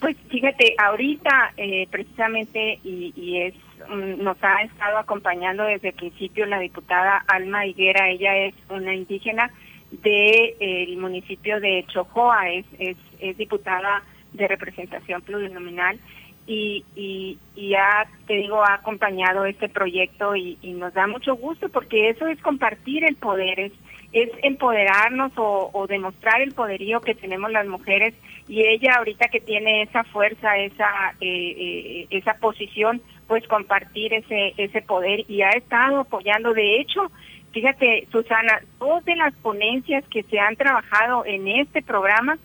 Pues 0.00 0.16
fíjate, 0.30 0.74
ahorita 0.78 1.52
eh, 1.56 1.86
precisamente, 1.88 2.80
y, 2.82 3.38
es 3.38 3.54
mm, 3.54 3.71
nos 3.88 4.36
ha 4.42 4.62
estado 4.62 4.98
acompañando 4.98 5.64
desde 5.64 5.88
el 5.88 5.94
principio 5.94 6.46
la 6.46 6.58
diputada 6.58 7.24
Alma 7.28 7.66
Higuera, 7.66 8.08
ella 8.08 8.36
es 8.36 8.54
una 8.68 8.94
indígena 8.94 9.50
del 9.90 10.56
de, 10.58 10.96
municipio 10.98 11.60
de 11.60 11.84
Chojoa, 11.88 12.50
es, 12.50 12.66
es, 12.78 12.96
es, 13.20 13.36
diputada 13.36 14.02
de 14.32 14.48
representación 14.48 15.20
plurinominal 15.22 15.98
y, 16.46 16.84
y, 16.96 17.38
y 17.54 17.74
ha, 17.74 18.06
te 18.26 18.34
digo, 18.34 18.64
ha 18.64 18.74
acompañado 18.74 19.44
este 19.44 19.68
proyecto 19.68 20.34
y, 20.34 20.58
y 20.62 20.72
nos 20.72 20.94
da 20.94 21.06
mucho 21.06 21.36
gusto 21.36 21.68
porque 21.68 22.08
eso 22.08 22.26
es 22.26 22.40
compartir 22.40 23.04
el 23.04 23.16
poder, 23.16 23.60
es 23.60 23.72
es 24.12 24.30
empoderarnos 24.42 25.32
o, 25.36 25.86
demostrar 25.88 26.42
el 26.42 26.52
poderío 26.52 27.00
que 27.00 27.14
tenemos 27.14 27.50
las 27.50 27.66
mujeres 27.66 28.14
y 28.46 28.62
ella 28.62 28.96
ahorita 28.98 29.28
que 29.28 29.40
tiene 29.40 29.82
esa 29.82 30.04
fuerza, 30.04 30.56
esa 30.58 31.14
eh, 31.20 31.54
eh, 31.58 32.06
esa 32.10 32.34
posición, 32.34 33.00
pues 33.32 33.48
compartir 33.48 34.12
ese 34.12 34.52
ese 34.58 34.82
poder 34.82 35.24
y 35.26 35.40
ha 35.40 35.48
estado 35.52 36.00
apoyando. 36.00 36.52
De 36.52 36.78
hecho, 36.78 37.10
fíjate, 37.50 38.06
Susana, 38.12 38.60
dos 38.78 39.02
de 39.06 39.16
las 39.16 39.32
ponencias 39.36 40.04
que 40.08 40.22
se 40.24 40.38
han 40.38 40.54
trabajado 40.56 41.24
en 41.24 41.48
este 41.48 41.80
programa 41.80 42.36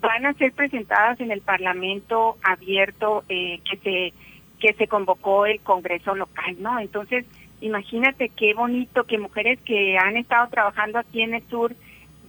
van 0.00 0.24
a 0.24 0.34
ser 0.34 0.52
presentadas 0.52 1.18
en 1.18 1.32
el 1.32 1.40
Parlamento 1.40 2.36
abierto 2.44 3.24
eh, 3.28 3.58
que 3.68 3.76
se 3.78 4.12
que 4.60 4.72
se 4.74 4.86
convocó 4.86 5.46
el 5.46 5.58
Congreso 5.62 6.14
local, 6.14 6.54
¿no? 6.60 6.78
Entonces 6.78 7.26
Imagínate 7.60 8.28
qué 8.28 8.54
bonito 8.54 9.04
que 9.04 9.18
mujeres 9.18 9.58
que 9.64 9.96
han 9.98 10.16
estado 10.16 10.48
trabajando 10.50 10.98
aquí 10.98 11.22
en 11.22 11.34
el 11.34 11.42
sur 11.48 11.74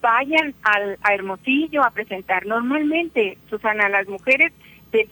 vayan 0.01 0.55
al, 0.63 0.97
a 1.03 1.13
Hermosillo 1.13 1.83
a 1.83 1.91
presentar. 1.91 2.45
Normalmente, 2.45 3.37
Susana, 3.49 3.89
las 3.89 4.07
mujeres 4.07 4.53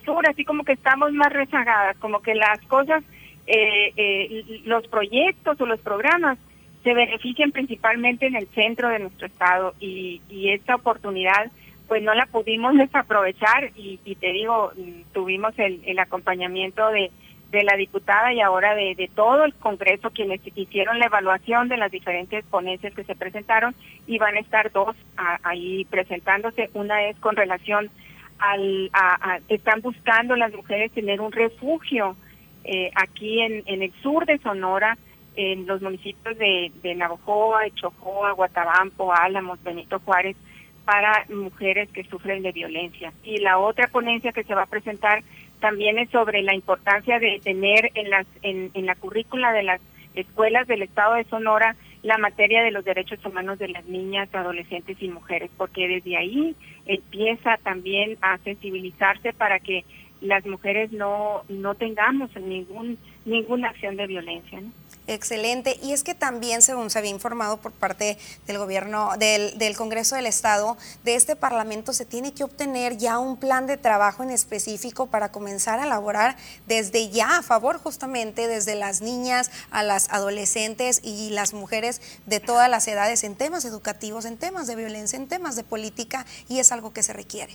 sur, 0.04 0.26
así 0.28 0.44
como 0.44 0.64
que 0.64 0.72
estamos 0.72 1.12
más 1.12 1.32
rezagadas, 1.32 1.96
como 1.98 2.20
que 2.20 2.34
las 2.34 2.60
cosas, 2.62 3.02
eh, 3.46 3.92
eh, 3.96 4.62
los 4.64 4.86
proyectos 4.88 5.60
o 5.60 5.66
los 5.66 5.80
programas 5.80 6.38
se 6.82 6.94
benefician 6.94 7.52
principalmente 7.52 8.26
en 8.26 8.36
el 8.36 8.46
centro 8.48 8.88
de 8.88 9.00
nuestro 9.00 9.26
estado 9.26 9.74
y, 9.80 10.20
esta 10.50 10.76
oportunidad 10.76 11.50
pues 11.88 12.02
no 12.02 12.14
la 12.14 12.26
pudimos 12.26 12.74
desaprovechar 12.78 13.70
y, 13.76 14.00
y 14.04 14.14
te 14.16 14.32
digo, 14.32 14.72
tuvimos 15.12 15.56
el, 15.58 15.80
el 15.84 15.98
acompañamiento 15.98 16.88
de 16.90 17.10
de 17.50 17.62
la 17.62 17.76
diputada 17.76 18.32
y 18.32 18.40
ahora 18.40 18.74
de, 18.74 19.10
todo 19.14 19.44
el 19.44 19.54
Congreso 19.54 20.10
quienes 20.10 20.40
hicieron 20.54 20.98
la 20.98 21.06
evaluación 21.06 21.68
de 21.68 21.76
las 21.76 21.90
diferentes 21.90 22.44
ponencias 22.44 22.94
que 22.94 23.04
se 23.04 23.14
presentaron 23.14 23.74
y 24.06 24.18
van 24.18 24.36
a 24.36 24.40
estar 24.40 24.72
dos 24.72 24.96
ahí 25.42 25.84
presentándose. 25.86 26.70
Una 26.74 27.08
es 27.08 27.16
con 27.18 27.36
relación 27.36 27.90
al, 28.38 28.90
a, 28.92 29.38
están 29.48 29.80
buscando 29.80 30.36
las 30.36 30.52
mujeres 30.52 30.92
tener 30.92 31.20
un 31.20 31.32
refugio 31.32 32.16
eh, 32.64 32.90
aquí 32.94 33.40
en, 33.40 33.62
en 33.66 33.82
el 33.82 33.92
sur 34.02 34.26
de 34.26 34.38
Sonora, 34.38 34.98
en 35.36 35.66
los 35.66 35.82
municipios 35.82 36.36
de, 36.38 36.72
de 36.82 36.94
Navojoa, 36.94 37.70
Chojoa, 37.74 38.32
Guatabampo, 38.32 39.12
Álamos, 39.12 39.62
Benito 39.62 40.00
Juárez, 40.00 40.36
para 40.84 41.26
mujeres 41.28 41.90
que 41.92 42.04
sufren 42.04 42.42
de 42.42 42.52
violencia. 42.52 43.12
Y 43.22 43.38
la 43.38 43.58
otra 43.58 43.88
ponencia 43.88 44.32
que 44.32 44.44
se 44.44 44.54
va 44.54 44.62
a 44.62 44.66
presentar 44.66 45.22
también 45.60 45.98
es 45.98 46.10
sobre 46.10 46.42
la 46.42 46.54
importancia 46.54 47.18
de 47.18 47.40
tener 47.42 47.90
en, 47.94 48.10
las, 48.10 48.26
en, 48.42 48.70
en 48.74 48.86
la 48.86 48.94
currícula 48.94 49.52
de 49.52 49.62
las 49.62 49.80
escuelas 50.14 50.66
del 50.66 50.82
Estado 50.82 51.14
de 51.14 51.24
Sonora 51.24 51.76
la 52.06 52.18
materia 52.18 52.62
de 52.62 52.70
los 52.70 52.84
derechos 52.84 53.18
humanos 53.26 53.58
de 53.58 53.66
las 53.66 53.84
niñas, 53.86 54.32
adolescentes 54.32 54.96
y 55.00 55.08
mujeres, 55.08 55.50
porque 55.56 55.88
desde 55.88 56.16
ahí 56.16 56.54
empieza 56.86 57.56
también 57.64 58.16
a 58.20 58.38
sensibilizarse 58.38 59.32
para 59.32 59.58
que 59.58 59.84
las 60.20 60.46
mujeres 60.46 60.92
no, 60.92 61.42
no 61.48 61.74
tengamos 61.74 62.30
ningún, 62.36 62.96
ninguna 63.24 63.70
acción 63.70 63.96
de 63.96 64.06
violencia. 64.06 64.60
¿no? 64.60 64.70
Excelente. 65.08 65.76
Y 65.82 65.92
es 65.92 66.02
que 66.02 66.14
también, 66.14 66.62
según 66.62 66.90
se 66.90 66.98
había 66.98 67.12
informado 67.12 67.58
por 67.58 67.70
parte 67.72 68.18
del 68.46 68.58
gobierno, 68.58 69.10
del, 69.18 69.56
del, 69.56 69.76
Congreso 69.76 70.16
del 70.16 70.26
Estado, 70.26 70.76
de 71.04 71.14
este 71.14 71.36
Parlamento 71.36 71.92
se 71.92 72.04
tiene 72.04 72.34
que 72.34 72.42
obtener 72.42 72.96
ya 72.96 73.18
un 73.18 73.36
plan 73.36 73.68
de 73.68 73.76
trabajo 73.76 74.24
en 74.24 74.30
específico 74.30 75.06
para 75.06 75.30
comenzar 75.30 75.78
a 75.78 75.86
elaborar 75.86 76.36
desde 76.66 77.08
ya 77.10 77.38
a 77.38 77.42
favor 77.42 77.78
justamente 77.78 78.48
desde 78.48 78.74
las 78.74 79.00
niñas 79.00 79.50
a 79.70 79.84
las 79.84 80.12
adolescentes 80.12 81.00
y 81.04 81.30
las 81.30 81.54
mujeres 81.54 82.00
de 82.26 82.40
todas 82.40 82.68
las 82.68 82.88
edades 82.88 83.22
en 83.22 83.36
temas 83.36 83.64
educativos, 83.64 84.24
en 84.24 84.36
temas 84.36 84.66
de 84.66 84.74
violencia, 84.74 85.16
en 85.16 85.28
temas 85.28 85.54
de 85.54 85.62
política 85.62 86.26
y 86.48 86.58
es 86.58 86.72
algo 86.72 86.92
que 86.92 87.04
se 87.04 87.12
requiere. 87.12 87.52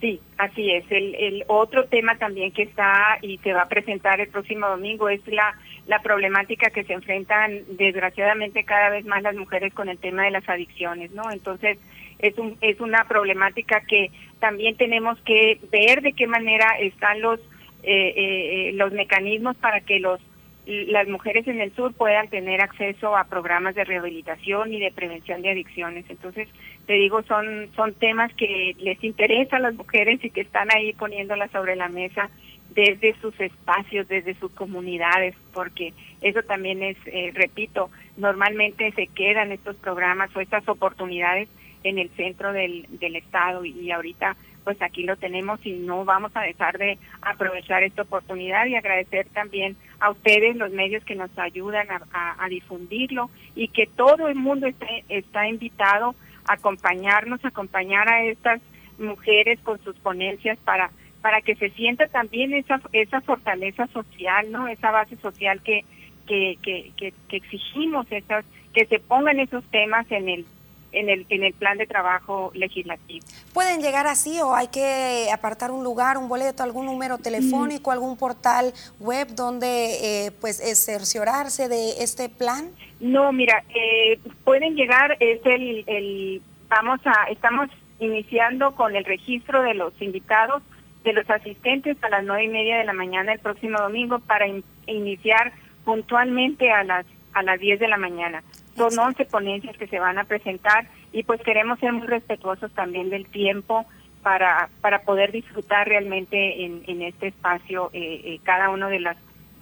Sí, 0.00 0.20
así 0.36 0.70
es. 0.70 0.84
El, 0.90 1.14
el 1.14 1.44
otro 1.48 1.86
tema 1.86 2.18
también 2.18 2.52
que 2.52 2.62
está 2.62 3.18
y 3.22 3.38
se 3.38 3.52
va 3.52 3.62
a 3.62 3.68
presentar 3.68 4.20
el 4.20 4.28
próximo 4.28 4.68
domingo 4.68 5.08
es 5.08 5.26
la 5.26 5.54
la 5.86 6.02
problemática 6.02 6.70
que 6.70 6.84
se 6.84 6.92
enfrentan 6.92 7.62
desgraciadamente 7.76 8.64
cada 8.64 8.90
vez 8.90 9.04
más 9.04 9.22
las 9.22 9.36
mujeres 9.36 9.72
con 9.72 9.88
el 9.88 9.98
tema 9.98 10.24
de 10.24 10.32
las 10.32 10.48
adicciones, 10.48 11.12
¿no? 11.12 11.30
Entonces, 11.30 11.78
es 12.18 12.36
un 12.38 12.56
es 12.60 12.80
una 12.80 13.04
problemática 13.04 13.82
que 13.82 14.10
también 14.40 14.76
tenemos 14.76 15.20
que 15.20 15.60
ver 15.70 16.02
de 16.02 16.12
qué 16.12 16.26
manera 16.26 16.78
están 16.80 17.20
los 17.20 17.40
eh, 17.82 18.14
eh, 18.16 18.72
los 18.74 18.92
mecanismos 18.92 19.56
para 19.56 19.80
que 19.80 20.00
los 20.00 20.20
las 20.66 21.06
mujeres 21.06 21.46
en 21.46 21.60
el 21.60 21.72
sur 21.76 21.94
puedan 21.94 22.28
tener 22.28 22.60
acceso 22.60 23.16
a 23.16 23.24
programas 23.24 23.76
de 23.76 23.84
rehabilitación 23.84 24.74
y 24.74 24.80
de 24.80 24.90
prevención 24.90 25.40
de 25.40 25.50
adicciones. 25.50 26.04
Entonces, 26.08 26.48
te 26.86 26.94
digo, 26.94 27.22
son 27.22 27.68
son 27.76 27.94
temas 27.94 28.34
que 28.34 28.74
les 28.78 29.02
interesan 29.04 29.60
a 29.60 29.68
las 29.68 29.74
mujeres 29.74 30.24
y 30.24 30.30
que 30.30 30.40
están 30.40 30.68
ahí 30.74 30.92
poniéndolas 30.94 31.52
sobre 31.52 31.76
la 31.76 31.88
mesa 31.88 32.28
desde 32.76 33.18
sus 33.22 33.38
espacios, 33.40 34.06
desde 34.06 34.34
sus 34.34 34.52
comunidades, 34.52 35.34
porque 35.54 35.94
eso 36.20 36.42
también 36.42 36.82
es, 36.82 36.98
eh, 37.06 37.32
repito, 37.34 37.90
normalmente 38.18 38.92
se 38.92 39.06
quedan 39.06 39.50
estos 39.50 39.76
programas 39.76 40.30
o 40.36 40.40
estas 40.40 40.68
oportunidades 40.68 41.48
en 41.84 41.98
el 41.98 42.10
centro 42.10 42.52
del, 42.52 42.86
del 42.90 43.16
Estado 43.16 43.64
y, 43.64 43.90
ahorita 43.90 44.36
pues 44.62 44.82
aquí 44.82 45.04
lo 45.04 45.16
tenemos 45.16 45.64
y 45.64 45.72
no 45.72 46.04
vamos 46.04 46.32
a 46.34 46.40
dejar 46.40 46.76
de 46.76 46.98
aprovechar 47.22 47.84
esta 47.84 48.02
oportunidad 48.02 48.66
y 48.66 48.74
agradecer 48.74 49.28
también 49.32 49.76
a 50.00 50.10
ustedes 50.10 50.56
los 50.56 50.72
medios 50.72 51.04
que 51.04 51.14
nos 51.14 51.30
ayudan 51.38 51.86
a, 51.88 52.44
a, 52.44 52.48
difundirlo 52.48 53.30
y 53.54 53.68
que 53.68 53.86
todo 53.86 54.26
el 54.26 54.34
mundo 54.34 54.66
esté, 54.66 55.04
está 55.08 55.48
invitado 55.48 56.16
a 56.48 56.54
acompañarnos, 56.54 57.44
a 57.44 57.48
acompañar 57.48 58.08
a 58.08 58.24
estas 58.24 58.60
mujeres 58.98 59.60
con 59.60 59.78
sus 59.84 59.94
ponencias 59.98 60.58
para 60.64 60.90
para 61.26 61.42
que 61.42 61.56
se 61.56 61.70
sienta 61.70 62.06
también 62.06 62.54
esa 62.54 62.80
esa 62.92 63.20
fortaleza 63.20 63.88
social, 63.88 64.52
¿no? 64.52 64.68
Esa 64.68 64.92
base 64.92 65.16
social 65.16 65.60
que 65.60 65.84
que, 66.24 66.56
que, 66.62 66.92
que, 66.96 67.12
que 67.28 67.36
exigimos, 67.36 68.06
esas, 68.10 68.44
que 68.72 68.86
se 68.86 69.00
pongan 69.00 69.40
esos 69.40 69.64
temas 69.72 70.06
en 70.12 70.28
el 70.28 70.46
en 70.92 71.08
el, 71.10 71.26
en 71.28 71.42
el 71.42 71.52
plan 71.52 71.78
de 71.78 71.86
trabajo 71.88 72.52
legislativo. 72.54 73.26
¿Pueden 73.52 73.80
llegar 73.80 74.06
así 74.06 74.40
o 74.40 74.54
hay 74.54 74.68
que 74.68 75.26
apartar 75.32 75.72
un 75.72 75.82
lugar, 75.82 76.16
un 76.16 76.28
boleto, 76.28 76.62
algún 76.62 76.86
número 76.86 77.18
telefónico, 77.18 77.90
algún 77.90 78.16
portal 78.16 78.72
web 79.00 79.26
donde 79.34 80.26
eh, 80.26 80.30
pues 80.40 80.58
cerciorarse 80.84 81.68
de 81.68 82.04
este 82.04 82.28
plan? 82.28 82.70
No, 83.00 83.32
mira, 83.32 83.64
eh, 83.74 84.20
pueden 84.44 84.76
llegar, 84.76 85.16
es 85.18 85.44
el, 85.44 85.82
el, 85.88 86.40
vamos 86.68 87.00
a, 87.04 87.24
estamos 87.30 87.68
iniciando 87.98 88.76
con 88.76 88.94
el 88.94 89.04
registro 89.04 89.62
de 89.62 89.74
los 89.74 89.92
invitados 90.00 90.62
de 91.06 91.12
los 91.12 91.30
asistentes 91.30 91.96
a 92.02 92.08
las 92.08 92.24
nueve 92.24 92.44
y 92.44 92.48
media 92.48 92.78
de 92.78 92.84
la 92.84 92.92
mañana 92.92 93.32
el 93.32 93.38
próximo 93.38 93.78
domingo 93.78 94.18
para 94.18 94.48
in 94.48 94.64
iniciar 94.88 95.52
puntualmente 95.84 96.70
a 96.72 96.82
las 96.84 97.06
a 97.32 97.42
las 97.42 97.60
10 97.60 97.78
de 97.78 97.88
la 97.88 97.98
mañana. 97.98 98.42
Son 98.76 98.98
11 98.98 99.26
ponencias 99.26 99.76
que 99.76 99.86
se 99.86 99.98
van 99.98 100.18
a 100.18 100.24
presentar 100.24 100.88
y 101.12 101.22
pues 101.22 101.40
queremos 101.42 101.78
ser 101.78 101.92
muy 101.92 102.06
respetuosos 102.06 102.72
también 102.72 103.10
del 103.10 103.26
tiempo 103.26 103.86
para, 104.22 104.70
para 104.80 105.02
poder 105.02 105.32
disfrutar 105.32 105.86
realmente 105.86 106.64
en, 106.64 106.82
en 106.86 107.02
este 107.02 107.28
espacio 107.28 107.90
eh, 107.92 108.22
eh, 108.24 108.40
cada 108.42 108.70
una 108.70 108.88
de 108.88 109.00
las 109.00 109.16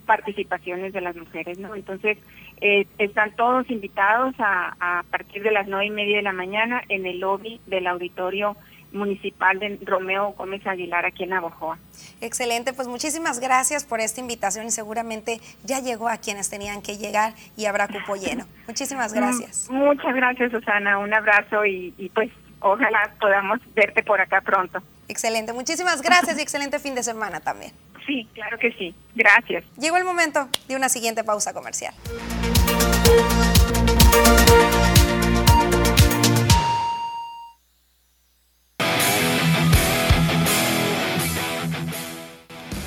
participaciones 0.07 0.93
de 0.93 1.01
las 1.01 1.17
mujeres, 1.17 1.59
¿no? 1.59 1.75
Entonces, 1.75 2.19
eh, 2.61 2.87
están 2.99 3.35
todos 3.35 3.69
invitados 3.71 4.35
a, 4.39 4.77
a 4.79 5.03
partir 5.11 5.43
de 5.43 5.51
las 5.51 5.67
nueve 5.67 5.87
y 5.87 5.91
media 5.91 6.17
de 6.19 6.23
la 6.23 6.33
mañana 6.33 6.83
en 6.89 7.07
el 7.07 7.21
lobby 7.21 7.61
del 7.67 7.87
auditorio 7.89 8.57
municipal 8.95 9.59
de 9.59 9.79
Romeo 9.83 10.33
Gómez 10.33 10.67
Aguilar 10.67 11.05
aquí 11.05 11.25
en 11.25 11.31
Navojoa. 11.31 11.79
Excelente, 12.21 12.73
pues 12.73 12.89
muchísimas 12.89 13.41
gracias 13.41 13.85
por 13.85 14.01
esta 14.01 14.21
invitación 14.21 14.67
y 14.67 14.71
seguramente 14.71 15.41
ya 15.65 15.81
llegó 15.81 16.09
a 16.09 16.17
quienes 16.17 16.49
tenían 16.49 16.81
que 16.81 16.97
llegar 16.97 17.35
y 17.57 17.67
habrá 17.67 17.89
cupo 17.89 18.17
lleno. 18.17 18.47
Muchísimas 18.67 19.13
Mm, 19.13 19.17
gracias. 19.17 19.69
Muchas 19.71 20.15
gracias 20.15 20.51
Susana, 20.53 20.99
un 20.99 21.13
abrazo 21.13 21.67
y, 21.67 21.93
y 21.99 22.09
pues 22.09 22.31
ojalá 22.61 23.15
podamos 23.21 23.59
verte 23.75 24.03
por 24.03 24.21
acá 24.21 24.41
pronto. 24.41 24.83
Excelente, 25.09 25.53
muchísimas 25.53 26.01
gracias 26.01 26.39
y 26.39 26.41
excelente 26.41 26.79
fin 26.79 26.95
de 26.95 27.03
semana 27.03 27.41
también. 27.41 27.73
Sí, 28.07 28.29
claro 28.35 28.59
que 28.59 28.71
sí. 28.73 28.95
Gracias. 29.15 29.65
Llegó 29.79 29.97
el 29.97 30.05
momento 30.05 30.49
de 30.69 30.77
una 30.77 30.89
siguiente 30.89 31.25
pausa 31.25 31.53
comercial. 31.53 31.95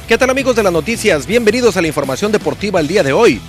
¿Qué 0.08 0.18
tal 0.18 0.30
amigos 0.30 0.55
de 0.55 0.64
las 0.64 0.72
noticias? 0.72 1.28
Bienvenidos 1.28 1.76
a 1.76 1.82
la 1.82 1.88
información 1.88 2.32
deportiva 2.32 2.80
el 2.80 2.88
día 2.88 3.03
de 3.03 3.12
hoy. 3.12 3.41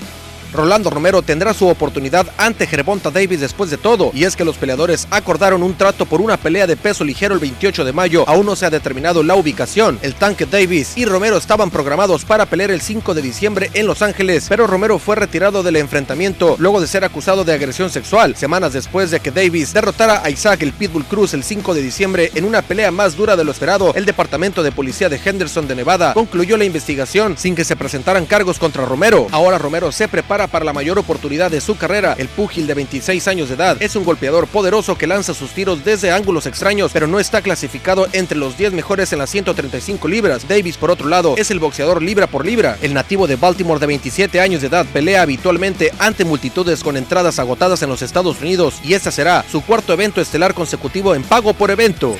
Rolando 0.52 0.90
Romero 0.90 1.22
tendrá 1.22 1.52
su 1.52 1.68
oportunidad 1.68 2.26
ante 2.38 2.66
Gervonta 2.66 3.10
Davis 3.10 3.40
después 3.40 3.70
de 3.70 3.76
todo, 3.76 4.10
y 4.14 4.24
es 4.24 4.34
que 4.34 4.44
los 4.44 4.56
peleadores 4.56 5.06
acordaron 5.10 5.62
un 5.62 5.74
trato 5.74 6.06
por 6.06 6.20
una 6.20 6.36
pelea 6.36 6.66
de 6.66 6.76
peso 6.76 7.04
ligero 7.04 7.34
el 7.34 7.40
28 7.40 7.84
de 7.84 7.92
mayo, 7.92 8.24
aún 8.26 8.46
no 8.46 8.56
se 8.56 8.66
ha 8.66 8.70
determinado 8.70 9.22
la 9.22 9.36
ubicación. 9.36 9.98
El 10.02 10.14
tanque 10.14 10.46
Davis 10.46 10.96
y 10.96 11.04
Romero 11.04 11.36
estaban 11.36 11.70
programados 11.70 12.24
para 12.24 12.46
pelear 12.46 12.70
el 12.70 12.80
5 12.80 13.14
de 13.14 13.22
diciembre 13.22 13.70
en 13.74 13.86
Los 13.86 14.02
Ángeles, 14.02 14.46
pero 14.48 14.66
Romero 14.66 14.98
fue 14.98 15.16
retirado 15.16 15.62
del 15.62 15.76
enfrentamiento 15.76 16.56
luego 16.58 16.80
de 16.80 16.86
ser 16.86 17.04
acusado 17.04 17.44
de 17.44 17.52
agresión 17.52 17.90
sexual, 17.90 18.36
semanas 18.36 18.72
después 18.72 19.10
de 19.10 19.20
que 19.20 19.30
Davis 19.30 19.74
derrotara 19.74 20.22
a 20.24 20.30
Isaac 20.30 20.62
el 20.62 20.72
Pitbull 20.72 21.04
Cruz 21.04 21.34
el 21.34 21.44
5 21.44 21.74
de 21.74 21.82
diciembre 21.82 22.30
en 22.34 22.44
una 22.44 22.62
pelea 22.62 22.90
más 22.90 23.16
dura 23.16 23.36
de 23.36 23.44
lo 23.44 23.50
esperado. 23.50 23.92
El 23.94 24.06
Departamento 24.06 24.62
de 24.62 24.72
Policía 24.72 25.08
de 25.08 25.20
Henderson 25.22 25.68
de 25.68 25.74
Nevada 25.74 26.14
concluyó 26.14 26.56
la 26.56 26.64
investigación 26.64 27.36
sin 27.36 27.54
que 27.54 27.64
se 27.64 27.76
presentaran 27.76 28.26
cargos 28.26 28.58
contra 28.58 28.84
Romero. 28.84 29.26
Ahora 29.30 29.58
Romero 29.58 29.92
se 29.92 30.08
prepara 30.08 30.37
para 30.46 30.64
la 30.64 30.72
mayor 30.72 30.98
oportunidad 30.98 31.50
de 31.50 31.60
su 31.60 31.76
carrera. 31.76 32.14
El 32.16 32.28
púgil 32.28 32.66
de 32.66 32.74
26 32.74 33.26
años 33.28 33.48
de 33.48 33.56
edad 33.56 33.76
es 33.80 33.96
un 33.96 34.04
golpeador 34.04 34.46
poderoso 34.46 34.96
que 34.96 35.06
lanza 35.06 35.34
sus 35.34 35.50
tiros 35.50 35.84
desde 35.84 36.12
ángulos 36.12 36.46
extraños, 36.46 36.92
pero 36.92 37.06
no 37.06 37.18
está 37.18 37.42
clasificado 37.42 38.06
entre 38.12 38.38
los 38.38 38.56
10 38.56 38.72
mejores 38.72 39.12
en 39.12 39.18
las 39.18 39.30
135 39.30 40.06
libras. 40.08 40.46
Davis, 40.46 40.76
por 40.76 40.90
otro 40.90 41.08
lado, 41.08 41.34
es 41.36 41.50
el 41.50 41.58
boxeador 41.58 42.02
libra 42.02 42.26
por 42.26 42.46
libra. 42.46 42.78
El 42.82 42.94
nativo 42.94 43.26
de 43.26 43.36
Baltimore 43.36 43.80
de 43.80 43.86
27 43.86 44.40
años 44.40 44.60
de 44.60 44.68
edad 44.68 44.86
pelea 44.86 45.22
habitualmente 45.22 45.92
ante 45.98 46.24
multitudes 46.24 46.82
con 46.82 46.96
entradas 46.96 47.38
agotadas 47.38 47.82
en 47.82 47.88
los 47.88 48.02
Estados 48.02 48.40
Unidos 48.40 48.80
y 48.84 48.94
este 48.94 49.10
será 49.10 49.44
su 49.50 49.62
cuarto 49.62 49.92
evento 49.92 50.20
estelar 50.20 50.54
consecutivo 50.54 51.14
en 51.14 51.22
pago 51.22 51.54
por 51.54 51.70
evento. 51.70 52.16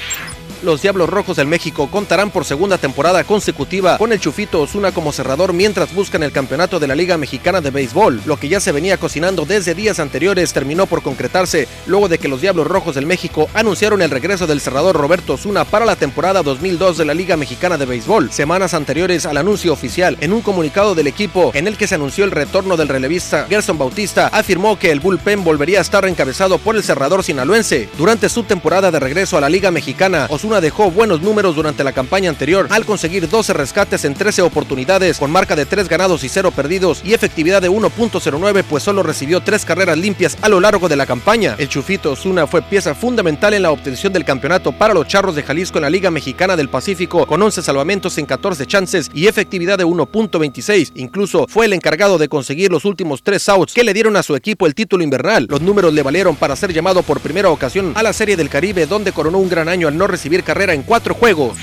Los 0.62 0.82
Diablos 0.82 1.08
Rojos 1.08 1.36
del 1.36 1.46
México 1.46 1.88
contarán 1.88 2.30
por 2.30 2.44
segunda 2.44 2.78
temporada 2.78 3.22
consecutiva 3.22 3.96
con 3.96 4.12
el 4.12 4.18
Chufito 4.18 4.60
Osuna 4.60 4.90
como 4.90 5.12
cerrador 5.12 5.52
mientras 5.52 5.94
buscan 5.94 6.24
el 6.24 6.32
campeonato 6.32 6.80
de 6.80 6.88
la 6.88 6.96
Liga 6.96 7.16
Mexicana 7.16 7.60
de 7.60 7.70
Béisbol. 7.70 8.22
Lo 8.26 8.36
que 8.38 8.48
ya 8.48 8.58
se 8.58 8.72
venía 8.72 8.96
cocinando 8.96 9.44
desde 9.44 9.74
días 9.74 10.00
anteriores 10.00 10.52
terminó 10.52 10.86
por 10.86 11.02
concretarse 11.02 11.68
luego 11.86 12.08
de 12.08 12.18
que 12.18 12.28
los 12.28 12.40
Diablos 12.40 12.66
Rojos 12.66 12.96
del 12.96 13.06
México 13.06 13.48
anunciaron 13.54 14.02
el 14.02 14.10
regreso 14.10 14.48
del 14.48 14.60
cerrador 14.60 14.96
Roberto 14.96 15.34
Osuna 15.34 15.64
para 15.64 15.86
la 15.86 15.96
temporada 15.96 16.42
2002 16.42 16.98
de 16.98 17.04
la 17.04 17.14
Liga 17.14 17.36
Mexicana 17.36 17.78
de 17.78 17.86
Béisbol. 17.86 18.32
Semanas 18.32 18.74
anteriores 18.74 19.26
al 19.26 19.36
anuncio 19.36 19.72
oficial, 19.72 20.16
en 20.20 20.32
un 20.32 20.40
comunicado 20.40 20.94
del 20.94 21.06
equipo 21.06 21.52
en 21.54 21.68
el 21.68 21.76
que 21.76 21.86
se 21.86 21.94
anunció 21.94 22.24
el 22.24 22.32
retorno 22.32 22.76
del 22.76 22.88
relevista 22.88 23.46
Gerson 23.48 23.78
Bautista, 23.78 24.28
afirmó 24.32 24.78
que 24.78 24.90
el 24.90 25.00
bullpen 25.00 25.44
volvería 25.44 25.78
a 25.78 25.82
estar 25.82 26.04
encabezado 26.06 26.58
por 26.58 26.74
el 26.74 26.82
cerrador 26.82 27.22
sinaloense. 27.22 27.88
Durante 27.96 28.28
su 28.28 28.42
temporada 28.42 28.90
de 28.90 28.98
regreso 29.00 29.38
a 29.38 29.40
la 29.40 29.48
Liga 29.48 29.70
Mexicana, 29.70 30.26
Dejó 30.48 30.90
buenos 30.90 31.20
números 31.20 31.54
durante 31.54 31.84
la 31.84 31.92
campaña 31.92 32.30
anterior 32.30 32.66
al 32.70 32.86
conseguir 32.86 33.28
12 33.28 33.52
rescates 33.52 34.06
en 34.06 34.14
13 34.14 34.40
oportunidades 34.42 35.18
con 35.18 35.30
marca 35.30 35.54
de 35.54 35.66
3 35.66 35.88
ganados 35.88 36.24
y 36.24 36.28
0 36.30 36.52
perdidos 36.52 37.02
y 37.04 37.12
efectividad 37.12 37.60
de 37.60 37.70
1.09 37.70 38.64
pues 38.68 38.82
solo 38.82 39.02
recibió 39.02 39.42
3 39.42 39.64
carreras 39.66 39.98
limpias 39.98 40.38
a 40.40 40.48
lo 40.48 40.58
largo 40.58 40.88
de 40.88 40.96
la 40.96 41.04
campaña. 41.04 41.54
El 41.58 41.68
Chufito 41.68 42.12
Osuna 42.12 42.46
fue 42.46 42.62
pieza 42.62 42.94
fundamental 42.94 43.52
en 43.52 43.62
la 43.62 43.70
obtención 43.70 44.10
del 44.12 44.24
campeonato 44.24 44.72
para 44.72 44.94
los 44.94 45.06
Charros 45.06 45.36
de 45.36 45.42
Jalisco 45.42 45.78
en 45.78 45.82
la 45.82 45.90
Liga 45.90 46.10
Mexicana 46.10 46.56
del 46.56 46.70
Pacífico 46.70 47.26
con 47.26 47.42
11 47.42 47.62
salvamentos 47.62 48.16
en 48.16 48.24
14 48.24 48.66
chances 48.66 49.10
y 49.12 49.26
efectividad 49.26 49.76
de 49.76 49.84
1.26. 49.84 50.92
Incluso 50.94 51.46
fue 51.46 51.66
el 51.66 51.74
encargado 51.74 52.16
de 52.16 52.28
conseguir 52.28 52.72
los 52.72 52.86
últimos 52.86 53.22
3 53.22 53.48
outs 53.50 53.74
que 53.74 53.84
le 53.84 53.92
dieron 53.94 54.16
a 54.16 54.22
su 54.22 54.34
equipo 54.34 54.66
el 54.66 54.74
título 54.74 55.04
invernal. 55.04 55.46
Los 55.48 55.60
números 55.60 55.92
le 55.92 56.02
valieron 56.02 56.36
para 56.36 56.56
ser 56.56 56.72
llamado 56.72 57.02
por 57.02 57.20
primera 57.20 57.50
ocasión 57.50 57.92
a 57.94 58.02
la 58.02 58.14
Serie 58.14 58.36
del 58.36 58.48
Caribe 58.48 58.86
donde 58.86 59.12
coronó 59.12 59.38
un 59.38 59.50
gran 59.50 59.68
año 59.68 59.88
al 59.88 59.96
no 59.96 60.06
recibir 60.06 60.37
carrera 60.42 60.74
en 60.74 60.82
4 60.82 61.14
juegos. 61.14 61.56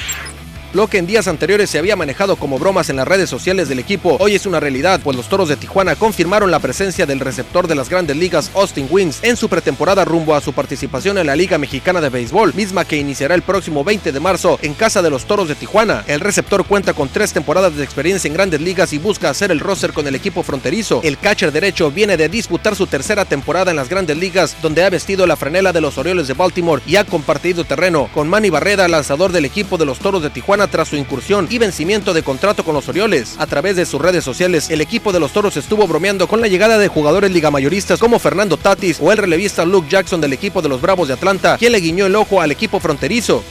Lo 0.76 0.88
que 0.88 0.98
en 0.98 1.08
días 1.08 1.30
anteriores 1.30 1.70
se 1.70 1.80
había 1.80 1.96
manejado 1.96 2.36
como 2.36 2.60
bromas 2.60 2.90
en 2.90 2.98
las 2.98 3.08
redes 3.08 3.30
sociales 3.30 3.70
del 3.70 3.80
equipo, 3.80 4.18
hoy 4.20 4.36
es 4.36 4.46
una 4.46 4.60
realidad, 4.60 5.00
pues 5.02 5.16
los 5.16 5.30
Toros 5.30 5.48
de 5.48 5.56
Tijuana 5.56 5.96
confirmaron 5.96 6.52
la 6.52 6.60
presencia 6.60 7.06
del 7.06 7.22
receptor 7.22 7.70
de 7.70 7.76
las 7.76 7.88
grandes 7.88 8.18
ligas 8.18 8.52
Austin 8.54 8.90
Wins 8.92 9.20
en 9.22 9.38
su 9.38 9.48
pretemporada 9.48 10.04
rumbo 10.04 10.36
a 10.36 10.42
su 10.42 10.52
participación 10.52 11.18
en 11.18 11.28
la 11.28 11.38
Liga 11.38 11.58
Mexicana 11.58 12.02
de 12.02 12.10
Béisbol, 12.10 12.54
misma 12.56 12.84
que 12.84 12.98
iniciará 12.98 13.36
el 13.36 13.42
próximo 13.42 13.86
20 13.86 14.12
de 14.12 14.20
marzo 14.20 14.60
en 14.62 14.74
casa 14.74 15.02
de 15.02 15.10
los 15.10 15.24
Toros 15.24 15.48
de 15.48 15.56
Tijuana. 15.56 16.04
El 16.08 16.20
receptor 16.20 16.66
cuenta 16.66 16.92
con 16.92 17.08
tres 17.08 17.32
temporadas 17.32 17.78
de 17.78 17.84
experiencia 17.86 18.28
en 18.28 18.34
grandes 18.34 18.60
ligas 18.60 18.92
y 18.92 18.98
busca 18.98 19.30
hacer 19.30 19.52
el 19.52 19.62
roster 19.62 19.94
con 19.94 20.08
el 20.08 20.16
equipo 20.16 20.44
fronterizo. 20.44 21.00
El 21.06 21.18
catcher 21.18 21.54
derecho 21.54 21.90
viene 21.90 22.18
de 22.18 22.28
disputar 22.28 22.76
su 22.76 22.86
tercera 22.86 23.24
temporada 23.24 23.72
en 23.72 23.78
las 23.78 23.88
grandes 23.88 24.18
ligas, 24.18 24.58
donde 24.62 24.84
ha 24.84 24.90
vestido 24.90 25.26
la 25.26 25.38
franela 25.38 25.72
de 25.72 25.80
los 25.80 25.98
Orioles 25.98 26.28
de 26.28 26.34
Baltimore 26.34 26.82
y 26.86 26.98
ha 26.98 27.06
compartido 27.06 27.64
terreno 27.64 28.10
con 28.14 28.28
Manny 28.28 28.50
Barreda, 28.50 28.90
lanzador 28.90 29.32
del 29.32 29.46
equipo 29.46 29.78
de 29.78 29.86
los 29.86 30.00
Toros 30.00 30.22
de 30.22 30.30
Tijuana 30.30 30.65
tras 30.68 30.90
su 30.90 30.96
incursión 30.96 31.48
y 31.50 31.58
vencimiento 31.58 32.14
de 32.14 32.24
contrato 32.24 32.64
con 32.64 32.74
los 32.74 32.88
Orioles. 32.88 33.36
A 33.38 33.48
través 33.48 33.76
de 33.76 33.86
sus 33.86 34.02
redes 34.02 34.24
sociales, 34.24 34.70
el 34.70 34.82
equipo 34.82 35.12
de 35.12 35.20
los 35.20 35.32
Toros 35.32 35.58
estuvo 35.58 35.88
bromeando 35.88 36.28
con 36.28 36.42
la 36.42 36.48
llegada 36.48 36.78
de 36.78 36.88
jugadores 36.88 37.32
ligamayoristas 37.32 38.00
como 38.00 38.20
Fernando 38.20 38.58
Tatis 38.58 39.00
o 39.02 39.12
el 39.12 39.18
relevista 39.18 39.66
Luke 39.66 39.90
Jackson 39.90 40.22
del 40.22 40.34
equipo 40.34 40.62
de 40.62 40.70
los 40.70 40.82
Bravos 40.82 41.08
de 41.08 41.14
Atlanta, 41.14 41.58
quien 41.58 41.72
le 41.72 41.80
guiñó 41.80 42.06
el 42.06 42.16
ojo 42.16 42.42
al 42.42 42.52
equipo 42.52 42.80
fronterizo. 42.80 43.44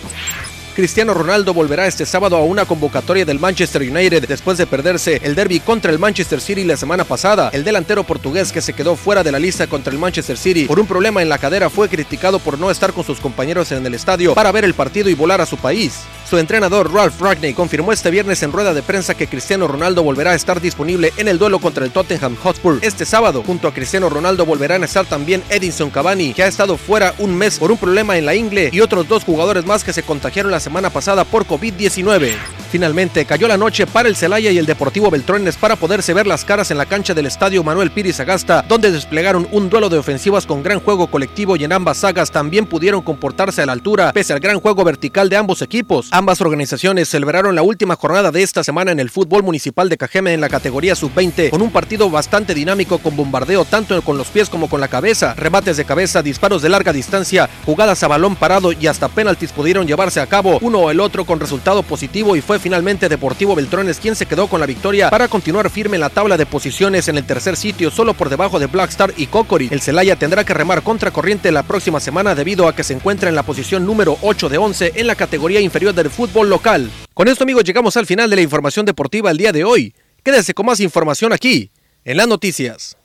Cristiano 0.75 1.15
Ronaldo 1.15 1.55
volverá 1.55 1.87
este 1.87 2.05
sábado 2.05 2.37
a 2.37 2.43
una 2.43 2.65
convocatoria 2.65 3.25
del 3.25 3.39
Manchester 3.39 3.83
United 3.83 4.27
después 4.27 4.59
de 4.59 4.67
perderse 4.67 5.21
el 5.23 5.37
derby 5.37 5.61
contra 5.61 5.93
el 5.93 6.01
Manchester 6.01 6.41
City 6.41 6.65
la 6.65 6.77
semana 6.77 7.05
pasada. 7.05 7.51
El 7.53 7.63
delantero 7.63 8.03
portugués 8.03 8.51
que 8.51 8.61
se 8.61 8.73
quedó 8.73 8.97
fuera 8.97 9.23
de 9.23 9.31
la 9.31 9.39
lista 9.39 9.69
contra 9.69 9.93
el 9.93 10.01
Manchester 10.01 10.37
City 10.37 10.65
por 10.65 10.81
un 10.81 10.89
problema 10.89 11.23
en 11.23 11.29
la 11.29 11.39
cadera 11.39 11.71
fue 11.71 11.89
criticado 11.89 12.41
por 12.41 12.59
no 12.59 12.73
estar 12.73 12.93
con 12.93 13.05
sus 13.05 13.21
compañeros 13.21 13.71
en 13.71 13.87
el 13.87 13.95
estadio 13.95 14.35
para 14.35 14.51
ver 14.51 14.65
el 14.65 14.75
partido 14.75 15.09
y 15.09 15.15
volar 15.15 15.41
a 15.41 15.47
su 15.47 15.57
país. 15.59 16.01
Su 16.29 16.39
entrenador 16.39 16.93
Ralph 16.93 17.21
Ragney 17.21 17.55
confirmó 17.55 17.93
este 17.93 18.11
viernes 18.11 18.43
en 18.43 18.51
rueda 18.51 18.75
de 18.75 18.83
prensa 18.83 19.15
que 19.15 19.29
Cristiano 19.29 19.69
Ronaldo 19.69 20.03
volverá 20.03 20.33
a 20.33 20.35
estar 20.35 20.61
disponible 20.61 21.13
en 21.19 21.29
el 21.29 21.39
duelo 21.39 21.61
contra 21.61 21.85
el 21.85 21.93
Tottenham 21.93 22.35
Hotspur 22.35 22.79
este 22.83 23.05
sábado. 23.05 23.45
Junto 23.47 23.69
a 23.69 23.75
Cristiano 23.75 24.09
Ronaldo 24.09 24.45
volverán 24.45 24.83
a 24.83 24.87
estar 24.87 25.07
también 25.07 25.45
Edinson 25.51 25.91
Cavani, 25.91 26.35
que 26.35 26.43
ha 26.43 26.49
estado 26.49 26.77
fuera 26.77 27.15
un 27.19 27.37
mes 27.37 27.61
por 27.61 27.71
un 27.71 27.79
problema 27.79 28.17
en 28.17 28.27
la 28.27 28.35
ingle, 28.35 28.71
y 28.73 28.81
otros 28.81 29.07
dos 29.07 29.23
jugadores 29.23 29.65
más 29.67 29.85
que 29.85 29.93
se 29.93 30.03
contagiaron 30.03 30.51
la 30.51 30.64
semana 30.65 30.89
pasada 30.89 31.25
por 31.25 31.45
COVID-19. 31.45 32.64
Finalmente 32.75 33.25
cayó 33.25 33.47
la 33.47 33.57
noche 33.57 33.87
para 33.87 34.09
el 34.09 34.17
Celaya 34.17 34.51
y 34.51 34.59
el 34.59 34.67
Deportivo 34.67 35.09
Beltrones 35.09 35.55
para 35.55 35.77
poderse 35.77 36.13
ver 36.13 36.27
las 36.27 36.45
caras 36.45 36.73
en 36.73 36.77
la 36.77 36.87
cancha 36.87 37.15
del 37.15 37.27
estadio 37.27 37.63
Manuel 37.63 37.93
Piris 37.93 38.19
Agasta, 38.19 38.65
donde 38.69 38.91
desplegaron 38.91 39.47
un 39.53 39.71
duelo 39.71 39.89
de 39.89 39.99
ofensivas 39.99 40.45
con 40.45 40.65
gran 40.65 40.81
juego 40.81 41.07
colectivo 41.07 41.55
y 41.55 41.63
en 41.63 41.73
ambas 41.73 41.99
sagas 41.99 42.33
también 42.33 42.67
pudieron 42.67 43.03
comportarse 43.03 43.63
a 43.63 43.67
la 43.67 43.71
altura, 43.75 44.13
pese 44.13 44.33
al 44.33 44.41
gran 44.41 44.59
juego 44.59 44.83
vertical 44.83 45.29
de 45.29 45.37
ambos 45.37 45.63
equipos. 45.63 46.09
Ambas 46.11 46.41
organizaciones 46.41 47.09
celebraron 47.09 47.55
la 47.55 47.63
última 47.63 47.95
jornada 47.95 48.33
de 48.33 48.43
esta 48.43 48.65
semana 48.65 48.91
en 48.91 48.99
el 48.99 49.09
fútbol 49.09 49.45
municipal 49.45 49.89
de 49.89 49.97
Cajeme 49.97 50.35
en 50.35 50.41
la 50.41 50.49
categoría 50.49 50.97
sub-20, 50.97 51.51
con 51.51 51.63
un 51.63 51.71
partido 51.71 52.11
bastante 52.11 52.55
dinámico 52.55 52.99
con 52.99 53.15
bombardeo 53.15 53.65
tanto 53.67 54.03
con 54.03 54.19
los 54.19 54.27
pies 54.27 54.51
como 54.51 54.69
con 54.69 54.81
la 54.81 54.89
cabeza, 54.89 55.35
remates 55.35 55.77
de 55.77 55.85
cabeza, 55.85 56.25
disparos 56.25 56.61
de 56.61 56.71
larga 56.71 56.93
distancia, 56.93 57.49
jugadas 57.65 58.03
a 58.03 58.09
balón 58.09 58.35
parado 58.35 58.73
y 58.73 58.89
hasta 58.89 59.07
penaltis 59.07 59.53
pudieron 59.53 59.87
llevarse 59.87 60.19
a 60.19 60.27
cabo, 60.27 60.59
uno 60.61 60.81
o 60.81 60.91
el 60.91 60.99
otro 60.99 61.25
con 61.25 61.39
resultado 61.39 61.85
positivo 61.85 62.35
y 62.35 62.41
fue 62.41 62.64
finalmente 62.65 63.11
Deportivo 63.11 63.55
Beltrones 63.55 63.99
quien 63.99 64.17
se 64.17 64.25
quedó 64.25 64.47
con 64.47 64.59
la 64.59 64.65
victoria 64.65 65.11
para 65.11 65.29
continuar 65.29 65.69
firme 65.69 65.99
en 65.99 66.01
la 66.01 66.09
tabla 66.09 66.39
de 66.39 66.47
posiciones 66.47 67.09
en 67.09 67.19
el 67.19 67.27
tercer 67.27 67.57
sitio, 67.57 67.91
solo 67.91 68.15
por 68.15 68.31
debajo 68.31 68.59
de 68.59 68.69
Blackstar 68.69 69.13
y 69.19 69.27
Cocori. 69.27 69.69
El 69.71 69.83
Celaya 69.83 70.17
tendrá 70.17 70.45
que 70.45 70.55
remar 70.55 70.83
contra 70.83 71.11
corriente 71.11 71.53
la 71.53 71.63
próxima 71.63 72.01
semana 72.01 72.35
debido 72.35 72.67
a 72.67 72.75
que 72.75 72.83
se 72.83 72.95
encuentra 72.95 73.29
en 73.29 73.35
la 73.35 73.43
posición 73.43 73.85
número 73.85 74.17
8 74.23 74.49
de 74.49 74.57
11 74.57 74.93
en 74.97 75.07
la 75.07 75.15
categoría 75.15 75.61
inferior 75.61 75.93
del 75.93 76.09
fútbol 76.09 76.49
local. 76.49 76.91
Con 77.13 77.29
esto 77.29 77.45
amigos 77.45 77.65
llegamos 77.65 77.99
al 77.99 78.07
final 78.07 78.31
de 78.31 78.37
la 78.37 78.43
información 78.43 78.87
deportiva 78.87 79.31
el 79.31 79.37
día 79.37 79.53
de 79.53 79.65
hoy. 79.65 79.95
Quédese 80.23 80.55
con 80.55 80.65
más 80.65 80.81
información 80.81 81.35
aquí, 81.35 81.71
en 82.03 82.17
las 82.17 82.29
noticias. 82.29 82.97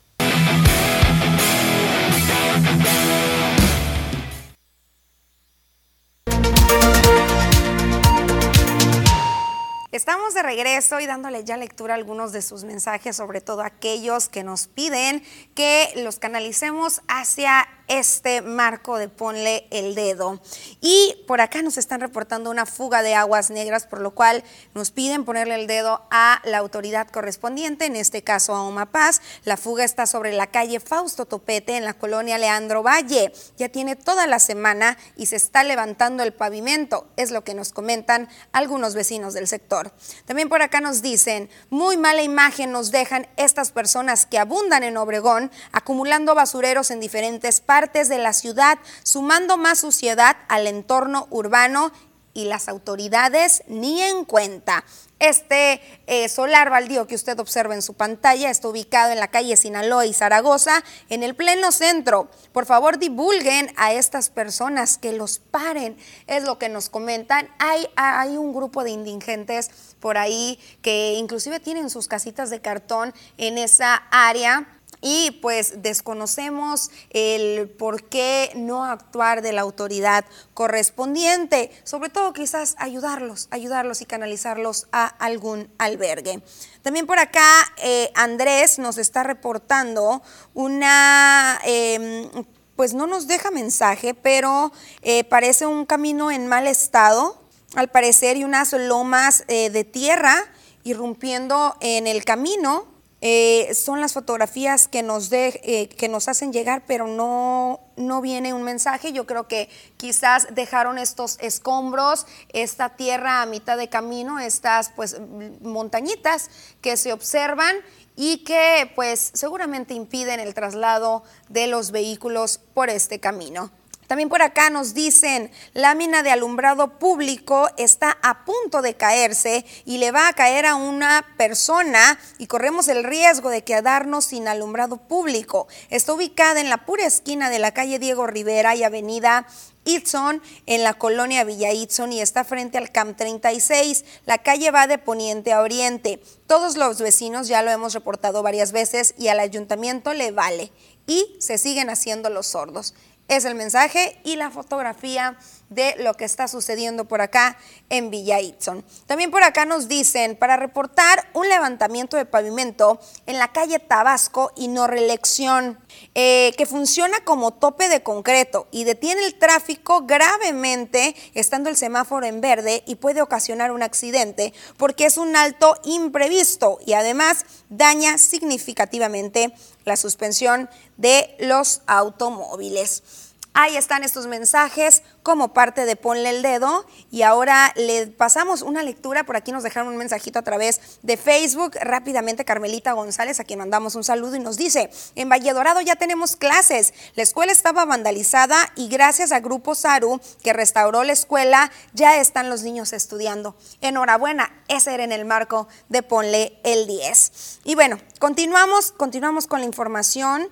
Estamos 10.00 10.32
de 10.32 10.42
regreso 10.42 10.98
y 10.98 11.04
dándole 11.04 11.44
ya 11.44 11.58
lectura 11.58 11.92
a 11.92 11.98
algunos 11.98 12.32
de 12.32 12.40
sus 12.40 12.64
mensajes, 12.64 13.14
sobre 13.14 13.42
todo 13.42 13.60
aquellos 13.60 14.30
que 14.30 14.42
nos 14.42 14.66
piden 14.66 15.22
que 15.54 15.92
los 15.94 16.18
canalicemos 16.18 17.02
hacia 17.06 17.68
este 17.90 18.40
marco 18.40 18.98
de 18.98 19.08
ponle 19.08 19.66
el 19.70 19.96
dedo. 19.96 20.40
Y 20.80 21.16
por 21.26 21.40
acá 21.40 21.60
nos 21.60 21.76
están 21.76 22.00
reportando 22.00 22.48
una 22.48 22.64
fuga 22.64 23.02
de 23.02 23.16
aguas 23.16 23.50
negras, 23.50 23.84
por 23.84 24.00
lo 24.00 24.12
cual 24.12 24.44
nos 24.74 24.92
piden 24.92 25.24
ponerle 25.24 25.56
el 25.56 25.66
dedo 25.66 26.06
a 26.10 26.40
la 26.44 26.58
autoridad 26.58 27.08
correspondiente, 27.08 27.86
en 27.86 27.96
este 27.96 28.22
caso 28.22 28.54
a 28.54 28.62
Omapaz. 28.62 29.20
La 29.44 29.56
fuga 29.56 29.82
está 29.82 30.06
sobre 30.06 30.32
la 30.32 30.46
calle 30.46 30.78
Fausto 30.78 31.26
Topete 31.26 31.76
en 31.76 31.84
la 31.84 31.94
colonia 31.94 32.38
Leandro 32.38 32.84
Valle. 32.84 33.32
Ya 33.58 33.68
tiene 33.68 33.96
toda 33.96 34.28
la 34.28 34.38
semana 34.38 34.96
y 35.16 35.26
se 35.26 35.36
está 35.36 35.64
levantando 35.64 36.22
el 36.22 36.32
pavimento, 36.32 37.08
es 37.16 37.32
lo 37.32 37.42
que 37.42 37.54
nos 37.54 37.72
comentan 37.72 38.28
algunos 38.52 38.94
vecinos 38.94 39.34
del 39.34 39.48
sector. 39.48 39.92
También 40.26 40.48
por 40.48 40.62
acá 40.62 40.80
nos 40.80 41.02
dicen, 41.02 41.50
muy 41.70 41.96
mala 41.96 42.22
imagen 42.22 42.70
nos 42.70 42.92
dejan 42.92 43.26
estas 43.36 43.72
personas 43.72 44.26
que 44.26 44.38
abundan 44.38 44.84
en 44.84 44.96
Obregón, 44.96 45.50
acumulando 45.72 46.36
basureros 46.36 46.92
en 46.92 47.00
diferentes 47.00 47.60
partes 47.60 47.79
de 47.80 48.18
la 48.18 48.32
ciudad, 48.32 48.78
sumando 49.02 49.56
más 49.56 49.80
suciedad 49.80 50.36
al 50.48 50.66
entorno 50.66 51.26
urbano 51.30 51.92
y 52.34 52.44
las 52.44 52.68
autoridades 52.68 53.62
ni 53.66 54.02
en 54.02 54.24
cuenta. 54.24 54.84
Este 55.18 55.82
eh, 56.06 56.28
solar 56.28 56.70
baldío 56.70 57.06
que 57.06 57.14
usted 57.14 57.38
observa 57.40 57.74
en 57.74 57.82
su 57.82 57.94
pantalla 57.94 58.50
está 58.50 58.68
ubicado 58.68 59.12
en 59.12 59.18
la 59.18 59.28
calle 59.28 59.56
Sinaloa 59.56 60.06
y 60.06 60.14
Zaragoza, 60.14 60.82
en 61.08 61.22
el 61.22 61.34
pleno 61.34 61.72
centro. 61.72 62.30
Por 62.52 62.64
favor, 62.64 62.98
divulguen 62.98 63.72
a 63.76 63.92
estas 63.92 64.30
personas 64.30 64.96
que 64.96 65.12
los 65.12 65.38
paren. 65.38 65.98
Es 66.26 66.44
lo 66.44 66.58
que 66.58 66.68
nos 66.68 66.88
comentan. 66.88 67.48
Hay, 67.58 67.86
hay 67.96 68.36
un 68.36 68.54
grupo 68.54 68.84
de 68.84 68.90
indigentes 68.90 69.70
por 69.98 70.16
ahí 70.16 70.58
que 70.80 71.14
inclusive 71.14 71.60
tienen 71.60 71.90
sus 71.90 72.08
casitas 72.08 72.48
de 72.48 72.60
cartón 72.60 73.12
en 73.36 73.58
esa 73.58 73.94
área 74.10 74.79
y 75.00 75.30
pues 75.42 75.82
desconocemos 75.82 76.90
el 77.10 77.68
por 77.68 78.04
qué 78.04 78.52
no 78.54 78.84
actuar 78.84 79.42
de 79.42 79.52
la 79.52 79.62
autoridad 79.62 80.24
correspondiente, 80.54 81.70
sobre 81.84 82.10
todo 82.10 82.32
quizás 82.32 82.74
ayudarlos, 82.78 83.48
ayudarlos 83.50 84.00
y 84.02 84.06
canalizarlos 84.06 84.86
a 84.92 85.06
algún 85.06 85.70
albergue. 85.78 86.42
También 86.82 87.06
por 87.06 87.18
acá 87.18 87.72
eh, 87.78 88.10
Andrés 88.14 88.78
nos 88.78 88.98
está 88.98 89.22
reportando 89.22 90.22
una... 90.54 91.60
Em, 91.64 92.28
pues 92.76 92.94
no 92.94 93.06
nos 93.06 93.26
deja 93.26 93.50
mensaje, 93.50 94.14
pero 94.14 94.72
eh, 95.02 95.22
parece 95.24 95.66
un 95.66 95.84
camino 95.84 96.30
en 96.30 96.46
mal 96.46 96.66
estado, 96.66 97.38
al 97.74 97.88
parecer, 97.88 98.38
y 98.38 98.44
unas 98.44 98.72
lomas 98.72 99.44
eh, 99.48 99.68
de 99.68 99.84
tierra 99.84 100.46
irrumpiendo 100.82 101.76
en 101.80 102.06
el 102.06 102.24
camino 102.24 102.86
eh, 103.22 103.74
son 103.74 104.00
las 104.00 104.14
fotografías 104.14 104.88
que 104.88 105.02
nos, 105.02 105.28
de, 105.28 105.60
eh, 105.62 105.88
que 105.88 106.08
nos 106.08 106.28
hacen 106.28 106.52
llegar, 106.52 106.84
pero 106.86 107.06
no, 107.06 107.80
no 107.96 108.20
viene 108.20 108.54
un 108.54 108.62
mensaje. 108.62 109.12
Yo 109.12 109.26
creo 109.26 109.46
que 109.46 109.68
quizás 109.96 110.48
dejaron 110.54 110.96
estos 110.96 111.38
escombros, 111.40 112.26
esta 112.52 112.96
tierra 112.96 113.42
a 113.42 113.46
mitad 113.46 113.76
de 113.76 113.88
camino, 113.88 114.38
estas 114.38 114.90
pues 114.96 115.20
montañitas 115.60 116.50
que 116.80 116.96
se 116.96 117.12
observan 117.12 117.76
y 118.16 118.38
que 118.38 118.90
pues 118.94 119.30
seguramente 119.34 119.94
impiden 119.94 120.40
el 120.40 120.54
traslado 120.54 121.22
de 121.48 121.66
los 121.66 121.90
vehículos 121.90 122.58
por 122.72 122.88
este 122.88 123.20
camino. 123.20 123.70
También 124.10 124.28
por 124.28 124.42
acá 124.42 124.70
nos 124.70 124.92
dicen, 124.92 125.52
lámina 125.72 126.24
de 126.24 126.32
alumbrado 126.32 126.98
público 126.98 127.68
está 127.76 128.18
a 128.22 128.44
punto 128.44 128.82
de 128.82 128.94
caerse 128.94 129.64
y 129.84 129.98
le 129.98 130.10
va 130.10 130.26
a 130.26 130.32
caer 130.32 130.66
a 130.66 130.74
una 130.74 131.24
persona 131.36 132.18
y 132.36 132.48
corremos 132.48 132.88
el 132.88 133.04
riesgo 133.04 133.50
de 133.50 133.62
quedarnos 133.62 134.24
sin 134.24 134.48
alumbrado 134.48 134.96
público. 134.96 135.68
Está 135.90 136.12
ubicada 136.12 136.60
en 136.60 136.70
la 136.70 136.84
pura 136.86 137.06
esquina 137.06 137.50
de 137.50 137.60
la 137.60 137.70
calle 137.70 138.00
Diego 138.00 138.26
Rivera 138.26 138.74
y 138.74 138.82
avenida 138.82 139.46
Itson 139.84 140.42
en 140.66 140.82
la 140.82 140.94
colonia 140.94 141.44
Villa 141.44 141.72
Itson 141.72 142.12
y 142.12 142.20
está 142.20 142.42
frente 142.42 142.78
al 142.78 142.90
CAM 142.90 143.14
36. 143.14 144.04
La 144.26 144.38
calle 144.38 144.72
va 144.72 144.88
de 144.88 144.98
poniente 144.98 145.52
a 145.52 145.60
oriente. 145.60 146.20
Todos 146.48 146.76
los 146.76 147.00
vecinos 147.00 147.46
ya 147.46 147.62
lo 147.62 147.70
hemos 147.70 147.94
reportado 147.94 148.42
varias 148.42 148.72
veces 148.72 149.14
y 149.16 149.28
al 149.28 149.38
ayuntamiento 149.38 150.14
le 150.14 150.32
vale 150.32 150.72
y 151.06 151.36
se 151.38 151.58
siguen 151.58 151.90
haciendo 151.90 152.28
los 152.28 152.48
sordos. 152.48 152.94
Es 153.30 153.44
el 153.44 153.54
mensaje 153.54 154.20
y 154.24 154.34
la 154.34 154.50
fotografía 154.50 155.36
de 155.68 155.94
lo 156.00 156.14
que 156.14 156.24
está 156.24 156.48
sucediendo 156.48 157.04
por 157.04 157.20
acá 157.20 157.56
en 157.88 158.10
Villa 158.10 158.40
Itson. 158.40 158.84
También 159.06 159.30
por 159.30 159.44
acá 159.44 159.64
nos 159.64 159.86
dicen 159.86 160.34
para 160.34 160.56
reportar 160.56 161.28
un 161.32 161.48
levantamiento 161.48 162.16
de 162.16 162.24
pavimento 162.24 163.00
en 163.26 163.38
la 163.38 163.52
calle 163.52 163.78
Tabasco 163.78 164.50
y 164.56 164.66
no 164.66 164.88
reelección, 164.88 165.78
eh, 166.14 166.52
que 166.56 166.66
funciona 166.66 167.24
como 167.24 167.52
tope 167.52 167.88
de 167.88 168.02
concreto 168.02 168.66
y 168.70 168.84
detiene 168.84 169.24
el 169.24 169.38
tráfico 169.38 170.06
gravemente 170.06 171.14
estando 171.34 171.70
el 171.70 171.76
semáforo 171.76 172.26
en 172.26 172.40
verde 172.40 172.82
y 172.86 172.96
puede 172.96 173.22
ocasionar 173.22 173.70
un 173.70 173.82
accidente 173.82 174.52
porque 174.76 175.06
es 175.06 175.16
un 175.16 175.36
alto 175.36 175.76
imprevisto 175.84 176.78
y 176.84 176.94
además 176.94 177.44
daña 177.68 178.18
significativamente 178.18 179.52
la 179.84 179.96
suspensión 179.96 180.68
de 180.96 181.36
los 181.38 181.82
automóviles. 181.86 183.29
Ahí 183.52 183.76
están 183.76 184.04
estos 184.04 184.28
mensajes 184.28 185.02
como 185.24 185.52
parte 185.52 185.84
de 185.84 185.96
Ponle 185.96 186.30
el 186.30 186.40
Dedo 186.40 186.86
y 187.10 187.22
ahora 187.22 187.72
le 187.74 188.06
pasamos 188.06 188.62
una 188.62 188.84
lectura, 188.84 189.24
por 189.24 189.36
aquí 189.36 189.50
nos 189.50 189.64
dejaron 189.64 189.88
un 189.88 189.96
mensajito 189.96 190.38
a 190.38 190.42
través 190.42 190.80
de 191.02 191.16
Facebook, 191.16 191.72
rápidamente 191.80 192.44
Carmelita 192.44 192.92
González, 192.92 193.40
a 193.40 193.44
quien 193.44 193.58
mandamos 193.58 193.96
un 193.96 194.04
saludo 194.04 194.36
y 194.36 194.40
nos 194.40 194.56
dice, 194.56 194.90
en 195.16 195.28
Valle 195.28 195.52
Dorado 195.52 195.80
ya 195.80 195.96
tenemos 195.96 196.36
clases, 196.36 196.94
la 197.16 197.24
escuela 197.24 197.50
estaba 197.50 197.84
vandalizada 197.84 198.56
y 198.76 198.88
gracias 198.88 199.32
a 199.32 199.40
Grupo 199.40 199.74
Saru 199.74 200.20
que 200.44 200.52
restauró 200.52 201.02
la 201.02 201.12
escuela, 201.12 201.72
ya 201.92 202.18
están 202.18 202.50
los 202.50 202.62
niños 202.62 202.92
estudiando. 202.92 203.56
Enhorabuena, 203.80 204.52
ese 204.68 204.94
era 204.94 205.02
en 205.02 205.12
el 205.12 205.24
marco 205.24 205.66
de 205.88 206.04
Ponle 206.04 206.60
el 206.62 206.86
10. 206.86 207.60
Y 207.64 207.74
bueno, 207.74 207.98
continuamos, 208.20 208.92
continuamos 208.92 209.48
con 209.48 209.58
la 209.60 209.66
información. 209.66 210.48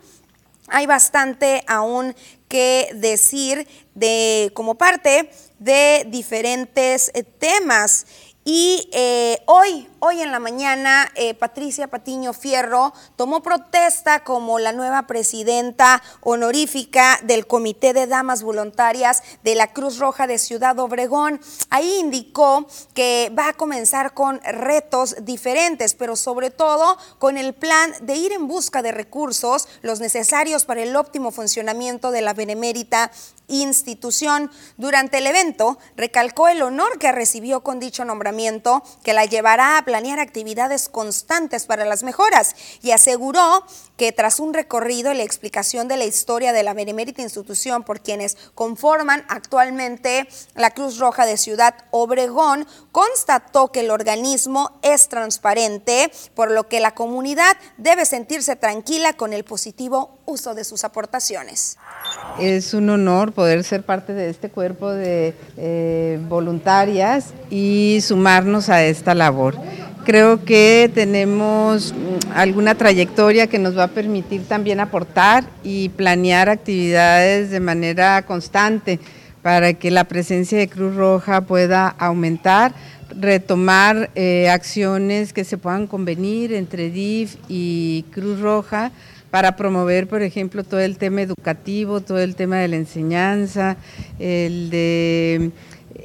Hay 0.69 0.87
bastante 0.87 1.65
aún 1.67 2.15
que 2.49 2.91
decir 2.95 3.67
de 3.95 4.51
como 4.55 4.77
parte 4.77 5.31
de 5.59 6.07
diferentes 6.09 7.11
eh, 7.15 7.23
temas. 7.23 8.07
Y 8.51 8.89
eh, 8.93 9.43
hoy, 9.45 9.87
hoy 9.99 10.23
en 10.23 10.33
la 10.33 10.39
mañana, 10.39 11.13
eh, 11.17 11.35
Patricia 11.35 11.89
Patiño 11.89 12.33
Fierro 12.33 12.95
tomó 13.17 13.43
protesta 13.43 14.25
como 14.25 14.59
la 14.59 14.73
nueva 14.73 15.07
presidenta 15.07 16.03
honorífica 16.23 17.21
del 17.25 17.47
Comité 17.47 17.93
de 17.93 18.07
Damas 18.07 18.43
Voluntarias 18.43 19.23
de 19.45 19.55
la 19.55 19.75
Cruz 19.75 19.99
Roja 19.99 20.27
de 20.27 20.39
Ciudad 20.39 20.79
Obregón. 20.79 21.43
Ahí 21.69 21.99
indicó 21.99 22.67
que 22.95 23.31
va 23.39 23.51
a 23.51 23.53
comenzar 23.53 24.15
con 24.15 24.41
retos 24.43 25.17
diferentes, 25.21 25.93
pero 25.93 26.17
sobre 26.17 26.49
todo 26.49 26.97
con 27.19 27.37
el 27.37 27.53
plan 27.53 27.93
de 28.01 28.17
ir 28.17 28.33
en 28.33 28.49
busca 28.49 28.81
de 28.81 28.93
recursos, 28.93 29.69
los 29.83 30.01
necesarios 30.01 30.65
para 30.65 30.83
el 30.83 30.97
óptimo 30.97 31.33
funcionamiento 31.33 32.11
de 32.11 32.23
la 32.23 32.33
benemérita 32.33 33.11
institución. 33.49 34.51
Durante 34.77 35.19
el 35.19 35.27
evento, 35.27 35.79
recalcó 35.97 36.49
el 36.49 36.63
honor 36.63 36.99
que 36.99 37.11
recibió 37.13 37.63
con 37.63 37.81
dicho 37.81 38.05
nombramiento, 38.05 38.83
que 39.03 39.13
la 39.13 39.25
llevará 39.25 39.79
a 39.79 39.85
planear 39.85 40.21
actividades 40.21 40.89
constantes 40.89 41.67
para 41.67 41.85
las 41.85 42.03
mejoras 42.03 42.55
y 42.83 42.93
aseguró 42.93 43.65
que 43.97 44.13
tras 44.13 44.39
un 44.39 44.55
recorrido 44.55 45.13
y 45.13 45.17
la 45.17 45.25
explicación 45.25 45.89
de 45.89 45.97
la 45.97 46.05
historia 46.05 46.53
de 46.53 46.63
la 46.63 46.75
benemérita 46.75 47.23
institución 47.23 47.83
por 47.83 48.01
quienes 48.01 48.37
conforman 48.55 49.25
actualmente 49.29 50.29
la 50.55 50.71
Cruz 50.71 50.99
Roja 50.99 51.27
de 51.27 51.37
Ciudad 51.37 51.75
Obregón, 51.91 52.67
constató 52.93 53.73
que 53.73 53.81
el 53.81 53.91
organismo 53.91 54.79
es 54.83 55.09
transparente, 55.09 56.13
por 56.35 56.51
lo 56.51 56.69
que 56.69 56.81
la 56.81 56.95
comunidad 56.95 57.57
debe 57.77 58.05
sentirse 58.05 58.57
tranquila 58.57 59.15
con 59.15 59.33
el 59.33 59.45
positivo 59.45 60.19
uso 60.27 60.55
de 60.55 60.65
sus 60.65 60.85
aportaciones. 60.85 61.77
Es 62.39 62.73
un 62.73 62.89
honor 62.91 63.33
poder 63.33 63.65
ser 63.65 63.83
parte 63.83 64.13
de 64.13 64.31
este 64.31 64.49
cuerpo 64.49 64.91
de 64.91 65.35
eh, 65.57 66.21
voluntarias 66.29 67.35
y 67.51 67.99
sumarnos 68.01 68.69
a 68.69 68.85
esta 68.85 69.15
labor. 69.15 69.57
Creo 70.05 70.45
que 70.45 70.91
tenemos 70.95 71.93
mm, 71.93 72.33
alguna 72.35 72.77
trayectoria 72.77 73.49
que 73.49 73.59
nos 73.59 73.77
va 73.77 73.85
a 73.85 73.89
permitir 73.89 74.45
también 74.47 74.81
aportar 74.81 75.45
y 75.65 75.89
planear 75.91 76.49
actividades 76.49 77.51
de 77.51 77.61
manera 77.61 78.23
constante 78.23 79.01
para 79.43 79.75
que 79.75 79.91
la 79.91 80.05
presencia 80.05 80.59
de 80.59 80.69
Cruz 80.69 80.95
Roja 80.95 81.41
pueda 81.43 81.89
aumentar, 81.89 82.73
retomar 83.11 84.11
eh, 84.15 84.49
acciones 84.49 85.33
que 85.33 85.45
se 85.45 85.59
puedan 85.59 85.87
convenir 85.87 86.53
entre 86.53 86.91
DIF 86.91 87.37
y 87.49 88.05
Cruz 88.11 88.41
Roja 88.41 88.93
para 89.31 89.57
promover, 89.57 90.09
por 90.09 90.23
ejemplo, 90.23 90.65
todo 90.65 90.81
el 90.81 90.99
tema 90.99 91.23
educativo, 91.23 92.01
todo 92.01 92.19
el 92.19 92.35
tema 92.35 92.57
de 92.59 92.69
la 92.69 92.77
enseñanza, 92.77 93.77
el 94.19 94.71
de 94.71 95.53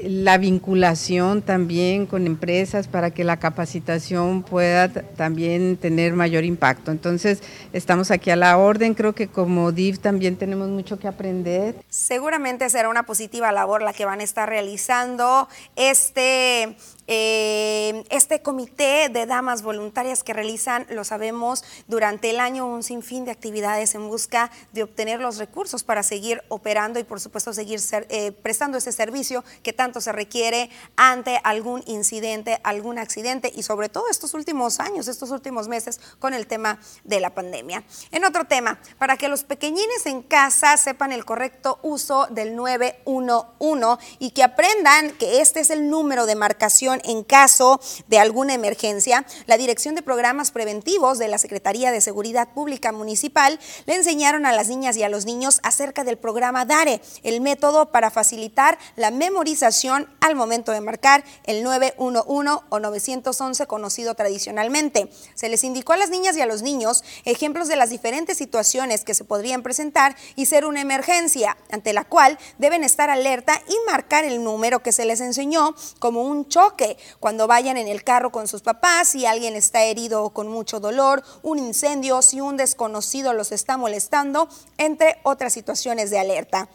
la 0.04 0.38
vinculación 0.38 1.42
también 1.42 2.06
con 2.06 2.26
empresas 2.26 2.88
para 2.88 3.12
que 3.12 3.24
la 3.24 3.38
capacitación 3.38 4.44
pueda 4.44 4.90
también 4.90 5.78
tener 5.78 6.14
mayor 6.14 6.44
impacto. 6.44 6.92
Entonces, 6.92 7.42
estamos 7.74 8.12
aquí 8.12 8.30
a 8.30 8.36
la 8.36 8.58
orden, 8.58 8.96
creo 8.96 9.14
que 9.14 9.28
como 9.28 9.72
DIV 9.72 10.00
también 10.00 10.36
tenemos 10.36 10.70
mucho 10.70 11.00
que 11.00 11.08
aprender. 11.08 11.76
Seguramente 11.90 12.70
será 12.70 12.90
una 12.90 13.04
positiva 13.04 13.52
labor 13.52 13.82
la 13.82 13.94
que 13.94 14.06
van 14.06 14.20
a 14.20 14.24
estar 14.24 14.50
realizando. 14.50 15.48
Este 15.76 16.76
eh, 17.08 18.04
este 18.10 18.42
comité 18.42 19.10
de 19.10 19.26
damas 19.26 19.62
voluntarias 19.62 20.24
que 20.24 20.34
realizan, 20.34 20.86
lo 20.90 21.04
sabemos, 21.04 21.64
durante 21.88 22.30
el 22.30 22.40
año 22.40 22.66
un 22.66 22.84
sinfín 22.84 23.26
de 23.26 23.32
actividades 23.32 23.96
en 23.96 24.08
busca 24.08 24.52
de 24.72 24.84
obtener 24.84 25.20
los 25.20 25.38
recursos 25.38 25.84
para 25.84 26.04
seguir 26.04 26.42
operando 26.48 27.00
y 27.00 27.04
por 27.04 27.20
supuesto 27.20 27.54
seguir 27.54 27.80
eh, 28.10 28.32
prestando 28.32 28.78
ese 28.78 28.92
servicio 28.92 29.44
que 29.64 29.74
tanto 29.74 30.02
se 30.02 30.12
requiere 30.12 30.70
ante 30.96 31.40
algún 31.44 31.84
incidente, 31.88 32.60
algún 32.64 32.98
accidente 32.98 33.52
y 33.54 33.64
sobre 33.64 33.90
todo 33.90 34.06
estos 34.10 34.34
últimos 34.34 34.80
años, 34.80 35.08
estos 35.08 35.32
últimos 35.32 35.68
meses 35.68 36.00
con 36.20 36.34
el 36.34 36.48
tema 36.48 36.80
de 37.04 37.20
la 37.20 37.34
pandemia. 37.34 37.84
En 38.12 38.26
otro 38.26 38.46
tema, 38.46 38.80
para 38.98 39.18
que 39.18 39.28
los 39.28 39.44
pequeñines 39.44 40.06
en 40.06 40.22
casa 40.22 40.78
sepan 40.78 41.12
el 41.12 41.26
correcto 41.26 41.80
uso 41.84 42.28
del 42.30 42.56
911 42.56 44.04
y 44.20 44.32
que 44.32 44.44
aprendan 44.44 45.12
que 45.12 45.42
este 45.42 45.60
es 45.60 45.70
el 45.70 45.90
número 45.90 46.26
de 46.26 46.36
marcación 46.36 47.02
en 47.04 47.24
caso 47.24 47.80
de 48.08 48.20
alguna 48.20 48.54
emergencia, 48.54 49.26
la 49.46 49.58
Dirección 49.58 49.96
de 49.96 50.02
Programas 50.02 50.52
Preventivos 50.52 51.18
de 51.18 51.28
la 51.28 51.38
Secretaría 51.38 51.92
de 51.92 52.02
Seguridad 52.02 52.50
Pública 52.54 52.92
Municipal 52.92 53.60
le 53.86 53.96
enseñaron 53.96 54.46
a 54.46 54.52
las 54.52 54.68
niñas 54.68 54.98
y 54.98 55.04
a 55.04 55.10
los 55.10 55.26
niños 55.26 55.60
acerca 55.64 56.04
del 56.04 56.18
programa 56.18 56.66
DARE, 56.66 57.02
el 57.24 57.42
método 57.42 57.92
para 57.92 58.12
facilitar 58.12 58.78
la 58.96 59.12
memorización 59.12 60.10
al 60.22 60.36
momento 60.36 60.72
de 60.72 60.82
marcar 60.82 61.24
el 61.46 61.64
911 61.64 62.64
o 62.70 62.80
911 62.80 63.68
conocido 63.68 64.16
tradicionalmente. 64.16 65.10
Se 65.36 65.50
les 65.50 65.64
indicó 65.64 65.94
a 65.94 65.98
las 65.98 66.10
niñas 66.10 66.36
y 66.38 66.42
a 66.42 66.46
los 66.46 66.62
niños 66.62 67.04
ejemplos 67.26 67.68
de 67.68 67.76
las 67.76 67.90
diferentes 67.90 68.38
situaciones 68.38 69.04
que 69.04 69.14
se 69.14 69.24
podrían 69.24 69.64
presentar 69.64 70.16
y 70.36 70.46
ser 70.46 70.66
una 70.66 70.82
emergencia, 70.82 71.58
ante 71.72 71.94
la 71.94 72.04
cual 72.04 72.38
deben 72.58 72.84
estar 72.84 73.10
alerta 73.10 73.62
y 73.68 73.92
marcar 73.92 74.24
el 74.26 74.44
número 74.44 74.82
que 74.82 74.92
se 74.92 75.06
les 75.06 75.22
enseñó 75.22 75.76
como 76.00 76.24
un 76.24 76.48
choque 76.48 76.83
cuando 77.20 77.48
vayan 77.48 77.78
en 77.78 77.88
el 77.88 78.04
carro 78.04 78.32
con 78.32 78.48
sus 78.48 78.62
papás, 78.62 79.10
si 79.10 79.26
alguien 79.26 79.56
está 79.56 79.84
herido 79.84 80.24
o 80.24 80.30
con 80.32 80.48
mucho 80.48 80.80
dolor, 80.80 81.24
un 81.42 81.60
incendio, 81.60 82.22
si 82.22 82.42
un 82.42 82.58
desconocido 82.58 83.34
los 83.34 83.52
está 83.52 83.78
molestando, 83.78 84.48
entre 84.78 85.18
otras 85.24 85.54
situaciones 85.54 86.10
de 86.10 86.20
alerta. 86.20 86.70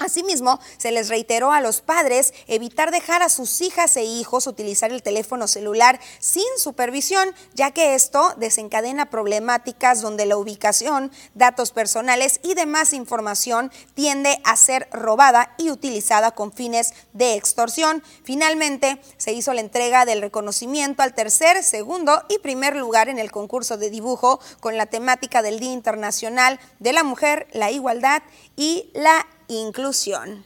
Asimismo, 0.00 0.58
se 0.76 0.90
les 0.90 1.08
reiteró 1.08 1.52
a 1.52 1.60
los 1.60 1.80
padres 1.80 2.34
evitar 2.48 2.90
dejar 2.90 3.22
a 3.22 3.28
sus 3.28 3.60
hijas 3.60 3.96
e 3.96 4.02
hijos 4.04 4.48
utilizar 4.48 4.90
el 4.90 5.04
teléfono 5.04 5.46
celular 5.46 6.00
sin 6.18 6.44
supervisión, 6.58 7.32
ya 7.54 7.70
que 7.70 7.94
esto 7.94 8.34
desencadena 8.36 9.08
problemáticas 9.08 10.02
donde 10.02 10.26
la 10.26 10.36
ubicación, 10.36 11.12
datos 11.34 11.70
personales 11.70 12.40
y 12.42 12.54
demás 12.54 12.92
información 12.92 13.70
tiende 13.94 14.40
a 14.42 14.56
ser 14.56 14.88
robada 14.90 15.54
y 15.58 15.70
utilizada 15.70 16.32
con 16.32 16.52
fines 16.52 16.92
de 17.12 17.34
extorsión. 17.34 18.02
Finalmente, 18.24 19.00
se 19.16 19.32
hizo 19.32 19.54
la 19.54 19.60
entrega 19.60 20.04
del 20.06 20.22
reconocimiento 20.22 21.04
al 21.04 21.14
tercer, 21.14 21.62
segundo 21.62 22.24
y 22.28 22.40
primer 22.40 22.74
lugar 22.74 23.08
en 23.08 23.20
el 23.20 23.30
concurso 23.30 23.76
de 23.76 23.90
dibujo 23.90 24.40
con 24.58 24.76
la 24.76 24.86
temática 24.86 25.40
del 25.40 25.60
Día 25.60 25.72
Internacional 25.72 26.58
de 26.80 26.92
la 26.92 27.04
Mujer, 27.04 27.46
la 27.52 27.70
Igualdad 27.70 28.22
y 28.56 28.90
la 28.92 29.24
inclusión. 29.48 30.44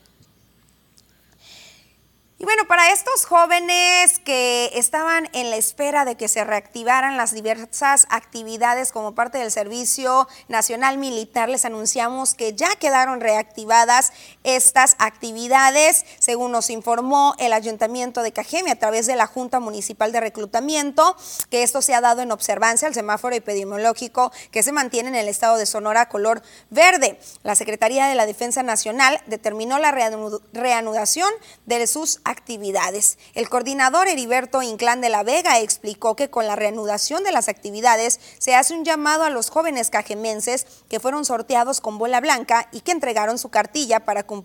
Y 2.41 2.45
bueno, 2.45 2.63
para 2.69 2.93
estos 2.93 3.25
jóvenes 3.25 4.19
que 4.19 4.71
estaban 4.73 5.27
en 5.33 5.49
la 5.49 5.57
espera 5.57 6.05
de 6.05 6.15
que 6.15 6.29
se 6.29 6.45
reactivaran 6.45 7.17
las 7.17 7.33
diversas 7.33 8.07
actividades 8.09 8.93
como 8.93 9.13
parte 9.13 9.39
del 9.39 9.51
Servicio 9.51 10.25
Nacional 10.47 10.97
Militar, 10.97 11.49
les 11.49 11.65
anunciamos 11.65 12.35
que 12.35 12.53
ya 12.53 12.69
quedaron 12.77 13.19
reactivadas 13.19 14.13
estas 14.55 14.95
actividades, 14.99 16.05
según 16.19 16.51
nos 16.51 16.69
informó 16.69 17.35
el 17.39 17.53
Ayuntamiento 17.53 18.21
de 18.21 18.31
Cajeme 18.31 18.71
a 18.71 18.79
través 18.79 19.07
de 19.07 19.15
la 19.15 19.27
Junta 19.27 19.59
Municipal 19.59 20.11
de 20.11 20.19
Reclutamiento, 20.19 21.15
que 21.49 21.63
esto 21.63 21.81
se 21.81 21.93
ha 21.93 22.01
dado 22.01 22.21
en 22.21 22.31
observancia 22.31 22.87
al 22.87 22.93
semáforo 22.93 23.35
epidemiológico 23.35 24.31
que 24.51 24.63
se 24.63 24.71
mantiene 24.71 25.09
en 25.09 25.15
el 25.15 25.27
estado 25.27 25.57
de 25.57 25.65
Sonora 25.65 26.09
color 26.09 26.41
verde. 26.69 27.19
La 27.43 27.55
Secretaría 27.55 28.07
de 28.07 28.15
la 28.15 28.25
Defensa 28.25 28.63
Nacional 28.63 29.21
determinó 29.27 29.79
la 29.79 29.91
reanudación 29.91 31.29
de 31.65 31.87
sus 31.87 32.19
actividades. 32.23 33.17
El 33.33 33.49
coordinador 33.49 34.07
Heriberto 34.07 34.61
Inclán 34.61 35.01
de 35.01 35.09
la 35.09 35.23
Vega 35.23 35.59
explicó 35.59 36.15
que 36.15 36.29
con 36.29 36.47
la 36.47 36.55
reanudación 36.55 37.23
de 37.23 37.31
las 37.31 37.47
actividades 37.47 38.19
se 38.37 38.55
hace 38.55 38.73
un 38.73 38.85
llamado 38.85 39.23
a 39.23 39.29
los 39.29 39.49
jóvenes 39.49 39.89
cajemenses 39.89 40.65
que 40.89 40.99
fueron 40.99 41.25
sorteados 41.25 41.81
con 41.81 41.97
bola 41.97 42.21
blanca 42.21 42.67
y 42.71 42.81
que 42.81 42.91
entregaron 42.91 43.37
su 43.37 43.49
cartilla 43.49 44.01
para 44.01 44.23
cumplir 44.23 44.38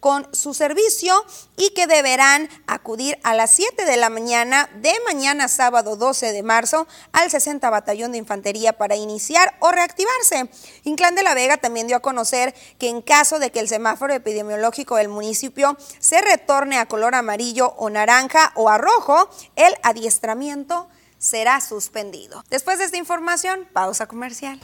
con 0.00 0.28
su 0.34 0.54
servicio 0.54 1.24
y 1.56 1.70
que 1.70 1.86
deberán 1.86 2.48
acudir 2.66 3.18
a 3.22 3.34
las 3.34 3.54
7 3.54 3.84
de 3.84 3.96
la 3.96 4.10
mañana 4.10 4.70
de 4.76 4.92
mañana 5.06 5.48
sábado 5.48 5.96
12 5.96 6.32
de 6.32 6.42
marzo 6.42 6.86
al 7.12 7.30
60 7.30 7.68
Batallón 7.70 8.12
de 8.12 8.18
Infantería 8.18 8.72
para 8.72 8.96
iniciar 8.96 9.54
o 9.60 9.70
reactivarse. 9.70 10.48
Inclán 10.84 11.14
de 11.14 11.22
la 11.22 11.34
Vega 11.34 11.56
también 11.56 11.86
dio 11.86 11.96
a 11.96 12.00
conocer 12.00 12.54
que 12.78 12.88
en 12.88 13.02
caso 13.02 13.38
de 13.38 13.50
que 13.50 13.60
el 13.60 13.68
semáforo 13.68 14.14
epidemiológico 14.14 14.96
del 14.96 15.08
municipio 15.08 15.76
se 15.98 16.20
retorne 16.20 16.78
a 16.78 16.86
color 16.86 17.14
amarillo 17.14 17.74
o 17.76 17.90
naranja 17.90 18.52
o 18.54 18.68
a 18.68 18.78
rojo, 18.78 19.28
el 19.56 19.74
adiestramiento 19.82 20.88
será 21.18 21.60
suspendido. 21.60 22.44
Después 22.50 22.78
de 22.78 22.84
esta 22.84 22.96
información, 22.96 23.68
pausa 23.72 24.06
comercial. 24.06 24.60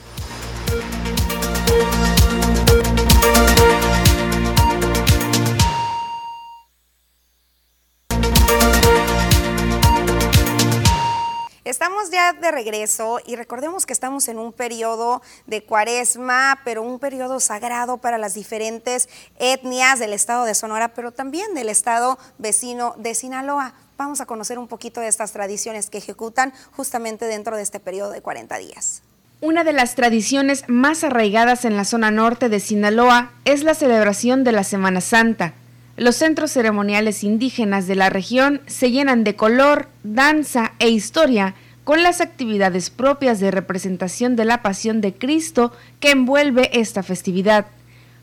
Estamos 11.69 12.09
ya 12.09 12.33
de 12.33 12.49
regreso 12.49 13.19
y 13.27 13.35
recordemos 13.35 13.85
que 13.85 13.93
estamos 13.93 14.27
en 14.27 14.39
un 14.39 14.53
periodo 14.53 15.21
de 15.45 15.61
cuaresma, 15.63 16.61
pero 16.65 16.81
un 16.81 16.97
periodo 16.97 17.39
sagrado 17.39 17.97
para 17.97 18.17
las 18.17 18.33
diferentes 18.33 19.07
etnias 19.37 19.99
del 19.99 20.13
estado 20.13 20.45
de 20.45 20.55
Sonora, 20.55 20.95
pero 20.95 21.11
también 21.11 21.53
del 21.53 21.69
estado 21.69 22.17
vecino 22.39 22.95
de 22.97 23.13
Sinaloa. 23.13 23.75
Vamos 23.99 24.19
a 24.19 24.25
conocer 24.25 24.57
un 24.57 24.67
poquito 24.67 24.99
de 24.99 25.09
estas 25.09 25.31
tradiciones 25.31 25.91
que 25.91 25.99
ejecutan 25.99 26.53
justamente 26.71 27.25
dentro 27.25 27.55
de 27.55 27.61
este 27.61 27.79
periodo 27.79 28.09
de 28.09 28.23
40 28.23 28.57
días. 28.57 29.03
Una 29.39 29.63
de 29.63 29.73
las 29.73 29.93
tradiciones 29.93 30.63
más 30.67 31.03
arraigadas 31.03 31.65
en 31.65 31.77
la 31.77 31.85
zona 31.85 32.09
norte 32.09 32.49
de 32.49 32.59
Sinaloa 32.59 33.31
es 33.45 33.63
la 33.63 33.75
celebración 33.75 34.43
de 34.43 34.53
la 34.53 34.63
Semana 34.63 35.01
Santa. 35.01 35.53
Los 35.99 36.15
centros 36.15 36.51
ceremoniales 36.51 37.25
indígenas 37.25 37.85
de 37.85 37.95
la 37.95 38.09
región 38.09 38.61
se 38.67 38.89
llenan 38.89 39.25
de 39.25 39.35
color, 39.35 39.89
danza 40.03 40.71
e 40.79 40.87
historia 40.87 41.55
con 41.83 42.03
las 42.03 42.21
actividades 42.21 42.89
propias 42.89 43.41
de 43.41 43.51
representación 43.51 44.37
de 44.37 44.45
la 44.45 44.61
pasión 44.61 45.01
de 45.01 45.13
Cristo 45.13 45.73
que 45.99 46.11
envuelve 46.11 46.69
esta 46.71 47.03
festividad. 47.03 47.65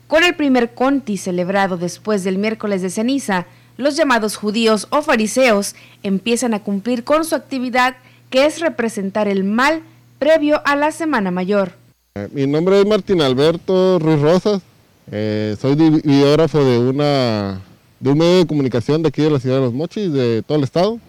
Con 0.07 0.23
el 0.23 0.33
primer 0.33 0.73
conti 0.73 1.17
celebrado 1.17 1.77
después 1.77 2.23
del 2.23 2.39
miércoles 2.39 2.81
de 2.81 2.89
ceniza, 2.89 3.45
los 3.77 3.95
llamados 3.95 4.37
judíos 4.37 4.87
o 4.89 5.03
fariseos 5.03 5.75
empiezan 6.01 6.55
a 6.55 6.63
cumplir 6.63 7.03
con 7.03 7.25
su 7.25 7.35
actividad 7.35 7.97
que 8.31 8.47
es 8.47 8.59
representar 8.59 9.27
el 9.27 9.43
mal 9.43 9.83
previo 10.17 10.63
a 10.65 10.75
la 10.75 10.91
Semana 10.91 11.29
Mayor. 11.29 11.73
Eh, 12.15 12.27
mi 12.33 12.47
nombre 12.47 12.81
es 12.81 12.87
Martín 12.87 13.21
Alberto 13.21 13.99
Ruiz 13.99 14.19
Rosas, 14.19 14.63
eh, 15.11 15.55
soy 15.61 15.75
videógrafo 15.75 16.65
de 16.65 16.79
una 16.79 17.61
de 17.99 18.11
un 18.11 18.17
medio 18.17 18.37
de 18.39 18.47
comunicación 18.47 19.01
de 19.01 19.09
aquí 19.09 19.21
de 19.21 19.31
la 19.31 19.39
ciudad 19.39 19.57
de 19.57 19.61
Los 19.61 19.73
Mochis, 19.73 20.11
de 20.11 20.43
todo 20.43 20.57
el 20.57 20.63
estado. 20.63 20.99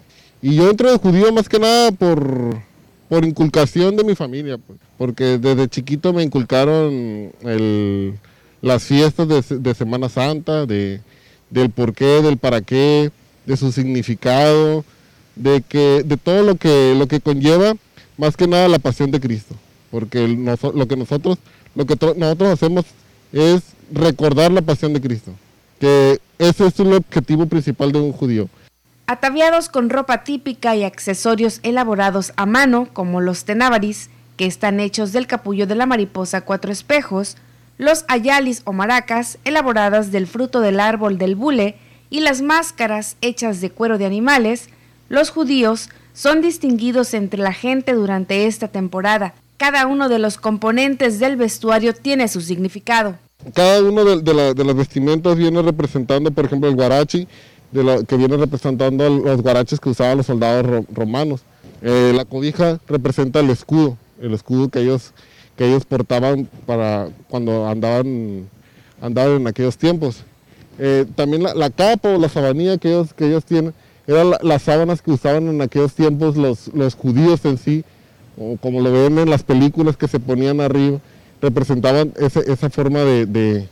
Y 0.40 0.54
yo 0.54 0.70
entré 0.70 0.90
de 0.90 0.98
judío 0.98 1.32
más 1.32 1.48
que 1.48 1.58
nada 1.58 1.90
por, 1.92 2.56
por 3.08 3.24
inculcación 3.24 3.96
de 3.96 4.04
mi 4.04 4.14
familia, 4.14 4.58
pues, 4.58 4.78
porque 4.96 5.38
desde 5.38 5.68
chiquito 5.68 6.12
me 6.12 6.22
inculcaron 6.22 7.32
el, 7.42 8.14
las 8.62 8.84
fiestas 8.84 9.28
de, 9.28 9.74
Semana 9.74 10.08
Santa, 10.08 10.66
de, 10.66 11.00
del 11.50 11.70
por 11.70 11.92
qué, 11.92 12.22
del 12.22 12.38
para 12.38 12.60
qué, 12.60 13.10
de 13.46 13.56
su 13.56 13.72
significado, 13.72 14.84
de, 15.34 15.62
que, 15.62 16.02
de 16.04 16.16
todo 16.16 16.42
lo 16.42 16.56
que, 16.56 16.94
lo 16.96 17.08
que 17.08 17.20
conlleva, 17.20 17.74
más 18.16 18.36
que 18.36 18.46
nada 18.46 18.68
la 18.68 18.78
pasión 18.78 19.10
de 19.10 19.20
Cristo. 19.20 19.54
Porque 19.90 20.28
lo 20.28 20.86
que 20.86 20.96
nosotros, 20.96 21.38
lo 21.74 21.86
que 21.86 21.96
nosotros 22.16 22.50
hacemos 22.50 22.84
es 23.32 23.62
recordar 23.90 24.52
la 24.52 24.62
pasión 24.62 24.92
de 24.92 25.00
Cristo 25.00 25.32
que 25.78 26.18
ese 26.38 26.66
es 26.66 26.78
el 26.80 26.92
objetivo 26.92 27.46
principal 27.46 27.92
de 27.92 28.00
un 28.00 28.12
judío. 28.12 28.48
Ataviados 29.06 29.68
con 29.68 29.90
ropa 29.90 30.22
típica 30.22 30.76
y 30.76 30.84
accesorios 30.84 31.60
elaborados 31.62 32.32
a 32.36 32.46
mano, 32.46 32.88
como 32.92 33.20
los 33.20 33.44
tenábaris, 33.44 34.10
que 34.36 34.46
están 34.46 34.80
hechos 34.80 35.12
del 35.12 35.26
capullo 35.26 35.66
de 35.66 35.74
la 35.74 35.86
mariposa 35.86 36.42
cuatro 36.42 36.70
espejos, 36.70 37.36
los 37.78 38.04
ayalis 38.08 38.62
o 38.64 38.72
maracas, 38.72 39.38
elaboradas 39.44 40.12
del 40.12 40.26
fruto 40.26 40.60
del 40.60 40.78
árbol 40.78 41.18
del 41.18 41.36
bule, 41.36 41.76
y 42.10 42.20
las 42.20 42.42
máscaras 42.42 43.16
hechas 43.20 43.60
de 43.60 43.70
cuero 43.70 43.98
de 43.98 44.06
animales, 44.06 44.68
los 45.08 45.30
judíos 45.30 45.88
son 46.12 46.40
distinguidos 46.40 47.14
entre 47.14 47.40
la 47.40 47.52
gente 47.52 47.94
durante 47.94 48.46
esta 48.46 48.68
temporada. 48.68 49.34
Cada 49.56 49.86
uno 49.86 50.08
de 50.08 50.18
los 50.18 50.38
componentes 50.38 51.18
del 51.18 51.36
vestuario 51.36 51.94
tiene 51.94 52.28
su 52.28 52.40
significado 52.40 53.18
cada 53.54 53.82
uno 53.82 54.04
de, 54.04 54.34
las 54.34 54.74
vestimentas 54.74 55.36
viene 55.36 55.62
representando, 55.62 56.30
por 56.30 56.44
ejemplo, 56.44 56.68
el 56.68 56.74
guarachi, 56.74 57.28
que 57.72 58.16
viene 58.16 58.36
representando 58.36 59.08
los 59.08 59.42
guaraches 59.42 59.78
que 59.78 59.90
usaban 59.90 60.18
los 60.18 60.26
soldados 60.26 60.84
romanos. 60.92 61.42
Eh, 61.82 62.12
la 62.14 62.24
cobija 62.24 62.80
representa 62.88 63.40
el 63.40 63.50
escudo, 63.50 63.96
el 64.20 64.34
escudo 64.34 64.68
que 64.68 64.80
ellos, 64.80 65.12
que 65.56 65.68
ellos 65.68 65.84
portaban 65.84 66.48
para 66.66 67.10
cuando 67.28 67.68
andaban, 67.68 68.48
andaban 69.00 69.36
en 69.36 69.46
aquellos 69.46 69.78
tiempos. 69.78 70.22
Eh, 70.80 71.06
también 71.14 71.44
la, 71.44 71.70
capa 71.70 72.08
o 72.08 72.18
la 72.18 72.28
sabanilla 72.28 72.78
que 72.78 72.88
ellos, 72.88 73.14
que 73.14 73.26
ellos 73.26 73.44
tienen, 73.44 73.72
eran 74.08 74.32
las 74.42 74.62
sábanas 74.62 75.00
que 75.00 75.12
usaban 75.12 75.46
en 75.48 75.62
aquellos 75.62 75.94
tiempos 75.94 76.36
los, 76.36 76.68
los 76.74 76.94
judíos 76.94 77.44
en 77.44 77.58
sí, 77.58 77.84
o 78.36 78.56
como 78.56 78.80
lo 78.80 78.90
ven 78.90 79.18
en 79.18 79.30
las 79.30 79.44
películas 79.44 79.96
que 79.96 80.08
se 80.08 80.18
ponían 80.18 80.60
arriba 80.60 80.98
representaban 81.40 82.12
esa 82.16 82.70
forma 82.70 83.00
de, 83.00 83.68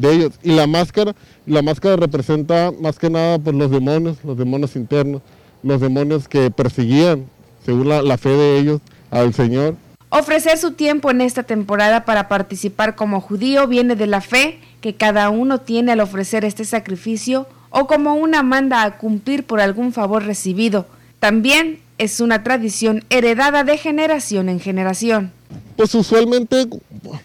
ellos. 0.00 0.32
Y 0.42 0.52
la 0.52 0.66
máscara, 0.66 1.14
la 1.46 1.62
máscara 1.62 1.96
representa 1.96 2.72
más 2.80 2.98
que 2.98 3.10
nada 3.10 3.38
pues, 3.38 3.54
los 3.56 3.70
demonios, 3.70 4.18
los 4.24 4.36
demonios 4.36 4.76
internos, 4.76 5.22
los 5.62 5.80
demonios 5.80 6.28
que 6.28 6.50
perseguían, 6.50 7.26
según 7.64 7.88
la, 7.88 8.02
la 8.02 8.18
fe 8.18 8.30
de 8.30 8.58
ellos, 8.58 8.80
al 9.10 9.34
Señor. 9.34 9.74
Ofrecer 10.10 10.58
su 10.58 10.72
tiempo 10.72 11.10
en 11.10 11.20
esta 11.20 11.44
temporada 11.44 12.04
para 12.04 12.28
participar 12.28 12.96
como 12.96 13.20
judío 13.20 13.68
viene 13.68 13.94
de 13.94 14.06
la 14.06 14.20
fe 14.20 14.58
que 14.80 14.94
cada 14.94 15.30
uno 15.30 15.60
tiene 15.60 15.92
al 15.92 16.00
ofrecer 16.00 16.44
este 16.44 16.64
sacrificio 16.64 17.46
o 17.70 17.86
como 17.86 18.14
una 18.14 18.42
manda 18.42 18.82
a 18.82 18.98
cumplir 18.98 19.44
por 19.44 19.60
algún 19.60 19.92
favor 19.92 20.24
recibido. 20.24 20.86
También 21.20 21.78
es 21.98 22.20
una 22.20 22.42
tradición 22.42 23.04
heredada 23.10 23.62
de 23.62 23.78
generación 23.78 24.48
en 24.48 24.58
generación. 24.58 25.32
Pues 25.76 25.94
usualmente, 25.94 26.66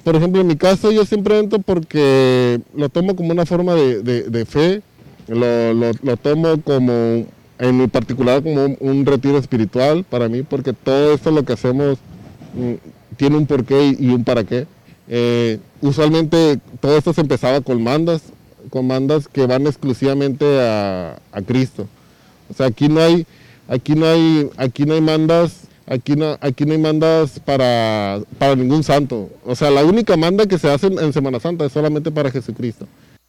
por 0.04 0.16
ejemplo, 0.16 0.42
en 0.42 0.48
mi 0.48 0.56
caso 0.56 0.92
yo 0.92 1.06
siempre 1.06 1.40
entro 1.40 1.60
porque 1.60 2.60
lo 2.76 2.90
tomo 2.90 3.16
como 3.16 3.32
una 3.32 3.46
forma 3.46 3.76
de, 3.76 4.46
fe, 4.48 4.82
lo, 5.28 6.18
tomo 6.18 6.62
como, 6.62 7.26
en 7.60 7.78
mi 7.78 7.88
particular, 7.88 8.42
como 8.42 8.76
un, 8.80 9.06
retiro 9.06 9.38
espiritual 9.38 10.04
para 10.04 10.30
mí, 10.30 10.44
porque 10.44 10.74
todo 10.74 11.14
esto 11.14 11.32
lo 11.32 11.44
que 11.44 11.54
hacemos 11.54 11.98
mm, 12.54 12.74
tiene 13.18 13.38
un 13.38 13.46
porqué 13.46 13.96
y, 14.00 14.10
un 14.10 14.24
para 14.24 14.44
qué. 14.44 14.68
Eh, 15.08 15.60
usualmente 15.82 16.60
todo 16.80 16.98
esto 16.98 17.14
se 17.14 17.22
empezaba 17.22 17.62
con 17.62 17.84
mandas, 17.84 18.22
con 18.70 18.88
mandas 18.88 19.28
que 19.28 19.46
van 19.46 19.68
exclusivamente 19.68 20.46
a, 20.62 21.20
a 21.32 21.42
Cristo. 21.42 21.88
O 22.50 22.54
sea, 22.54 22.68
aquí 22.68 22.88
no 22.88 23.02
hay 23.02 23.26
Aquí 23.68 23.96
no 23.96 24.06
hay, 24.06 24.50
aquí 24.58 24.86
no 24.86 24.94
hay 24.94 25.02
mandas, 25.02 25.62
aquí 25.88 26.16
no, 26.16 26.38
aquí 26.42 26.66
no 26.66 26.74
hay 26.74 26.80
mandas 26.80 27.40
para, 27.40 28.20
para 28.38 28.56
ningún 28.56 28.84
santo. 28.84 29.30
O 29.46 29.56
sea, 29.56 29.72
la 29.72 29.84
única 29.84 30.18
manda 30.18 30.46
que 30.46 30.58
se 30.58 30.70
hace 30.70 30.88
en 30.88 31.14
Semana 31.14 31.40
Santa 31.40 31.66
es 31.66 31.72
solamente 31.72 32.12
para 32.12 32.32
Jesucristo. 32.32 32.88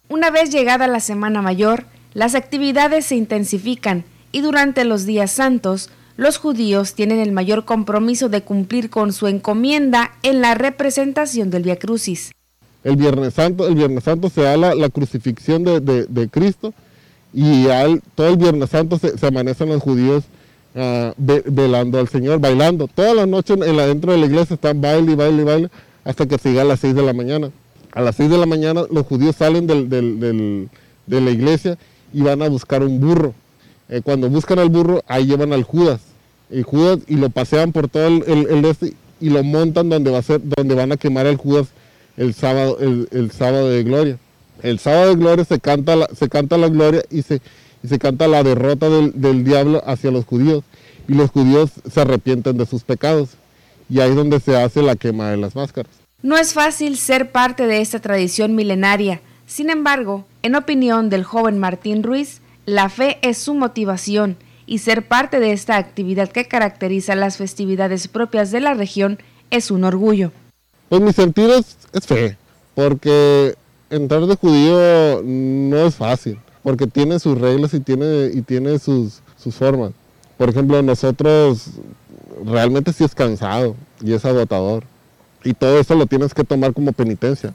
Una 0.09 0.29
vez 0.29 0.51
llegada 0.51 0.87
la 0.87 0.99
Semana 0.99 1.41
Mayor, 1.41 1.85
las 2.13 2.33
actividades 2.33 3.05
se 3.05 3.15
intensifican 3.15 4.05
y 4.31 4.41
durante 4.41 4.85
los 4.85 5.05
días 5.05 5.31
santos, 5.31 5.89
los 6.17 6.37
judíos 6.37 6.95
tienen 6.95 7.19
el 7.19 7.31
mayor 7.31 7.65
compromiso 7.65 8.27
de 8.27 8.41
cumplir 8.41 8.89
con 8.89 9.13
su 9.13 9.27
encomienda 9.27 10.11
en 10.23 10.41
la 10.41 10.55
representación 10.55 11.49
del 11.51 11.63
Via 11.63 11.77
Crucis. 11.77 12.31
El 12.83 12.95
Viernes 12.95 13.35
Santo, 13.35 13.67
el 13.67 13.75
Viernes 13.75 14.03
Santo 14.03 14.29
se 14.29 14.41
da 14.41 14.57
la, 14.57 14.89
crucifixión 14.89 15.63
de, 15.63 16.29
Cristo 16.31 16.73
y 17.33 17.67
al, 17.67 18.01
todo 18.15 18.29
el 18.29 18.37
Viernes 18.37 18.69
Santo 18.69 18.97
se, 18.97 19.13
amanecen 19.25 19.69
los 19.69 19.81
judíos 19.81 20.23
uh, 20.77 21.13
velando 21.51 21.99
al 21.99 22.07
Señor, 22.07 22.39
bailando. 22.39 22.87
Toda 22.87 23.13
la 23.13 23.25
noche 23.25 23.53
en 23.53 23.75
la, 23.75 23.87
dentro 23.87 24.11
de 24.11 24.19
la 24.19 24.25
iglesia 24.25 24.53
están 24.53 24.79
baile 24.79 25.15
baile 25.15 25.43
baile 25.43 25.69
hasta 26.05 26.25
que 26.25 26.37
siga 26.37 26.61
a 26.61 26.65
las 26.65 26.79
6 26.79 26.95
de 26.95 27.03
la 27.03 27.13
mañana. 27.13 27.51
A 27.91 28.01
las 28.01 28.15
6 28.15 28.29
de 28.29 28.37
la 28.37 28.45
mañana 28.45 28.83
los 28.91 29.05
judíos 29.05 29.35
salen 29.35 29.67
de 29.67 31.21
la 31.21 31.31
iglesia 31.31 31.77
y 32.13 32.21
van 32.21 32.41
a 32.41 32.49
buscar 32.49 32.83
un 32.83 32.99
burro. 32.99 33.33
Eh, 33.89 34.01
cuando 34.03 34.29
buscan 34.29 34.59
al 34.59 34.69
burro, 34.69 35.01
ahí 35.07 35.25
llevan 35.25 35.53
al 35.53 35.63
Judas. 35.63 36.01
Y 36.49 36.61
Judas 36.61 36.99
y 37.07 37.15
lo 37.15 37.29
pasean 37.29 37.71
por 37.71 37.89
todo 37.89 38.07
el, 38.07 38.47
el, 38.49 38.65
este 38.65 38.93
y 39.19 39.29
lo 39.29 39.43
montan 39.43 39.89
donde 39.89 40.11
va 40.11 40.19
a 40.19 40.21
ser, 40.21 40.41
donde 40.43 40.75
van 40.75 40.91
a 40.91 40.97
quemar 40.97 41.25
al 41.25 41.37
Judas 41.37 41.67
el 42.15 42.33
sábado, 42.33 42.77
el, 42.79 43.31
sábado 43.31 43.69
de 43.69 43.83
gloria. 43.83 44.17
El 44.63 44.79
sábado 44.79 45.09
de 45.09 45.15
gloria 45.15 45.45
se 45.45 45.59
canta 45.59 45.95
la, 45.95 46.07
se 46.15 46.29
canta 46.29 46.57
la 46.57 46.69
gloria 46.69 47.03
y 47.09 47.21
se, 47.21 47.41
y 47.83 47.87
se 47.87 47.99
canta 47.99 48.27
la 48.27 48.43
derrota 48.43 48.89
del, 48.89 49.19
del 49.19 49.43
diablo 49.43 49.81
hacia 49.85 50.11
los 50.11 50.25
judíos. 50.25 50.63
Y 51.07 51.13
los 51.13 51.31
judíos 51.31 51.71
se 51.89 52.01
arrepienten 52.01 52.57
de 52.57 52.65
sus 52.65 52.83
pecados. 52.83 53.29
Y 53.89 53.99
ahí 53.99 54.09
es 54.09 54.15
donde 54.15 54.39
se 54.39 54.57
hace 54.57 54.81
la 54.81 54.95
quema 54.95 55.31
de 55.31 55.37
las 55.37 55.55
máscaras. 55.55 55.91
No 56.21 56.37
es 56.37 56.53
fácil 56.53 56.97
ser 56.97 57.31
parte 57.31 57.67
de 57.67 57.79
esta 57.79 57.99
tradición 57.99 58.55
milenaria. 58.55 59.21
Sin 59.45 59.69
embargo, 59.69 60.25
en 60.41 60.55
opinión 60.55 61.09
del 61.09 61.23
joven 61.23 61.57
Martín 61.59 62.03
Ruiz, 62.03 62.41
la 62.65 62.89
fe 62.89 63.17
es 63.21 63.37
su 63.37 63.53
motivación 63.53 64.35
y 64.65 64.79
ser 64.79 65.07
parte 65.07 65.39
de 65.39 65.53
esta 65.53 65.77
actividad 65.77 66.29
que 66.29 66.45
caracteriza 66.45 67.15
las 67.15 67.37
festividades 67.37 68.07
propias 68.09 68.51
de 68.51 68.59
la 68.59 68.73
región 68.73 69.19
es 69.49 69.71
un 69.71 69.85
orgullo. 69.85 70.31
Pues 70.89 71.01
mi 71.01 71.13
sentido 71.13 71.57
es, 71.57 71.77
fe, 72.05 72.37
porque 72.75 73.55
entrar 73.89 74.25
de 74.25 74.35
judío 74.35 75.21
no 75.23 75.87
es 75.87 75.95
fácil, 75.95 76.37
porque 76.67 76.85
tiene 76.85 77.17
sus 77.17 77.39
reglas 77.39 77.73
y 77.73 77.79
tiene, 77.79 78.29
y 78.33 78.41
tiene 78.41 78.77
sus, 78.77 79.21
sus 79.41 79.55
formas. 79.55 79.93
Por 80.37 80.49
ejemplo, 80.49 80.81
nosotros 80.81 81.69
realmente 82.45 82.91
sí 82.91 83.05
es 83.05 83.15
cansado 83.15 83.77
y 84.03 84.11
es 84.11 84.25
agotador. 84.25 84.83
Y 85.45 85.53
todo 85.53 85.79
eso 85.79 85.95
lo 85.95 86.07
tienes 86.07 86.33
que 86.33 86.43
tomar 86.43 86.73
como 86.73 86.91
penitencia. 86.91 87.53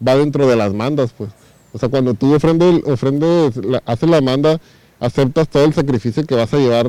Va 0.00 0.16
dentro 0.16 0.46
de 0.46 0.56
las 0.56 0.72
mandas, 0.72 1.12
pues. 1.12 1.28
O 1.74 1.78
sea, 1.78 1.90
cuando 1.90 2.14
tú 2.14 2.34
ofrendes, 2.34 2.80
ofrendes 2.86 3.60
haces 3.84 4.08
la 4.08 4.22
manda, 4.22 4.58
aceptas 4.98 5.46
todo 5.46 5.66
el 5.66 5.74
sacrificio 5.74 6.24
que 6.24 6.34
vas 6.34 6.54
a 6.54 6.56
llevar 6.56 6.88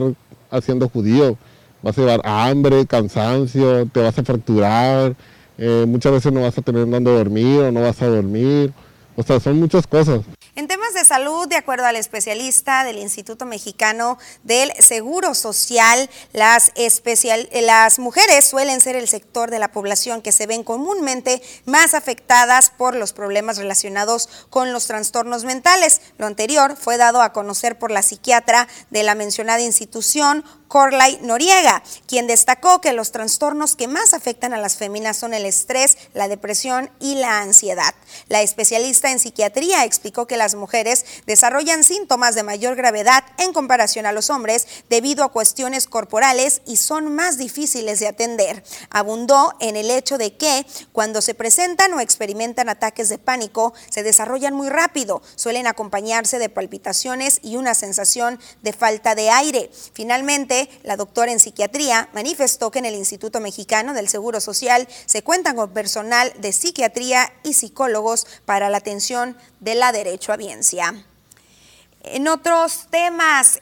haciendo 0.52 0.88
judío. 0.88 1.38
Vas 1.84 1.98
a 1.98 2.02
llevar 2.02 2.22
hambre, 2.24 2.86
cansancio, 2.86 3.86
te 3.88 4.00
vas 4.00 4.18
a 4.18 4.24
fracturar, 4.24 5.14
eh, 5.58 5.84
muchas 5.86 6.14
veces 6.14 6.32
no 6.32 6.40
vas 6.40 6.58
a 6.58 6.62
tener 6.62 6.90
dónde 6.90 7.12
dormir 7.12 7.64
o 7.64 7.72
no 7.74 7.82
vas 7.82 8.02
a 8.02 8.08
dormir. 8.08 8.72
O 9.18 9.24
sea, 9.24 9.42
son 9.42 9.60
muchas 9.60 9.86
cosas. 9.86 10.22
En 10.58 10.70
temas 10.70 10.94
de 10.94 11.04
salud, 11.04 11.50
de 11.50 11.58
acuerdo 11.58 11.86
al 11.86 11.98
especialista 11.98 12.86
del 12.86 12.98
Instituto 12.98 13.46
Mexicano 13.46 14.18
del 14.44 14.72
Seguro 14.80 15.34
Social, 15.36 16.10
las, 16.32 16.72
especial, 16.76 17.50
las 17.52 18.00
mujeres 18.00 18.46
suelen 18.46 18.80
ser 18.80 18.96
el 18.96 19.10
sector 19.10 19.52
de 19.52 19.60
la 19.60 19.74
población 19.74 20.22
que 20.22 20.32
se 20.32 20.48
ven 20.48 20.64
comúnmente 20.64 21.42
más 21.66 21.94
afectadas 21.94 22.70
por 22.70 22.96
los 22.96 23.12
problemas 23.12 23.58
relacionados 23.58 24.30
con 24.50 24.72
los 24.72 24.88
trastornos 24.88 25.44
mentales. 25.44 26.00
Lo 26.18 26.26
anterior 26.26 26.78
fue 26.78 26.96
dado 26.96 27.22
a 27.22 27.34
conocer 27.34 27.78
por 27.78 27.92
la 27.92 28.02
psiquiatra 28.02 28.70
de 28.92 29.04
la 29.04 29.14
mencionada 29.14 29.60
institución, 29.60 30.46
Corlay 30.68 31.20
Noriega, 31.22 31.84
quien 32.08 32.28
destacó 32.28 32.82
que 32.82 32.94
los 32.94 33.12
trastornos 33.12 33.76
que 33.76 33.88
más 33.88 34.14
afectan 34.14 34.54
a 34.54 34.58
las 34.58 34.78
féminas 34.78 35.18
son 35.18 35.34
el 35.34 35.46
estrés, 35.46 35.98
la 36.14 36.28
depresión 36.28 36.90
y 37.00 37.16
la 37.16 37.42
ansiedad. 37.42 37.94
La 38.28 38.42
especialista 38.42 39.12
en 39.12 39.20
psiquiatría 39.20 39.86
explicó 39.86 40.28
que 40.28 40.38
las 40.38 40.56
mujeres 40.56 41.06
desarrollan 41.26 41.84
síntomas 41.84 42.36
de 42.36 42.44
mayor 42.44 42.76
gravedad 42.76 43.24
en 43.38 43.54
comparación 43.54 44.06
a 44.06 44.12
los 44.12 44.30
hombres 44.30 44.68
debido 44.90 45.24
a 45.24 45.32
cuestiones 45.32 45.88
corporales 45.88 46.62
y 46.66 46.78
son 46.78 47.14
más 47.14 47.38
difíciles 47.38 48.00
de 48.00 48.08
atender. 48.08 48.64
Abundó 48.90 49.54
en 49.60 49.76
el 49.76 49.92
hecho 49.92 50.18
de 50.18 50.36
que 50.36 50.66
cuando 50.92 51.22
se 51.22 51.36
presentan 51.36 51.94
o 51.94 52.00
experimentan 52.00 52.70
ataques 52.70 53.10
de 53.10 53.18
pánico 53.18 53.74
se 53.90 54.04
desarrollan 54.04 54.54
muy 54.54 54.70
rápido, 54.70 55.22
suelen 55.36 55.68
acompañarse 55.68 56.40
de 56.40 56.50
palpitaciones 56.50 57.40
y 57.44 57.56
una 57.56 57.76
sensación 57.76 58.40
de 58.62 58.74
falta 58.74 59.16
de 59.16 59.30
aire. 59.30 59.70
Finalmente, 59.94 60.55
la 60.84 60.98
doctora 60.98 61.32
en 61.32 61.40
psiquiatría 61.40 62.10
manifestó 62.14 62.72
que 62.72 62.80
en 62.80 62.86
el 62.86 62.96
Instituto 62.96 63.40
Mexicano 63.40 63.94
del 63.94 64.10
Seguro 64.10 64.40
Social 64.40 64.88
se 65.06 65.24
cuentan 65.24 65.56
con 65.56 65.72
personal 65.72 66.34
de 66.40 66.54
psiquiatría 66.54 67.32
y 67.44 67.54
psicólogos 67.54 68.28
para 68.46 68.70
la 68.70 68.78
atención 68.78 69.38
de 69.60 69.76
la 69.76 69.92
derecho 69.92 70.34
a 70.34 70.38
biencia. 70.38 71.06
En 72.08 72.28
otros 72.28 72.86
temas, 72.92 73.60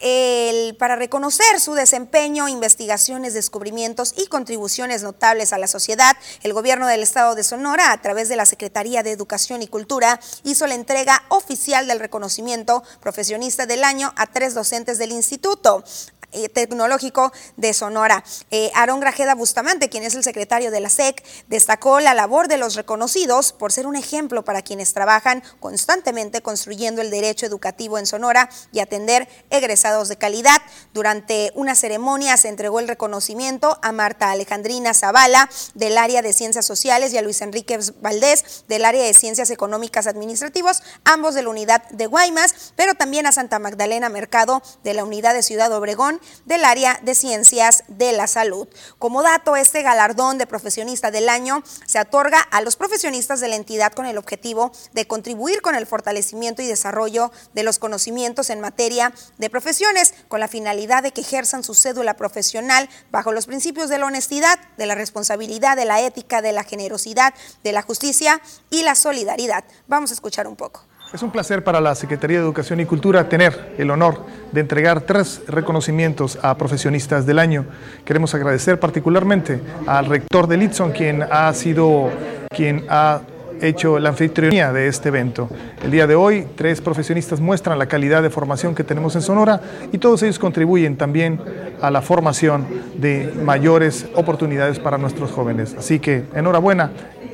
para 0.77 0.97
reconocer 0.97 1.61
su 1.61 1.75
desempeño, 1.75 2.49
investigaciones, 2.49 3.33
descubrimientos 3.33 4.13
y 4.17 4.27
contribuciones 4.27 5.01
notables 5.01 5.53
a 5.53 5.57
la 5.57 5.67
sociedad, 5.67 6.17
el 6.41 6.51
gobierno 6.51 6.87
del 6.87 7.03
estado 7.03 7.35
de 7.35 7.43
Sonora, 7.43 7.93
a 7.93 8.01
través 8.01 8.27
de 8.27 8.35
la 8.35 8.45
Secretaría 8.45 9.01
de 9.01 9.11
Educación 9.11 9.61
y 9.61 9.67
Cultura, 9.67 10.19
hizo 10.43 10.67
la 10.67 10.75
entrega 10.75 11.23
oficial 11.29 11.87
del 11.87 12.01
reconocimiento 12.01 12.83
profesionista 12.99 13.65
del 13.65 13.85
año 13.85 14.11
a 14.17 14.27
tres 14.27 14.53
docentes 14.53 14.97
del 14.97 15.13
instituto. 15.13 15.85
Eh, 16.34 16.49
tecnológico 16.49 17.31
de 17.57 17.73
Sonora. 17.73 18.23
Eh, 18.49 18.71
Aarón 18.73 18.99
Grajeda 18.99 19.36
Bustamante, 19.36 19.88
quien 19.88 20.03
es 20.03 20.15
el 20.15 20.23
secretario 20.23 20.71
de 20.71 20.79
la 20.79 20.89
SEC, 20.89 21.23
destacó 21.47 21.99
la 21.99 22.15
labor 22.15 22.47
de 22.47 22.57
los 22.57 22.73
reconocidos 22.73 23.53
por 23.53 23.71
ser 23.71 23.86
un 23.86 23.95
ejemplo 23.95 24.43
para 24.43 24.63
quienes 24.63 24.93
trabajan 24.93 25.43
constantemente 25.59 26.41
construyendo 26.41 27.01
el 27.01 27.11
derecho 27.11 27.45
educativo 27.45 27.99
en 27.99 28.07
Sonora 28.07 28.49
y 28.71 28.79
atender 28.79 29.27
egresados 29.51 30.09
de 30.09 30.17
calidad. 30.17 30.59
Durante 30.93 31.51
una 31.53 31.75
ceremonia 31.75 32.36
se 32.38 32.49
entregó 32.49 32.79
el 32.79 32.88
reconocimiento 32.88 33.77
a 33.84 33.91
Marta 33.91 34.31
Alejandrina 34.31 34.95
Zavala 34.95 35.49
del 35.75 35.99
área 35.99 36.23
de 36.23 36.34
Ciencias 36.34 36.65
Sociales 36.65 37.13
y 37.13 37.19
a 37.19 37.21
Luis 37.21 37.41
Enrique 37.41 37.79
Valdés 38.01 38.63
del 38.67 38.86
área 38.86 39.03
de 39.03 39.13
Ciencias 39.13 39.51
Económicas 39.51 40.07
Administrativos, 40.07 40.81
ambos 41.03 41.36
de 41.36 41.43
la 41.43 41.49
unidad 41.49 41.88
de 41.89 42.07
Guaymas, 42.07 42.73
pero 42.75 42.95
también 42.95 43.27
a 43.27 43.31
Santa 43.31 43.59
Magdalena 43.59 44.09
Mercado 44.09 44.63
de 44.84 44.95
la 44.95 45.03
unidad 45.03 45.36
de 45.36 45.43
Ciudad 45.43 45.71
Obregón 45.71 46.19
del 46.45 46.65
área 46.65 46.99
de 47.03 47.15
ciencias 47.15 47.84
de 47.88 48.11
la 48.11 48.28
salud. 48.28 48.67
Como 48.99 49.24
dato, 49.24 49.55
este 49.55 49.82
galardón 49.82 50.38
de 50.38 50.47
profesionista 50.47 51.11
del 51.11 51.30
año 51.30 51.63
se 51.86 51.99
otorga 51.99 52.39
a 52.39 52.61
los 52.61 52.76
profesionistas 52.76 53.39
de 53.39 53.47
la 53.47 53.55
entidad 53.55 53.93
con 53.93 54.05
el 54.05 54.17
objetivo 54.17 54.71
de 54.93 55.07
contribuir 55.07 55.61
con 55.61 55.76
el 55.76 55.86
fortalecimiento 55.86 56.61
y 56.61 56.67
desarrollo 56.67 57.32
de 57.53 57.63
los 57.63 57.80
conocimientos 57.80 58.49
en 58.49 58.61
materia 58.61 59.13
de 59.38 59.49
profesiones, 59.49 60.13
con 60.28 60.39
la 60.39 60.47
finalidad 60.47 61.03
de 61.03 61.11
que 61.11 61.21
ejerzan 61.21 61.63
su 61.63 61.74
cédula 61.74 62.15
profesional 62.15 62.89
bajo 63.11 63.32
los 63.32 63.45
principios 63.45 63.89
de 63.89 63.97
la 63.97 64.05
honestidad, 64.05 64.59
de 64.78 64.86
la 64.86 64.95
responsabilidad, 64.95 65.76
de 65.78 65.86
la 65.86 66.01
ética, 66.01 66.41
de 66.41 66.51
la 66.51 66.63
generosidad, 66.63 67.34
de 67.63 67.71
la 67.71 67.82
justicia 67.82 68.41
y 68.69 68.84
la 68.84 68.95
solidaridad. 68.95 69.63
Vamos 69.88 70.11
a 70.11 70.13
escuchar 70.13 70.47
un 70.47 70.55
poco. 70.55 70.86
Es 71.14 71.22
un 71.22 71.30
placer 71.30 71.64
para 71.64 71.80
la 71.80 71.93
Secretaría 71.93 72.39
de 72.39 72.43
Educación 72.43 72.80
y 72.80 72.86
Cultura 72.86 73.30
tener 73.30 73.76
el 73.78 73.91
honor 73.91 74.22
de 74.51 74.61
entregar 74.61 75.01
tres 75.01 75.43
reconocimientos 75.47 76.39
a 76.41 76.57
profesionistas 76.57 77.28
del 77.28 77.38
año. 77.38 77.66
Queremos 78.03 78.34
agradecer 78.34 78.80
particularmente 78.80 79.61
al 79.86 80.07
rector 80.07 80.47
de 80.47 80.57
Litson, 80.57 80.91
quien 80.91 81.22
ha 81.22 81.53
sido 81.53 82.09
quien 82.49 82.86
ha 82.89 83.22
hecho 83.61 83.99
la 83.99 84.09
anfitrionía 84.09 84.74
de 84.74 84.88
este 84.88 85.09
evento. 85.09 85.49
El 85.84 85.91
día 85.91 86.07
de 86.07 86.16
hoy, 86.16 86.47
tres 86.55 86.82
profesionistas 86.82 87.39
muestran 87.39 87.78
la 87.78 87.86
calidad 87.86 88.24
de 88.24 88.32
formación 88.32 88.74
que 88.74 88.84
tenemos 88.84 89.16
en 89.16 89.22
Sonora 89.22 89.61
y 89.91 89.99
todos 89.99 90.24
ellos 90.24 90.39
contribuyen 90.39 90.97
también 90.97 91.39
a 91.80 91.91
la 91.91 92.01
formación 92.01 92.66
de 92.95 93.32
mayores 93.43 94.07
oportunidades 94.16 94.80
para 94.80 94.97
nuestros 94.97 95.32
jóvenes. 95.32 95.76
Así 95.78 95.99
que 95.99 96.24
enhorabuena, 96.34 96.89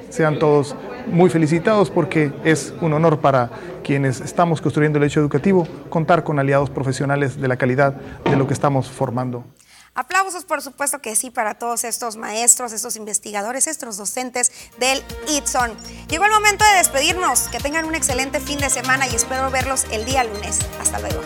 sean 0.10 0.38
todos 0.38 0.76
muy 1.08 1.30
felicitados 1.30 1.89
porque 1.89 2.32
es 2.43 2.74
un 2.82 2.93
honor 2.93 3.20
para 3.20 3.50
quienes 3.84 4.22
estamos 4.22 4.62
construyendo 4.62 4.97
el 4.97 5.06
hecho 5.06 5.20
educativo 5.20 5.68
contar 5.89 6.24
con 6.24 6.39
aliados 6.39 6.70
profesionales 6.70 7.39
de 7.39 7.47
la 7.47 7.58
calidad 7.58 7.93
de 8.24 8.36
lo 8.36 8.47
que 8.47 8.54
estamos 8.54 8.89
formando. 8.89 9.43
Aplausos, 9.95 10.45
por 10.45 10.62
supuesto 10.62 11.02
que 11.02 11.16
sí, 11.16 11.30
para 11.30 11.56
todos 11.56 11.84
estos 11.84 12.16
maestros, 12.16 12.72
estos 12.72 12.95
investigadores, 12.95 13.68
estos 13.68 13.97
docentes 13.97 14.52
del 14.80 15.04
ITSON. 15.28 15.72
Llegó 16.08 16.26
el 16.26 16.32
momento 16.32 16.64
de 16.64 16.78
despedirnos. 16.78 17.50
Que 17.50 17.60
tengan 17.60 17.86
un 17.86 17.95
excelente 17.95 18.39
fin 18.39 18.60
de 18.60 18.70
semana 18.70 19.08
y 19.08 19.16
espero 19.16 19.50
verlos 19.52 19.86
el 19.91 20.06
día 20.06 20.24
lunes. 20.24 20.60
Hasta 20.80 21.00
luego. 21.00 21.20